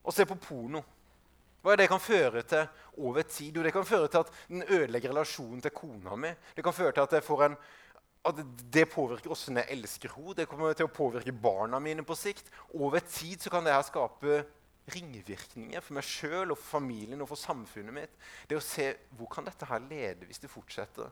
å 0.04 0.14
se 0.14 0.26
på 0.30 0.38
porno, 0.38 0.84
hva 1.62 1.74
er 1.74 1.82
det 1.82 1.90
kan 1.90 2.02
føre 2.02 2.42
til 2.42 2.68
over 3.06 3.26
tid? 3.26 3.56
Jo, 3.56 3.64
det 3.64 3.74
kan 3.74 3.86
føre 3.86 4.08
til 4.10 4.24
at 4.24 4.30
den 4.50 4.64
ødelegger 4.66 5.14
relasjonen 5.14 5.62
til 5.62 5.74
kona 5.74 6.16
mi. 6.18 6.32
Det 6.56 6.64
kan 6.66 6.74
føre 6.74 6.94
til 6.94 7.06
at 7.06 7.14
jeg 7.18 7.26
får 7.26 7.44
en 7.46 7.58
at 8.22 8.38
det 8.74 8.86
påvirker 8.92 9.32
hvordan 9.32 9.62
jeg 9.62 9.78
elsker 9.78 10.14
henne. 10.14 10.36
Det 10.38 10.48
kommer 10.50 10.76
til 10.78 10.86
å 10.86 10.94
påvirke 10.94 11.34
barna 11.34 11.80
mine 11.82 12.06
på 12.06 12.18
sikt. 12.18 12.52
Over 12.78 13.02
tid 13.06 13.48
kan 13.50 13.66
det 13.66 13.74
her 13.74 13.86
skape 13.88 14.44
ringvirkninger 14.92 15.82
for 15.82 15.98
meg 15.98 16.06
sjøl 16.06 16.54
og 16.54 16.60
for 16.60 16.78
familien 16.80 17.22
og 17.22 17.30
for 17.32 17.40
samfunnet 17.40 17.96
mitt. 17.96 18.16
Det 18.50 18.58
å 18.58 18.64
se 18.64 18.92
hvor 19.18 19.30
kan 19.32 19.46
dette 19.48 19.68
her 19.70 19.82
lede 19.86 20.30
hvis 20.30 20.42
det 20.42 20.52
fortsetter. 20.52 21.10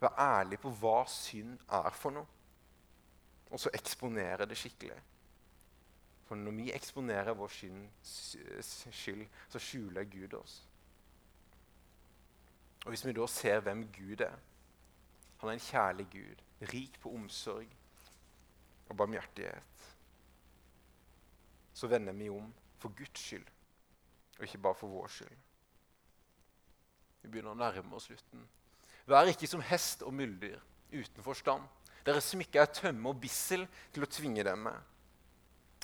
Være 0.00 0.26
ærlig 0.40 0.60
på 0.62 0.72
hva 0.80 1.02
synd 1.10 1.58
er 1.76 1.90
for 1.92 2.14
noe, 2.14 2.26
og 3.50 3.60
så 3.60 3.72
eksponere 3.76 4.46
det 4.48 4.56
skikkelig. 4.56 4.96
For 6.24 6.38
når 6.38 6.54
vi 6.56 6.70
eksponerer 6.72 7.34
vår 7.36 7.50
skyld, 7.52 7.80
så 8.06 9.60
skjuler 9.60 10.06
Gud 10.08 10.38
oss. 10.38 10.60
Og 12.84 12.94
Hvis 12.94 13.04
vi 13.04 13.12
da 13.12 13.26
ser 13.28 13.60
hvem 13.60 13.82
Gud 13.92 14.22
er, 14.24 14.38
han 15.40 15.48
er 15.48 15.56
en 15.56 15.64
kjærlig 15.64 16.06
Gud, 16.12 16.42
rik 16.72 16.98
på 17.00 17.12
omsorg 17.16 17.68
og 18.88 18.96
barmhjertighet. 18.96 19.84
Så 21.72 21.88
vender 21.88 22.12
vi 22.12 22.28
om 22.28 22.50
for 22.78 22.92
Guds 22.96 23.20
skyld, 23.20 23.46
og 24.38 24.44
ikke 24.44 24.58
bare 24.58 24.74
for 24.74 24.92
vår 24.92 25.08
skyld. 25.08 25.36
Vi 27.22 27.28
begynner 27.28 27.54
å 27.54 27.60
nærme 27.60 27.96
oss 27.96 28.08
slutten. 28.08 28.44
Vær 29.08 29.28
ikke 29.28 29.48
som 29.48 29.64
hest 29.64 30.04
og 30.04 30.14
muldyr 30.14 30.60
uten 30.92 31.24
forstand. 31.24 31.64
Dere 32.04 32.20
smykker 32.24 32.62
er 32.62 32.72
tømme 32.74 33.12
og 33.12 33.20
bissel 33.20 33.66
til 33.94 34.04
å 34.04 34.10
tvinge 34.10 34.44
dem 34.44 34.64
med. 34.68 34.76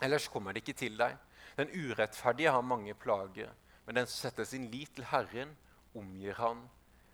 Ellers 0.04 0.28
kommer 0.28 0.52
det 0.52 0.64
ikke 0.64 0.76
til 0.84 0.96
deg. 1.00 1.16
Den 1.56 1.72
urettferdige 1.72 2.52
har 2.52 2.64
mange 2.64 2.94
plager, 2.94 3.52
men 3.86 3.96
den 3.96 4.08
som 4.08 4.26
setter 4.26 4.44
sin 4.44 4.68
lit 4.72 4.92
til 4.96 5.08
Herren, 5.08 5.54
omgir 5.96 6.36
han 6.36 6.66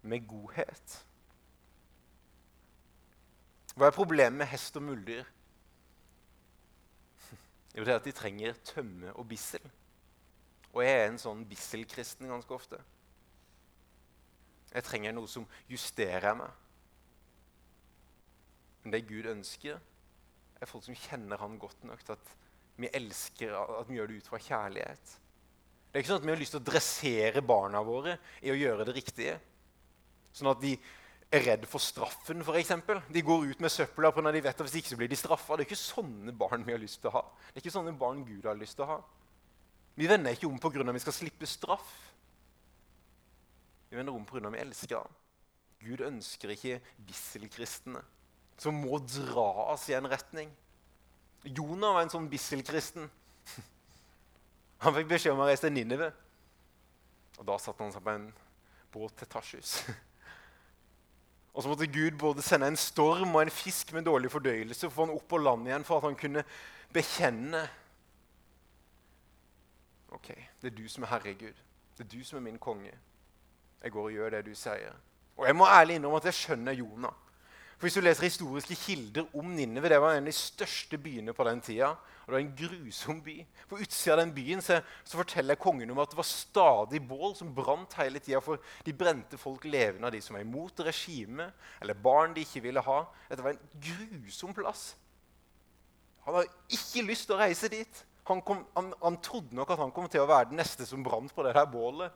med 0.02 0.26
godhet. 0.26 0.98
Hva 3.76 3.88
er 3.88 3.96
problemet 3.96 4.42
med 4.42 4.50
hest 4.52 4.76
og 4.80 4.84
muldyr? 4.86 5.28
Jo, 7.72 7.84
det 7.86 7.92
er 7.94 8.00
at 8.00 8.04
de 8.04 8.12
trenger 8.12 8.58
tømme 8.68 9.14
og 9.16 9.24
bissel. 9.30 9.64
Og 10.72 10.82
jeg 10.84 10.98
er 10.98 11.06
en 11.08 11.20
sånn 11.20 11.44
bisselkristen 11.48 12.28
ganske 12.28 12.52
ofte. 12.52 12.80
Jeg 14.72 14.84
trenger 14.84 15.14
noe 15.16 15.28
som 15.28 15.46
justerer 15.68 16.36
meg. 16.36 16.52
Men 18.82 18.94
det 18.94 19.04
Gud 19.08 19.28
ønsker, 19.30 19.80
er 20.62 20.70
folk 20.70 20.84
som 20.86 20.96
kjenner 20.96 21.40
Han 21.42 21.58
godt 21.60 21.84
nok 21.88 22.04
til 22.04 22.14
at 22.14 22.32
vi 22.80 22.88
elsker 22.94 23.52
at 23.56 23.88
vi 23.88 23.98
gjør 23.98 24.08
det 24.10 24.20
ut 24.22 24.30
fra 24.30 24.40
kjærlighet. 24.40 25.16
Det 25.92 25.98
er 25.98 26.04
ikke 26.04 26.12
sånn 26.14 26.22
at 26.22 26.26
vi 26.26 26.32
har 26.32 26.40
lyst 26.40 26.54
til 26.56 26.62
å 26.62 26.66
dressere 26.66 27.42
barna 27.44 27.82
våre 27.84 28.16
i 28.40 28.52
å 28.52 28.56
gjøre 28.56 28.86
det 28.88 28.94
riktige. 28.96 29.34
Sånn 30.32 30.48
at 30.54 30.62
de 30.62 30.72
er 31.32 31.44
redd 31.46 31.64
for 31.70 31.80
straffen, 31.80 32.42
f.eks. 32.44 32.72
De 33.12 33.22
går 33.24 33.46
ut 33.50 33.62
med 33.64 33.72
søpla 33.72 34.12
pga. 34.12 34.32
de 34.32 34.42
vet 34.44 34.52
at 34.52 34.66
hvis 34.66 34.78
ikke 34.82 34.92
så 34.92 34.98
blir 35.00 35.08
de 35.08 35.16
straffa. 35.16 35.56
Det 35.56 35.64
er 35.64 35.70
ikke 35.70 35.80
sånne 35.80 36.34
barn 36.36 36.66
vi 36.66 36.74
har 36.74 36.82
lyst 36.82 37.00
til 37.00 37.08
å 37.08 37.16
ha. 37.16 37.22
Det 37.48 37.60
er 37.60 37.64
ikke 37.64 37.76
sånne 37.78 37.94
barn 37.98 38.24
Gud 38.28 38.48
har 38.48 38.58
lyst 38.58 38.76
til 38.76 38.84
å 38.86 38.90
ha. 38.92 38.98
Vi 39.96 40.08
vender 40.08 40.36
ikke 40.36 40.48
om 40.48 40.60
pga. 40.60 40.92
vi 40.92 41.04
skal 41.04 41.16
slippe 41.16 41.48
straff. 41.48 41.92
Vi 43.90 43.96
vender 43.96 44.12
om 44.12 44.24
pga. 44.28 44.48
vi 44.48 44.60
elsker 44.60 44.96
ham. 44.96 45.20
Gud 45.82 46.00
ønsker 46.00 46.52
ikke 46.54 46.80
bisselkristne 47.08 48.02
som 48.60 48.76
må 48.78 49.00
dras 49.02 49.88
i 49.90 49.96
en 49.96 50.06
retning. 50.06 50.50
Jonah 51.42 51.96
var 51.96 52.04
en 52.04 52.12
sånn 52.12 52.28
bisselkristen. 52.30 53.08
Han 54.84 54.94
fikk 54.94 55.10
beskjed 55.10 55.34
om 55.34 55.42
å 55.42 55.48
reise 55.48 55.66
til 55.66 55.74
Ninive. 55.74 56.12
Og 57.40 57.48
da 57.48 57.56
satte 57.58 57.82
han 57.82 57.92
seg 57.94 58.04
på 58.04 58.12
en 58.12 58.26
båt 58.92 59.14
til 59.18 59.30
Tashus. 59.30 59.80
Og 61.52 61.62
så 61.62 61.68
måtte 61.68 61.86
Gud 61.86 62.18
både 62.18 62.42
sende 62.42 62.66
en 62.66 62.76
storm 62.76 63.34
og 63.34 63.42
en 63.42 63.50
fisk 63.50 63.92
med 63.92 64.06
dårlig 64.08 64.30
fordøyelse 64.32 64.88
for 64.88 64.92
å 64.92 64.94
få 64.94 65.06
han 65.06 65.16
opp 65.16 65.26
på 65.28 65.40
land 65.42 65.68
igjen 65.68 65.84
for 65.84 66.00
at 66.00 66.08
han 66.08 66.18
kunne 66.18 66.44
bekjenne 66.92 67.66
Ok, 70.12 70.28
det 70.60 70.68
er 70.68 70.76
du 70.76 70.88
som 70.92 71.06
er 71.06 71.08
herregud. 71.08 71.60
Det 71.96 72.04
er 72.04 72.08
du 72.12 72.24
som 72.24 72.36
er 72.36 72.42
min 72.44 72.58
konge. 72.60 72.90
Jeg 73.82 73.92
går 73.94 74.10
og 74.10 74.12
gjør 74.12 74.34
det 74.34 74.42
du 74.44 74.50
sier. 74.54 74.98
Og 75.40 75.46
jeg 75.48 75.56
må 75.56 75.64
ærlig 75.64 75.96
innrømme 75.96 76.18
at 76.20 76.28
jeg 76.28 76.36
skjønner 76.36 76.76
Jonah. 76.76 77.14
For 77.82 77.88
Hvis 77.88 77.96
du 77.98 78.04
leser 78.06 78.28
historiske 78.28 78.76
kilder 78.78 79.24
om 79.34 79.48
Ninneve, 79.56 79.88
det 79.90 79.96
var 79.98 80.12
en 80.14 80.22
av 80.22 80.28
de 80.30 80.36
største 80.36 80.94
byene 81.02 81.32
på 81.34 81.42
den 81.48 81.58
tida. 81.66 81.88
Og 81.88 82.28
det 82.28 82.36
var 82.36 82.42
en 82.44 82.52
grusom 82.60 83.18
by. 83.26 83.34
På 83.66 83.80
utsida 83.82 84.14
av 84.14 84.20
den 84.20 84.34
byen 84.36 84.62
så, 84.62 84.76
så, 85.02 85.18
forteller 85.18 85.58
kongen 85.58 85.90
om 85.90 85.98
at 85.98 86.14
det 86.14 86.20
var 86.20 86.28
stadig 86.28 87.02
bål 87.10 87.34
som 87.34 87.50
brant 87.50 87.98
hele 87.98 88.22
tida. 88.22 88.38
For 88.38 88.62
de 88.86 88.94
brente 88.94 89.34
folk 89.34 89.66
levende 89.66 90.06
av 90.06 90.14
de 90.14 90.22
som 90.22 90.38
var 90.38 90.46
imot 90.46 90.84
regimet, 90.86 91.58
eller 91.82 91.98
barn 92.06 92.38
de 92.38 92.46
ikke 92.46 92.62
ville 92.70 92.86
ha. 92.86 93.02
Dette 93.26 93.50
var 93.50 93.56
en 93.58 93.84
grusom 93.90 94.54
plass. 94.54 94.92
Han 96.22 96.38
hadde 96.38 96.78
ikke 96.78 97.08
lyst 97.10 97.26
til 97.26 97.34
å 97.34 97.42
reise 97.42 97.74
dit. 97.80 98.06
Han, 98.30 98.46
kom, 98.46 98.62
han, 98.78 98.94
han 99.02 99.22
trodde 99.26 99.58
nok 99.58 99.74
at 99.74 99.82
han 99.88 99.90
kom 99.90 100.06
til 100.06 100.22
å 100.22 100.30
være 100.30 100.52
den 100.54 100.62
neste 100.62 100.86
som 100.86 101.02
brant 101.02 101.34
på 101.34 101.42
det 101.42 101.58
der 101.58 101.66
bålet. 101.66 102.14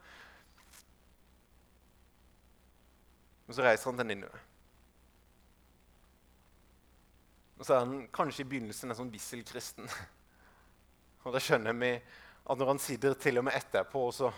Men 3.48 3.58
så 3.58 3.66
reiser 3.66 3.90
han 3.90 3.98
til 3.98 4.14
Ninneve. 4.14 4.46
Og 7.56 7.64
så 7.64 7.74
er 7.74 7.84
han 7.84 8.06
kanskje 8.12 8.44
i 8.44 8.48
begynnelsen 8.50 8.92
en 8.92 8.98
sånn 8.98 9.12
visselkristen. 9.12 9.88
Og 11.24 11.34
da 11.34 11.42
skjønner 11.42 11.76
vi 11.76 11.92
at 11.96 12.60
når 12.60 12.72
han 12.74 12.82
sitter 12.82 13.16
til 13.18 13.40
og 13.40 13.48
med 13.48 13.56
etterpå, 13.58 14.04
og 14.06 14.12
så 14.14 14.28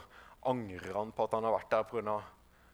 angrer 0.48 0.94
han 0.96 1.10
på 1.12 1.26
at 1.26 1.34
han 1.36 1.44
har 1.44 1.56
vært 1.58 1.74
der 1.74 1.88
pga. 1.90 2.14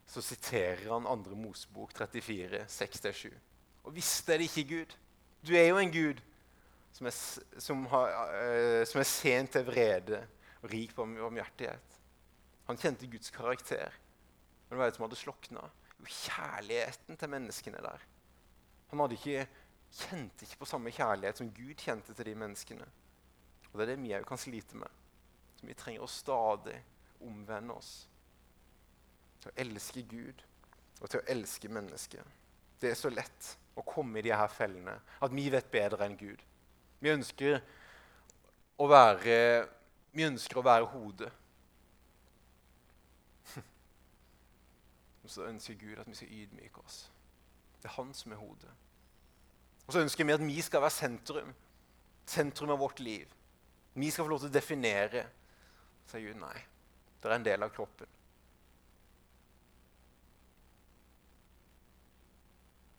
Så 0.07 0.21
siterer 0.23 0.85
han 0.93 1.09
2. 1.25 1.35
Mosebok 1.41 1.95
34, 1.97 2.61
6-7. 2.69 3.33
Og 3.89 3.95
visste 3.97 4.37
det 4.37 4.51
ikke 4.51 4.67
Gud? 4.69 4.95
Du 5.45 5.55
er 5.57 5.71
jo 5.71 5.81
en 5.81 5.93
Gud 5.93 6.21
som 6.95 7.09
er, 7.09 7.17
som 7.59 7.87
har, 7.91 8.13
uh, 8.37 8.83
som 8.87 9.01
er 9.01 9.09
sent 9.09 9.55
til 9.57 9.67
vrede 9.67 10.21
og 10.63 10.71
rik 10.71 10.95
på 10.95 11.05
omhjertighet. 11.05 11.99
Han 12.69 12.79
kjente 12.81 13.09
Guds 13.11 13.33
karakter. 13.35 13.97
Men 14.69 14.79
hva 14.79 14.87
er 14.87 14.93
det 14.93 14.99
som 14.99 15.07
hadde 15.09 15.19
slokna? 15.21 15.65
Jo, 15.99 16.07
kjærligheten 16.07 17.19
til 17.21 17.33
menneskene 17.33 17.83
der. 17.85 18.07
Han 18.93 19.03
hadde 19.03 19.19
ikke, 19.19 19.49
kjente 19.95 20.45
ikke 20.45 20.61
på 20.63 20.69
samme 20.69 20.93
kjærlighet 20.95 21.41
som 21.41 21.53
Gud 21.55 21.75
kjente 21.79 22.15
til 22.15 22.27
de 22.27 22.35
menneskene. 22.39 22.87
Og 23.73 23.79
Det 23.79 23.83
er 23.83 23.95
det 23.95 24.03
vi 24.03 24.15
òg 24.15 24.27
kan 24.27 24.39
slite 24.39 24.77
med. 24.79 24.91
Så 25.57 25.67
vi 25.67 25.75
trenger 25.75 26.05
å 26.05 26.11
stadig 26.11 26.77
omvende 27.25 27.75
oss 27.75 27.93
til 29.41 29.51
å 29.51 29.57
elske 29.65 30.03
Gud 30.09 30.43
og 31.01 31.11
til 31.11 31.21
å 31.21 31.29
elske 31.35 31.69
mennesket. 31.69 32.25
Det 32.81 32.91
er 32.91 32.99
så 32.99 33.11
lett 33.11 33.55
å 33.75 33.83
komme 33.87 34.19
i 34.19 34.25
de 34.27 34.35
her 34.35 34.51
fellene 34.53 34.95
at 34.95 35.35
vi 35.35 35.49
vet 35.51 35.71
bedre 35.73 36.07
enn 36.07 36.19
Gud. 36.19 36.43
Vi 37.01 37.13
ønsker 37.13 37.59
å 38.79 38.87
være, 38.91 39.67
vi 40.13 40.27
ønsker 40.27 40.61
å 40.61 40.67
være 40.67 40.89
hodet. 40.93 41.33
Og 45.25 45.31
så 45.31 45.49
ønsker 45.51 45.79
Gud 45.81 45.99
at 45.99 46.09
vi 46.09 46.19
skal 46.19 46.33
ydmyke 46.43 46.85
oss. 46.85 47.05
Det 47.83 47.91
er 47.91 47.99
han 47.99 48.15
som 48.17 48.33
er 48.33 48.41
hodet. 48.41 48.73
Og 49.87 49.93
så 49.93 50.03
ønsker 50.05 50.27
vi 50.27 50.35
at 50.35 50.45
vi 50.45 50.61
skal 50.65 50.83
være 50.85 50.97
sentrum. 50.97 51.55
Sentrum 52.27 52.73
av 52.73 52.81
vårt 52.81 53.01
liv. 53.05 53.29
Vi 53.95 54.11
skal 54.11 54.25
få 54.25 54.33
lov 54.33 54.45
til 54.45 54.53
å 54.53 54.57
definere. 54.57 55.25
Så 56.05 56.17
sier 56.17 56.31
Gud 56.31 56.41
nei. 56.41 56.57
Det 57.21 57.31
er 57.31 57.37
en 57.37 57.47
del 57.47 57.65
av 57.65 57.73
kroppen. 57.73 58.11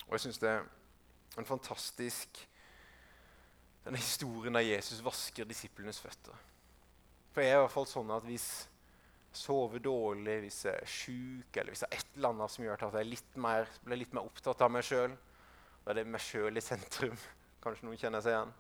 Og 0.06 0.14
jeg 0.14 0.28
syns 0.28 0.42
det 0.42 0.52
er 0.52 0.68
en 1.40 1.48
fantastisk 1.50 2.46
denne 3.86 4.02
historien 4.02 4.56
der 4.58 4.66
Jesus 4.66 5.04
vasker 5.06 5.46
disiplenes 5.46 6.00
føtter. 6.02 6.38
For 7.34 7.44
jeg 7.44 7.54
er 7.54 7.60
i 7.60 7.64
hvert 7.66 7.74
fall 7.74 7.88
sånn 7.90 8.14
at 8.16 8.26
hvis 8.26 8.48
jeg 8.66 9.42
sover 9.42 9.82
dårlig, 9.84 10.40
hvis 10.46 10.62
jeg 10.66 10.80
er 10.80 10.90
sjuk, 10.90 11.58
eller 11.60 11.74
hvis 11.74 11.84
det 11.84 11.90
er 11.92 12.00
et 12.00 12.16
eller 12.16 12.32
annet 12.32 12.54
som 12.54 12.66
gjør 12.66 12.86
at 12.88 12.98
jeg 12.98 13.10
litt 13.12 13.38
mer, 13.44 13.70
blir 13.84 14.00
litt 14.02 14.16
mer 14.16 14.26
opptatt 14.26 14.64
av 14.66 14.72
meg 14.74 14.88
sjøl, 14.88 15.14
da 15.86 15.94
er 15.94 16.02
det 16.02 16.08
meg 16.10 16.24
sjøl 16.26 16.58
i 16.58 16.64
sentrum. 16.66 17.18
Kanskje 17.64 17.88
noen 17.88 18.00
kjenner 18.02 18.24
seg 18.26 18.36
igjen. 18.36 18.54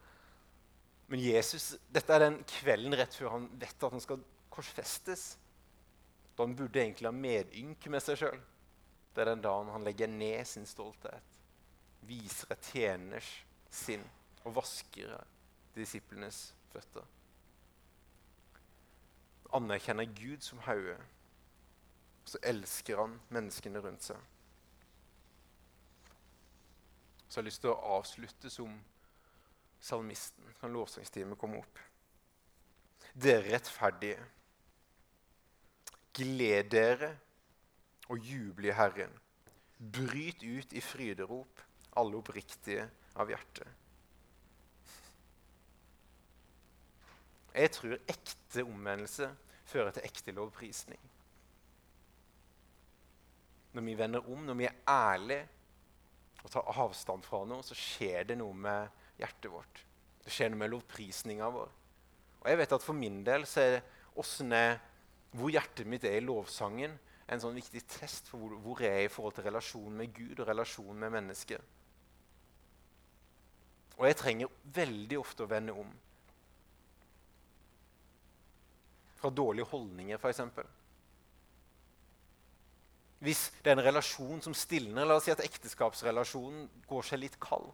Men 1.11 1.21
Jesus, 1.21 1.71
dette 1.93 2.13
er 2.13 2.23
den 2.23 2.39
kvelden 2.49 2.95
rett 2.97 3.17
før 3.17 3.36
han 3.36 3.49
vet 3.61 3.76
at 3.76 3.93
han 3.93 4.03
skal 4.03 4.21
korsfestes. 4.53 5.26
Da 6.38 6.45
han 6.45 6.55
burde 6.57 6.82
egentlig 6.82 7.09
ha 7.09 7.15
medynk 7.15 7.89
med 7.91 8.03
seg 8.05 8.21
sjøl. 8.21 8.41
Det 9.15 9.23
er 9.23 9.32
den 9.34 9.43
dagen 9.45 9.71
han 9.73 9.86
legger 9.86 10.11
ned 10.11 10.45
sin 10.49 10.67
stolthet 10.69 11.36
viser 12.07 12.53
et 12.53 12.71
tjeners 12.71 13.30
sinn 13.73 14.03
og 14.45 14.55
vasker 14.59 15.15
disiplenes 15.76 16.49
føtter. 16.73 17.05
Anerkjenner 19.55 20.07
Gud 20.17 20.43
som 20.43 20.61
hode, 20.65 20.97
så 22.26 22.41
elsker 22.43 22.99
han 22.99 23.19
menneskene 23.34 23.82
rundt 23.84 24.05
seg. 24.09 24.19
Så 27.36 27.42
jeg 27.42 27.44
har 27.44 27.50
lyst 27.50 27.62
til 27.66 27.72
å 27.74 27.96
avslutte 27.98 28.50
som 28.50 28.76
salmisten. 29.84 30.46
Kan 30.56 30.72
lovsangstimen 30.72 31.36
komme 31.36 31.58
opp? 31.60 31.80
Dere 33.12 33.50
rettferdige, 33.50 34.22
gled 36.16 36.70
dere 36.72 37.10
og 38.08 38.24
juble 38.24 38.70
i 38.70 38.76
Herren. 38.78 39.12
Bryt 39.76 40.46
ut 40.48 40.72
i 40.80 40.80
fryderop 40.80 41.60
alle 42.00 42.22
oppriktige 42.22 42.86
av 43.20 43.34
hjertet. 43.34 43.68
Jeg 47.52 47.74
tror 47.76 47.98
ekte 48.16 48.64
omvendelse 48.64 49.28
fører 49.68 49.92
til 49.92 50.08
ekte 50.08 50.38
lovprisning. 50.40 51.04
Når 53.76 53.88
vi 53.90 54.00
vender 54.06 54.32
om, 54.32 54.48
når 54.48 54.62
vi 54.64 54.70
er 54.72 54.80
ærlige 54.88 55.44
og 56.46 56.52
tar 56.54 56.68
avstand 56.78 57.26
fra 57.26 57.41
noe, 57.50 57.66
så 57.66 57.74
skjer 57.78 58.30
det 58.30 58.38
noe 58.38 58.54
med 58.54 58.91
hjertet 59.18 59.50
vårt. 59.50 59.82
Det 60.22 60.34
skjer 60.34 60.52
noe 60.52 60.62
med 60.62 60.72
lovprisninga 60.76 61.50
vår. 61.54 61.72
Og 62.43 62.50
jeg 62.52 62.60
vet 62.62 62.76
at 62.78 62.86
For 62.86 62.98
min 62.98 63.24
del 63.26 63.48
så 63.50 63.64
er 63.64 63.80
det 63.80 64.66
hvor 65.36 65.52
hjertet 65.52 65.89
mitt 65.89 66.06
er 66.08 66.22
i 66.22 66.24
lovsangen, 66.24 66.93
en 67.26 67.41
sånn 67.41 67.58
viktig 67.58 67.82
test 67.89 68.30
for 68.30 68.39
hvor, 68.39 68.54
hvor 68.62 68.84
jeg 68.86 68.93
er 68.93 69.08
i 69.08 69.12
forhold 69.12 69.34
til 69.36 69.48
relasjonen 69.50 69.98
med 69.98 70.14
Gud 70.14 70.39
og 70.39 70.48
relasjonen 70.48 71.02
med 71.02 71.16
mennesket. 71.18 71.74
Og 73.98 74.06
jeg 74.08 74.20
trenger 74.20 74.54
veldig 74.76 75.18
ofte 75.20 75.43
å 75.43 75.50
vende 75.50 75.76
om. 75.76 75.89
Fra 79.18 79.32
dårlige 79.34 79.68
holdninger, 79.72 80.22
f.eks. 80.22 80.43
Hvis 83.26 83.47
det 83.63 83.71
er 83.71 83.80
en 83.80 83.88
relasjon 83.88 84.43
som 84.45 84.53
stilner, 84.53 85.07
la 85.07 85.17
oss 85.17 85.26
si 85.26 85.34
at 85.34 85.41
ekteskapsrelasjonen 85.41 86.67
går 86.86 87.07
seg 87.07 87.23
litt 87.23 87.39
kald, 87.41 87.71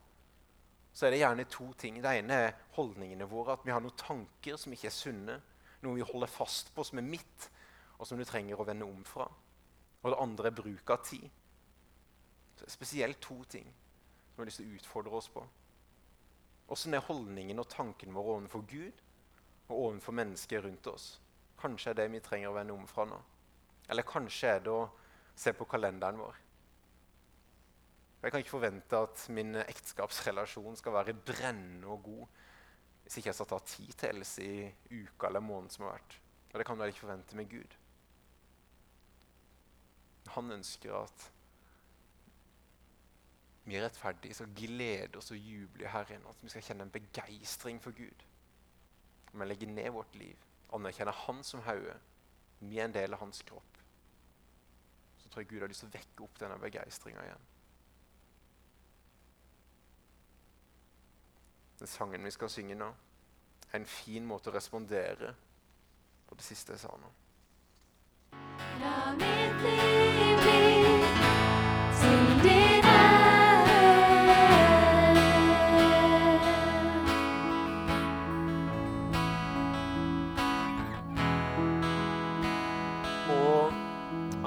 så 0.93 1.07
er 1.07 1.13
det 1.13 1.21
gjerne 1.21 1.47
to 1.51 1.69
ting. 1.79 1.99
Det 2.03 2.13
ene 2.19 2.37
er 2.47 2.55
holdningene 2.75 3.27
våre. 3.27 3.55
At 3.55 3.65
vi 3.67 3.71
har 3.71 3.83
noen 3.83 3.99
tanker 3.99 4.57
som 4.59 4.73
ikke 4.75 4.89
er 4.89 4.95
sunne. 4.95 5.37
Noe 5.83 5.97
vi 5.97 6.07
holder 6.07 6.31
fast 6.31 6.71
på 6.75 6.83
som 6.87 6.99
er 6.99 7.07
mitt, 7.07 7.47
og 7.97 8.07
som 8.07 8.19
du 8.19 8.25
trenger 8.27 8.59
å 8.59 8.67
vende 8.67 8.87
om 8.87 9.03
fra. 9.07 9.27
Og 10.01 10.11
det 10.11 10.19
andre 10.19 10.51
er 10.51 10.57
bruk 10.57 10.91
av 10.93 11.03
tid. 11.07 11.27
Så 12.59 12.69
spesielt 12.75 13.21
to 13.23 13.39
ting 13.49 13.67
som 13.67 14.41
jeg 14.41 14.43
har 14.43 14.49
lyst 14.49 14.61
til 14.61 14.71
å 14.71 14.79
utfordre 14.79 15.19
oss 15.19 15.29
på. 15.31 15.43
Åssen 16.71 16.95
er 16.95 17.03
holdningen 17.03 17.59
og 17.59 17.69
tanken 17.71 18.13
vår 18.15 18.29
overfor 18.35 18.63
Gud 18.69 19.01
og 19.67 19.75
overfor 19.75 20.15
mennesker 20.15 20.63
rundt 20.63 20.87
oss? 20.87 21.13
Kanskje 21.59 21.91
er 21.91 21.99
det 21.99 22.07
vi 22.13 22.23
trenger 22.23 22.51
å 22.51 22.55
vende 22.55 22.75
om 22.75 22.87
fra 22.87 23.05
nå. 23.07 23.17
Eller 23.91 24.07
kanskje 24.07 24.55
er 24.55 24.63
det 24.63 24.71
å 24.71 24.85
se 25.35 25.53
på 25.57 25.67
kalenderen 25.69 26.19
vår. 26.21 26.39
Jeg 28.21 28.31
kan 28.31 28.43
ikke 28.43 28.53
forvente 28.53 28.97
at 28.97 29.23
min 29.33 29.55
ekteskapsrelasjon 29.63 30.77
skal 30.77 30.93
være 30.93 31.17
brennende 31.17 31.89
og 31.89 32.03
god 32.05 32.41
hvis 33.01 33.17
ikke 33.17 33.31
jeg 33.31 33.37
skal 33.39 33.49
ta 33.49 33.57
tid 33.65 33.93
til 33.97 34.09
Else 34.11 34.43
i 34.45 34.99
uka 35.01 35.27
eller 35.27 35.41
måneden 35.43 35.73
som 35.73 35.87
har 35.87 35.95
vært. 35.97 36.17
Og 36.51 36.59
det 36.59 36.65
kan 36.67 36.77
du 36.77 36.83
ikke 36.85 37.01
forvente 37.01 37.35
med 37.35 37.49
Gud. 37.49 37.77
Han 40.35 40.51
ønsker 40.51 40.93
at 40.95 41.25
vi 43.65 43.75
er 43.75 43.85
rettferdige, 43.85 44.33
så 44.33 44.47
glede 44.55 45.17
oss 45.17 45.31
og 45.31 45.37
juble 45.37 45.85
i 45.85 45.89
Herren. 45.91 46.23
At 46.29 46.43
vi 46.43 46.49
skal 46.49 46.63
kjenne 46.65 46.87
en 46.87 46.93
begeistring 46.93 47.81
for 47.81 47.91
Gud. 47.97 48.23
Vi 49.33 49.45
legger 49.45 49.67
ned 49.67 49.89
vårt 49.95 50.15
liv, 50.15 50.37
anerkjenner 50.73 51.15
Han 51.25 51.43
som 51.43 51.61
hode. 51.65 51.97
Vi 52.59 52.79
er 52.79 52.85
en 52.85 52.95
del 52.95 53.13
av 53.13 53.19
Hans 53.25 53.41
kropp. 53.47 53.80
Tror 55.31 55.41
jeg 55.41 55.49
Gud 55.49 55.63
har 55.63 55.71
lyst 55.71 55.85
til 55.85 55.91
å 55.91 55.95
vekke 55.95 56.25
opp 56.25 56.39
denne 56.41 56.59
begeistringa 56.59 57.23
igjen. 57.23 57.47
Den 61.79 61.89
sangen 61.89 62.27
vi 62.27 62.33
skal 62.35 62.51
synge 62.51 62.75
nå, 62.77 62.91
er 63.71 63.79
en 63.79 63.87
fin 63.89 64.27
måte 64.27 64.51
å 64.51 64.53
respondere 64.53 65.33
på 66.27 66.37
det 66.37 66.45
siste 66.45 66.75
jeg 66.75 66.83
sa 66.83 66.93
nå. 66.99 67.15
La 68.83 68.95
mitt 69.17 69.65
liv 69.65 70.00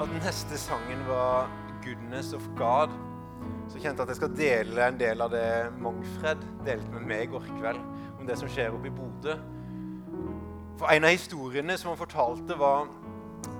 neste 0.03 0.57
sangen 0.57 1.07
var 1.07 1.47
'Goodness 1.81 2.33
of 2.33 2.41
God', 2.55 2.91
så 3.67 3.79
kjente 3.79 4.01
jeg 4.01 4.01
at 4.01 4.07
jeg 4.07 4.15
skal 4.15 4.37
dele 4.37 4.87
en 4.87 4.99
del 4.99 5.21
av 5.21 5.29
det 5.31 5.71
Mangfred 5.79 6.37
delte 6.65 6.91
med 6.91 7.07
meg 7.07 7.23
i 7.23 7.31
går 7.31 7.45
kveld, 7.59 7.79
om 8.19 8.27
det 8.27 8.37
som 8.37 8.49
skjer 8.49 8.73
oppe 8.73 8.87
i 8.87 8.91
Bodø. 8.91 9.37
For 10.77 10.91
En 10.91 11.03
av 11.03 11.09
historiene 11.09 11.77
som 11.77 11.89
han 11.89 11.97
fortalte, 11.97 12.59
var 12.59 12.87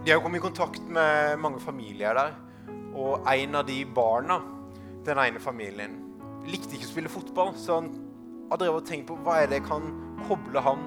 De 0.05 0.11
har 0.11 0.19
kommet 0.19 0.38
i 0.38 0.41
kontakt 0.41 0.81
med 0.89 1.39
mange 1.39 1.59
familier 1.59 2.13
der. 2.13 2.33
Og 2.95 3.25
en 3.33 3.55
av 3.55 3.65
de 3.65 3.86
barna 3.86 4.39
den 5.05 5.17
ene 5.17 5.39
familien 5.39 5.95
likte 6.45 6.75
ikke 6.75 6.86
å 6.86 6.91
spille 6.91 7.09
fotball, 7.09 7.55
så 7.55 7.79
han 7.79 7.89
har 8.51 8.57
drevet 8.57 8.83
og 8.83 8.86
tenkt 8.86 9.07
på 9.07 9.17
hva 9.23 9.41
er 9.41 9.47
det 9.47 9.53
jeg 9.59 9.67
kan 9.67 9.81
koble 10.27 10.61
han 10.61 10.77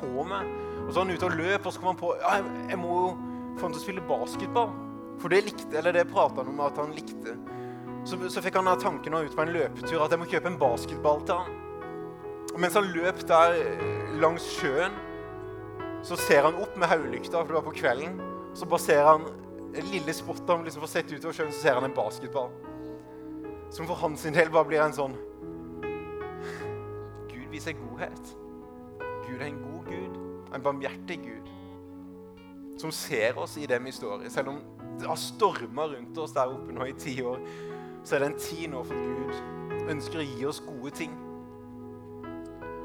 på 0.00 0.22
med. 0.22 0.46
Og 0.86 0.92
så 0.92 1.00
er 1.00 1.04
han 1.04 1.16
ute 1.16 1.26
og 1.26 1.36
løp, 1.36 1.66
og 1.66 1.72
så 1.72 1.80
kom 1.80 1.86
han 1.86 1.96
på 1.96 2.14
ja, 2.20 2.36
jeg 2.68 2.78
må 2.78 2.88
jo 2.88 3.10
få 3.58 3.66
han 3.66 3.72
til 3.72 3.80
å 3.80 3.84
spille 3.84 4.06
basketball. 4.06 4.89
For 5.20 5.32
det 5.32 5.44
likte, 5.44 5.72
eller 5.78 5.94
det 5.94 6.08
prata 6.10 6.40
han 6.40 6.52
om 6.54 6.62
at 6.64 6.78
han 6.80 6.94
likte. 6.96 7.36
Så, 8.08 8.16
så 8.32 8.40
fikk 8.40 8.56
han 8.56 8.70
tanken 8.80 9.14
ut 9.14 9.36
på 9.36 9.44
en 9.44 9.52
løpetur 9.52 10.00
at 10.00 10.14
jeg 10.14 10.22
må 10.22 10.28
kjøpe 10.30 10.48
en 10.48 10.60
basketball 10.60 11.20
til 11.28 11.42
han. 11.42 11.58
Og 12.54 12.58
mens 12.62 12.74
han 12.78 12.88
løp 12.94 13.20
der 13.28 13.58
eh, 13.60 14.16
langs 14.22 14.46
sjøen, 14.56 14.96
så 16.02 16.16
ser 16.16 16.46
han 16.48 16.56
opp 16.56 16.78
med 16.80 16.88
hodelykta, 16.88 17.42
for 17.42 17.52
det 17.52 17.58
var 17.58 17.66
på 17.68 17.76
kvelden. 17.76 18.16
Så 18.56 18.66
bare 18.66 18.82
ser 18.82 19.04
han 19.04 19.28
en 19.76 19.90
lille 19.92 20.14
spot 20.16 20.48
han 20.48 20.64
liksom 20.64 20.82
får 20.82 20.92
sett 20.94 21.12
utover 21.12 21.36
sjøen, 21.36 21.52
så 21.52 21.60
ser 21.60 21.78
han 21.78 21.86
en 21.86 21.94
basketball. 21.94 22.50
Som 23.70 23.86
for 23.86 24.00
hans 24.00 24.24
del 24.24 24.50
bare 24.50 24.66
blir 24.66 24.82
en 24.82 24.96
sånn 24.96 25.14
Gud 27.30 27.46
viser 27.52 27.76
godhet. 27.78 28.32
Gud 29.28 29.36
er 29.38 29.46
en 29.46 29.60
god 29.62 29.92
Gud, 29.92 30.18
en 30.54 30.64
barmhjertig 30.64 31.20
Gud, 31.22 31.52
som 32.80 32.90
ser 32.94 33.38
oss 33.38 33.54
i 33.60 33.68
det 33.70 33.78
vi 33.84 33.92
står 33.94 34.24
i. 34.24 34.32
Selv 34.32 34.56
om 34.56 34.58
det 34.98 35.08
har 35.08 35.18
storma 35.20 35.86
rundt 35.92 36.18
oss 36.18 36.34
der 36.36 36.52
oppe 36.52 36.74
nå 36.74 36.88
i 36.90 36.96
ti 36.98 37.16
år, 37.22 37.40
så 38.04 38.16
er 38.16 38.24
det 38.24 38.30
en 38.30 38.40
tid 38.40 38.70
nå 38.72 38.82
for 38.88 38.96
Gud 38.96 39.90
ønsker 39.90 40.22
å 40.22 40.26
gi 40.26 40.46
oss 40.48 40.62
gode 40.64 40.92
ting. 40.96 41.12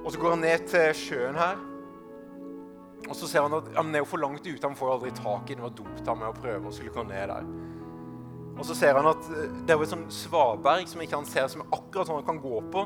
Og 0.06 0.12
så 0.14 0.22
går 0.22 0.36
han 0.36 0.44
ned 0.46 0.68
til 0.70 0.92
sjøen 0.98 1.40
her. 1.40 1.62
Og 3.06 3.14
så 3.18 3.30
ser 3.30 3.46
han 3.46 3.54
at 3.58 3.70
han 3.76 3.94
er 3.94 4.04
jo 4.04 4.10
for 4.10 4.22
langt 4.22 4.46
ute. 4.46 4.62
Han 4.66 4.78
får 4.78 4.94
aldri 4.96 5.12
tak 5.18 5.50
i 5.50 5.56
det. 5.56 5.60
Det 5.60 5.66
var 5.66 5.76
dumt 5.78 6.12
av 6.12 6.20
meg 6.22 6.32
å 6.32 6.38
prøve 6.38 6.70
å 6.70 6.74
skulle 6.74 6.94
gå 6.94 7.06
ned 7.10 7.32
der. 7.34 7.50
Og 8.56 8.64
så 8.70 8.78
ser 8.78 8.98
han 8.98 9.10
at 9.10 9.30
eh, 9.34 9.56
det 9.66 9.74
er 9.74 9.80
jo 9.80 9.86
et 9.86 9.92
sånt 9.92 10.16
svaberg 10.16 10.88
som 10.90 11.02
ikke 11.04 11.20
han 11.20 11.28
ser, 11.28 11.50
som 11.52 11.66
akkurat 11.66 12.08
sånn 12.08 12.22
han 12.22 12.28
kan 12.28 12.42
gå 12.42 12.62
på. 12.74 12.86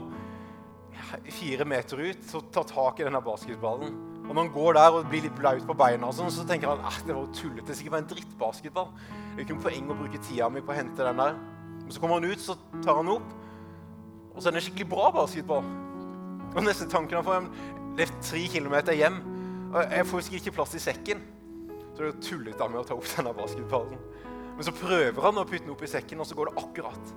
Fire 1.29 1.67
meter 1.67 2.01
ut, 2.01 2.23
så 2.27 2.41
tar 2.53 2.67
tak 2.69 2.99
i 2.99 3.05
denne 3.07 3.21
basketballen. 3.23 3.93
Og 4.29 4.35
når 4.35 4.43
han 4.43 4.51
går 4.53 4.75
der 4.77 4.93
og 4.93 5.07
blir 5.09 5.23
litt 5.25 5.33
blaut 5.33 5.63
på 5.65 5.73
beina, 5.73 6.05
og 6.05 6.13
sånn, 6.13 6.29
så 6.29 6.43
tenker 6.45 6.69
han 6.69 6.83
at 6.85 7.01
det 7.07 7.15
var 7.17 7.31
tullete. 7.33 7.73
Sikkert 7.73 7.95
bare 7.95 8.03
en 8.03 8.11
drittbasketball. 8.11 8.91
Det 8.93 9.39
er 9.39 9.47
ikke 9.47 9.55
noe 9.57 9.65
poeng 9.65 9.89
å 9.89 9.97
bruke 10.03 10.21
tida 10.27 10.49
mi 10.53 10.61
på 10.61 10.69
å 10.69 10.77
hente 10.77 11.07
den 11.07 11.21
der. 11.23 11.39
Men 11.81 11.95
så 11.95 12.03
kommer 12.03 12.19
han 12.19 12.29
ut, 12.29 12.43
så 12.43 12.53
tar 12.83 12.99
han 12.99 13.09
opp, 13.09 13.31
og 14.35 14.37
så 14.37 14.51
er 14.51 14.53
det 14.53 14.61
en 14.61 14.65
skikkelig 14.67 14.89
bra 14.91 15.09
basketball. 15.15 15.65
Og 16.53 16.61
neste 16.61 16.85
tanken 16.93 17.17
han 17.17 17.25
får, 17.25 17.49
det 17.97 18.05
er 18.05 18.13
tre 18.21 18.43
kilometer 18.53 18.97
hjem. 19.01 19.17
Og 19.73 19.95
jeg 19.97 20.07
får 20.11 20.25
sikkert 20.27 20.45
ikke 20.45 20.57
plass 20.59 20.77
i 20.77 20.83
sekken. 20.83 21.25
Så 21.95 22.05
det 22.05 22.11
er 22.11 22.21
tullete 22.29 22.63
av 22.63 22.69
meg 22.69 22.83
å 22.83 22.85
ta 22.85 22.97
opp 22.99 23.09
denne 23.09 23.33
basketballen. 23.33 24.07
Men 24.53 24.67
så 24.67 24.77
prøver 24.77 25.25
han 25.25 25.41
å 25.41 25.47
putte 25.49 25.65
den 25.65 25.73
opp 25.73 25.81
i 25.85 25.89
sekken, 25.89 26.21
og 26.21 26.29
så 26.29 26.37
går 26.37 26.51
det 26.51 26.61
akkurat. 26.61 27.13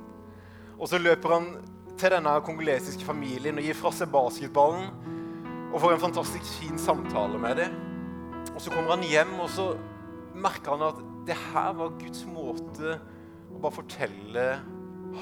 Og 0.78 0.88
så 0.88 1.00
løper 1.00 1.36
han 1.36 1.52
til 2.00 2.16
denne 2.16 2.38
kongolesiske 2.48 3.04
familien 3.04 3.60
og 3.60 3.68
gir 3.68 3.76
fra 3.76 3.92
seg 3.94 4.10
basketballen 4.12 4.88
og 5.72 5.80
får 5.80 5.94
en 5.94 6.04
fantastisk 6.04 6.52
fin 6.60 6.78
samtale 6.78 7.38
med 7.40 7.56
dem. 7.56 7.76
Og 8.52 8.60
så 8.60 8.72
kommer 8.72 8.94
han 8.96 9.06
hjem, 9.06 9.32
og 9.40 9.48
så 9.50 9.70
merker 10.36 10.76
han 10.76 10.86
at 10.90 11.00
det 11.26 11.38
her 11.52 11.72
var 11.78 11.96
Guds 12.00 12.26
måte 12.28 12.98
å 13.52 13.60
bare 13.62 13.76
fortelle 13.78 14.46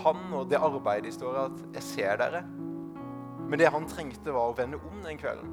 han 0.03 0.35
og 0.35 0.49
det 0.51 0.59
arbeidet 0.59 1.11
i 1.11 1.15
står 1.15 1.39
at 1.45 1.63
'jeg 1.75 1.83
ser 1.83 2.17
dere'. 2.17 2.45
Men 3.49 3.59
det 3.59 3.73
han 3.73 3.87
trengte, 3.87 4.33
var 4.33 4.51
å 4.51 4.57
vende 4.57 4.77
om 4.77 5.03
den 5.05 5.19
kvelden. 5.19 5.51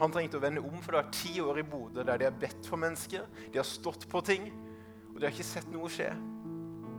Han 0.00 0.12
trengte 0.12 0.36
å 0.36 0.40
vende 0.40 0.60
om, 0.60 0.82
for 0.82 0.92
det 0.92 1.00
er 1.00 1.10
ti 1.10 1.40
år 1.40 1.58
i 1.58 1.62
Bodø 1.62 2.02
der 2.02 2.16
de 2.16 2.24
har 2.24 2.40
bedt 2.40 2.66
for 2.66 2.76
mennesker, 2.76 3.20
de 3.52 3.58
har 3.58 3.64
stått 3.64 4.08
på 4.08 4.20
ting, 4.20 4.52
og 5.14 5.20
de 5.20 5.26
har 5.26 5.32
ikke 5.32 5.44
sett 5.44 5.72
noe 5.72 5.88
skje. 5.88 6.10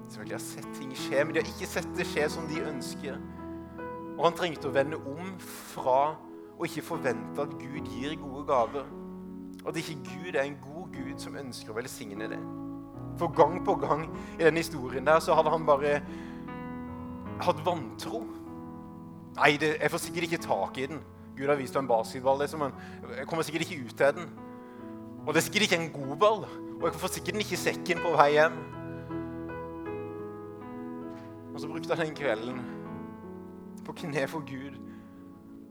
Selvfølgelig 0.07 0.38
har 0.38 0.39
sett 0.39 0.73
ting 0.80 0.91
skje, 0.95 1.23
men 1.26 1.34
de 1.34 1.41
har 1.41 1.47
ikke 1.47 1.67
sett 1.67 1.97
det 1.97 2.05
skje 2.05 2.30
som 2.30 2.47
de 2.47 2.61
ønsker. 2.61 3.19
Og 4.16 4.24
han 4.24 4.38
trengte 4.38 4.70
å 4.70 4.76
vende 4.76 4.99
om 5.11 5.34
fra 5.39 6.16
å 6.55 6.68
ikke 6.68 6.86
forvente 6.86 7.43
at 7.43 7.55
Gud 7.59 7.89
gir 7.91 8.16
gode 8.20 8.45
gaver. 8.47 8.86
At 9.68 9.80
ikke 9.80 9.97
Gud 10.05 10.36
er 10.36 10.45
en 10.45 10.59
god 10.63 10.93
Gud 10.95 11.18
som 11.20 11.36
ønsker 11.36 11.74
å 11.74 11.78
velsigne 11.80 12.30
det. 12.32 12.39
For 13.20 13.32
gang 13.36 13.59
på 13.66 13.76
gang 13.80 14.05
i 14.38 14.43
den 14.43 14.59
historien 14.59 15.07
der 15.07 15.20
så 15.24 15.36
hadde 15.36 15.51
han 15.51 15.68
bare 15.68 15.97
hatt 17.43 17.59
vantro. 17.66 18.24
Nei, 19.36 19.55
det, 19.59 19.76
jeg 19.82 19.91
får 19.91 20.03
sikkert 20.05 20.28
ikke 20.30 20.43
tak 20.45 20.80
i 20.80 20.88
den. 20.91 21.01
Gud 21.36 21.51
har 21.51 21.59
vist 21.59 21.76
meg 21.76 21.84
en 21.84 21.91
basketball. 21.91 22.39
Liksom, 22.39 22.63
jeg 23.18 23.28
kommer 23.28 23.43
sikkert 23.43 23.68
ikke 23.68 23.82
ut 23.84 23.97
til 23.99 24.22
den. 24.22 24.30
Og 25.26 25.34
det 25.34 25.41
er 25.41 25.47
sikkert 25.49 25.68
ikke 25.68 25.82
en 25.82 25.91
god 25.91 26.16
ball. 26.22 26.45
Og 26.78 26.88
jeg 26.88 27.01
får 27.01 27.13
sikkert 27.18 27.43
ikke 27.43 27.59
sekken 27.59 28.03
på 28.05 28.16
vei 28.16 28.30
hjem. 28.38 28.55
Og 31.51 31.59
så 31.59 31.68
brukte 31.72 31.95
han 31.95 32.07
den 32.07 32.16
kvelden 32.16 32.63
på 33.86 33.96
kne 34.02 34.28
for 34.28 34.46
Gud 34.48 34.78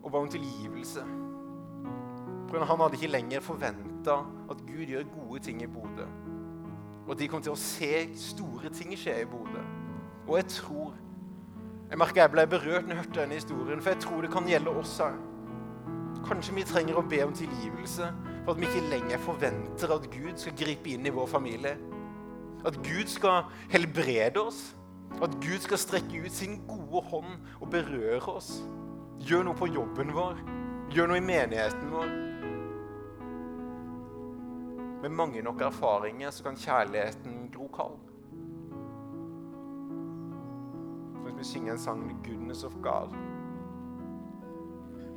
og 0.05 0.13
ba 0.13 0.21
om 0.21 0.29
tilgivelse. 0.31 1.05
For 2.49 2.65
han 2.65 2.81
hadde 2.81 2.99
ikke 2.99 3.13
lenger 3.13 3.41
forventa 3.41 4.21
at 4.51 4.61
Gud 4.67 4.85
gjør 4.87 5.09
gode 5.15 5.41
ting 5.43 5.63
i 5.63 5.67
Bodø. 5.67 6.07
Og 7.07 7.13
at 7.13 7.19
de 7.19 7.29
kom 7.29 7.43
til 7.43 7.53
å 7.53 7.61
se 7.61 8.09
store 8.17 8.71
ting 8.73 8.95
skje 8.99 9.17
i 9.23 9.29
Bodø. 9.29 9.63
Og 10.29 10.37
jeg 10.41 10.53
tror 10.61 11.01
Jeg 11.91 11.99
merker 12.01 12.23
jeg 12.23 12.31
ble 12.33 12.43
berørt 12.49 12.87
når 12.89 12.95
jeg 12.95 13.05
hørte 13.05 13.21
denne 13.21 13.37
historien, 13.37 13.81
for 13.83 13.93
jeg 13.93 14.01
tror 14.03 14.23
det 14.25 14.31
kan 14.33 14.47
gjelde 14.49 14.73
oss 14.81 14.95
òg. 15.05 15.19
Kanskje 16.25 16.55
vi 16.57 16.65
trenger 16.65 16.97
å 16.97 17.03
be 17.07 17.21
om 17.23 17.35
tilgivelse 17.37 18.09
for 18.47 18.55
at 18.55 18.61
vi 18.61 18.67
ikke 18.67 18.89
lenger 18.89 19.21
forventer 19.23 19.93
at 19.93 20.09
Gud 20.11 20.41
skal 20.41 20.57
gripe 20.59 20.91
inn 20.91 21.07
i 21.07 21.13
vår 21.13 21.29
familie. 21.31 21.77
At 22.65 22.81
Gud 22.83 23.13
skal 23.13 23.45
helbrede 23.71 24.41
oss. 24.41 24.63
At 25.23 25.37
Gud 25.41 25.59
skal 25.63 25.79
strekke 25.79 26.25
ut 26.25 26.33
sin 26.33 26.59
gode 26.69 27.03
hånd 27.11 27.37
og 27.61 27.71
berøre 27.71 28.35
oss. 28.35 28.51
Gjør 29.23 29.45
noe 29.47 29.59
på 29.59 29.71
jobben 29.71 30.11
vår. 30.15 30.41
Gjør 30.95 31.11
noe 31.11 31.21
i 31.21 31.25
menigheten 31.25 31.93
vår. 31.93 32.11
Med 35.05 35.13
mange 35.13 35.43
nok 35.43 35.61
erfaringer 35.61 36.31
så 36.31 36.49
kan 36.49 36.57
kjærligheten 36.57 37.49
gro 37.55 37.69
kald. 37.69 37.99
Hvis 41.25 41.39
vi 41.39 41.45
synger 41.45 41.73
en 41.73 41.79
sang 41.79 42.09
'The 42.09 42.17
Goodness 42.25 42.65
of 42.65 42.73
God', 42.83 43.17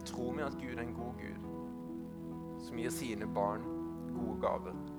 tror 0.06 0.34
vi 0.34 0.42
at 0.42 0.58
Gud 0.62 0.78
er 0.78 0.82
en 0.82 0.94
god 0.94 1.14
Gud 1.20 1.48
som 2.60 2.78
gir 2.78 2.90
sine 2.90 3.28
barn 3.34 3.62
gode 4.16 4.42
gaver. 4.42 4.97